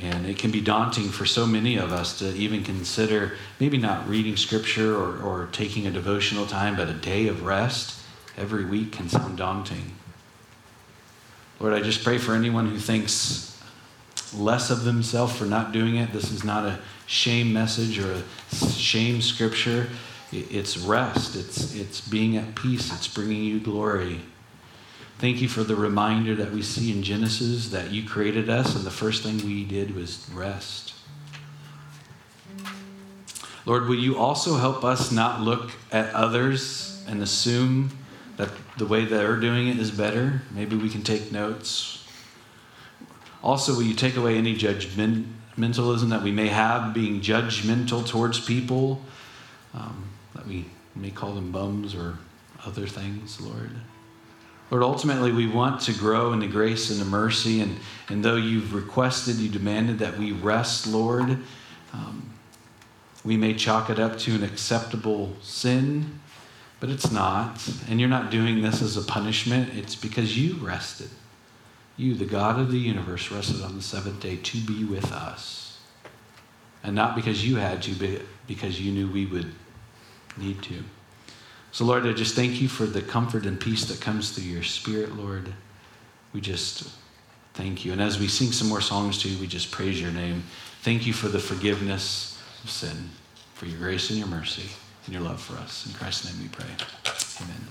and 0.02 0.26
it 0.26 0.40
can 0.40 0.52
be 0.52 0.62
daunting 0.62 1.10
for 1.10 1.26
so 1.26 1.46
many 1.46 1.78
of 1.78 1.92
us 1.92 2.18
to 2.20 2.34
even 2.34 2.64
consider 2.64 3.34
maybe 3.60 3.78
not 3.78 4.08
reading 4.10 4.36
scripture 4.36 4.96
or, 4.96 5.22
or 5.22 5.50
taking 5.52 5.86
a 5.86 5.92
devotional 5.92 6.48
time, 6.48 6.76
but 6.76 6.90
a 6.90 6.94
day 6.94 7.28
of 7.28 7.46
rest 7.46 8.00
every 8.36 8.66
week 8.66 8.94
can 8.94 9.08
sound 9.08 9.38
daunting. 9.38 9.94
Lord, 11.60 11.74
I 11.74 11.82
just 11.82 12.04
pray 12.04 12.18
for 12.18 12.34
anyone 12.34 12.70
who 12.70 12.80
thinks 12.80 13.62
less 14.36 14.72
of 14.72 14.84
themselves 14.84 15.36
for 15.36 15.46
not 15.46 15.72
doing 15.72 15.98
it. 15.98 16.12
This 16.12 16.32
is 16.32 16.44
not 16.44 16.66
a 16.66 16.80
shame 17.06 17.54
message 17.54 18.00
or 18.00 18.12
a 18.12 18.56
shame 18.56 19.22
scripture. 19.22 19.90
It's 20.32 20.78
rest, 20.78 21.36
it's, 21.36 21.76
it's 21.76 22.02
being 22.02 22.38
at 22.38 22.56
peace, 22.56 22.92
it's 22.92 23.08
bringing 23.08 23.44
you 23.44 23.60
glory. 23.60 24.22
Thank 25.24 25.42
you 25.42 25.48
for 25.48 25.64
the 25.64 25.78
reminder 25.78 26.36
that 26.36 26.52
we 26.52 26.62
see 26.62 26.92
in 26.92 27.02
Genesis 27.02 27.70
that 27.70 27.92
you 27.92 28.06
created 28.06 28.50
us, 28.50 28.76
and 28.76 28.84
the 28.84 28.92
first 28.92 29.24
thing 29.24 29.38
we 29.38 29.64
did 29.64 29.96
was 29.96 30.30
rest. 30.34 30.96
Lord, 33.66 33.88
will 33.88 33.96
you 33.96 34.18
also 34.18 34.58
help 34.58 34.84
us 34.84 35.14
not 35.14 35.40
look 35.40 35.72
at 35.94 36.14
others 36.14 37.02
and 37.08 37.24
assume 37.24 37.92
that 38.36 38.50
the 38.78 38.86
way 38.86 39.06
they're 39.06 39.38
doing 39.38 39.70
it 39.70 39.80
is 39.80 39.92
better? 39.92 40.42
Maybe 40.52 40.76
we 40.76 40.90
can 40.90 41.04
take 41.04 41.32
notes. 41.32 42.06
Also, 43.42 43.76
will 43.76 43.84
you 43.84 43.96
take 43.96 44.18
away 44.18 44.38
any 44.38 44.58
judgmentalism 44.58 46.10
that 46.10 46.22
we 46.22 46.34
may 46.34 46.50
have, 46.50 46.94
being 46.94 47.22
judgmental 47.22 48.06
towards 48.06 48.42
people, 48.42 49.02
um, 49.74 50.04
that 50.36 50.46
we 50.46 50.66
may 50.98 51.12
call 51.12 51.34
them 51.34 51.54
bums 51.54 51.96
or 51.96 52.18
other 52.66 52.88
things, 52.88 53.40
Lord? 53.40 53.72
Lord, 54.74 54.82
ultimately, 54.82 55.32
we 55.32 55.46
want 55.46 55.82
to 55.82 55.94
grow 55.94 56.34
in 56.34 56.40
the 56.40 56.48
grace 56.48 56.90
and 56.90 57.00
the 57.00 57.06
mercy. 57.06 57.62
And, 57.62 57.78
and 58.10 58.26
though 58.26 58.38
you've 58.38 58.74
requested, 58.74 59.36
you 59.36 59.48
demanded 59.48 60.00
that 60.00 60.18
we 60.18 60.32
rest, 60.32 60.88
Lord, 60.88 61.38
um, 61.94 62.28
we 63.24 63.38
may 63.38 63.54
chalk 63.54 63.92
it 63.92 64.00
up 64.00 64.18
to 64.18 64.34
an 64.34 64.44
acceptable 64.44 65.36
sin, 65.44 66.20
but 66.80 66.90
it's 66.90 67.12
not. 67.12 67.64
And 67.88 68.00
you're 68.00 68.10
not 68.10 68.32
doing 68.32 68.64
this 68.64 68.82
as 68.82 68.98
a 68.98 69.04
punishment, 69.04 69.76
it's 69.76 69.94
because 69.94 70.36
you 70.36 70.56
rested. 70.56 71.12
you, 71.96 72.16
the 72.16 72.26
God 72.26 72.60
of 72.60 72.72
the 72.72 72.80
universe, 72.80 73.32
rested 73.32 73.62
on 73.62 73.76
the 73.76 73.82
seventh 73.82 74.20
day 74.22 74.38
to 74.38 74.58
be 74.62 74.84
with 74.84 75.12
us. 75.12 75.80
And 76.84 76.96
not 76.96 77.16
because 77.16 77.48
you 77.48 77.58
had 77.58 77.82
to, 77.84 77.94
but 77.94 78.26
because 78.48 78.82
you 78.82 78.92
knew 78.92 79.08
we 79.08 79.26
would 79.26 79.54
need 80.38 80.62
to. 80.64 80.84
So, 81.74 81.86
Lord, 81.86 82.06
I 82.06 82.14
just 82.14 82.36
thank 82.36 82.62
you 82.62 82.68
for 82.68 82.86
the 82.86 83.02
comfort 83.02 83.48
and 83.48 83.60
peace 83.60 83.86
that 83.86 84.00
comes 84.00 84.30
through 84.30 84.44
your 84.44 84.62
Spirit, 84.62 85.16
Lord. 85.16 85.52
We 86.32 86.40
just 86.40 86.88
thank 87.56 87.84
you. 87.84 87.92
And 87.92 88.00
as 88.00 88.20
we 88.20 88.28
sing 88.28 88.52
some 88.52 88.70
more 88.70 88.80
songs 88.80 89.18
to 89.24 89.28
you, 89.28 89.40
we 89.40 89.48
just 89.48 89.72
praise 89.72 90.00
your 90.00 90.12
name. 90.12 90.44
Thank 90.84 91.08
you 91.08 91.14
for 91.14 91.30
the 91.30 91.40
forgiveness 91.40 92.40
of 92.64 92.70
sin, 92.70 93.10
for 93.56 93.66
your 93.66 93.80
grace 93.80 94.12
and 94.12 94.20
your 94.20 94.28
mercy 94.28 94.70
and 95.06 95.16
your 95.16 95.24
love 95.24 95.42
for 95.42 95.56
us. 95.56 95.88
In 95.88 95.94
Christ's 95.94 96.32
name 96.32 96.44
we 96.44 96.50
pray. 96.50 96.70
Amen. 97.42 97.58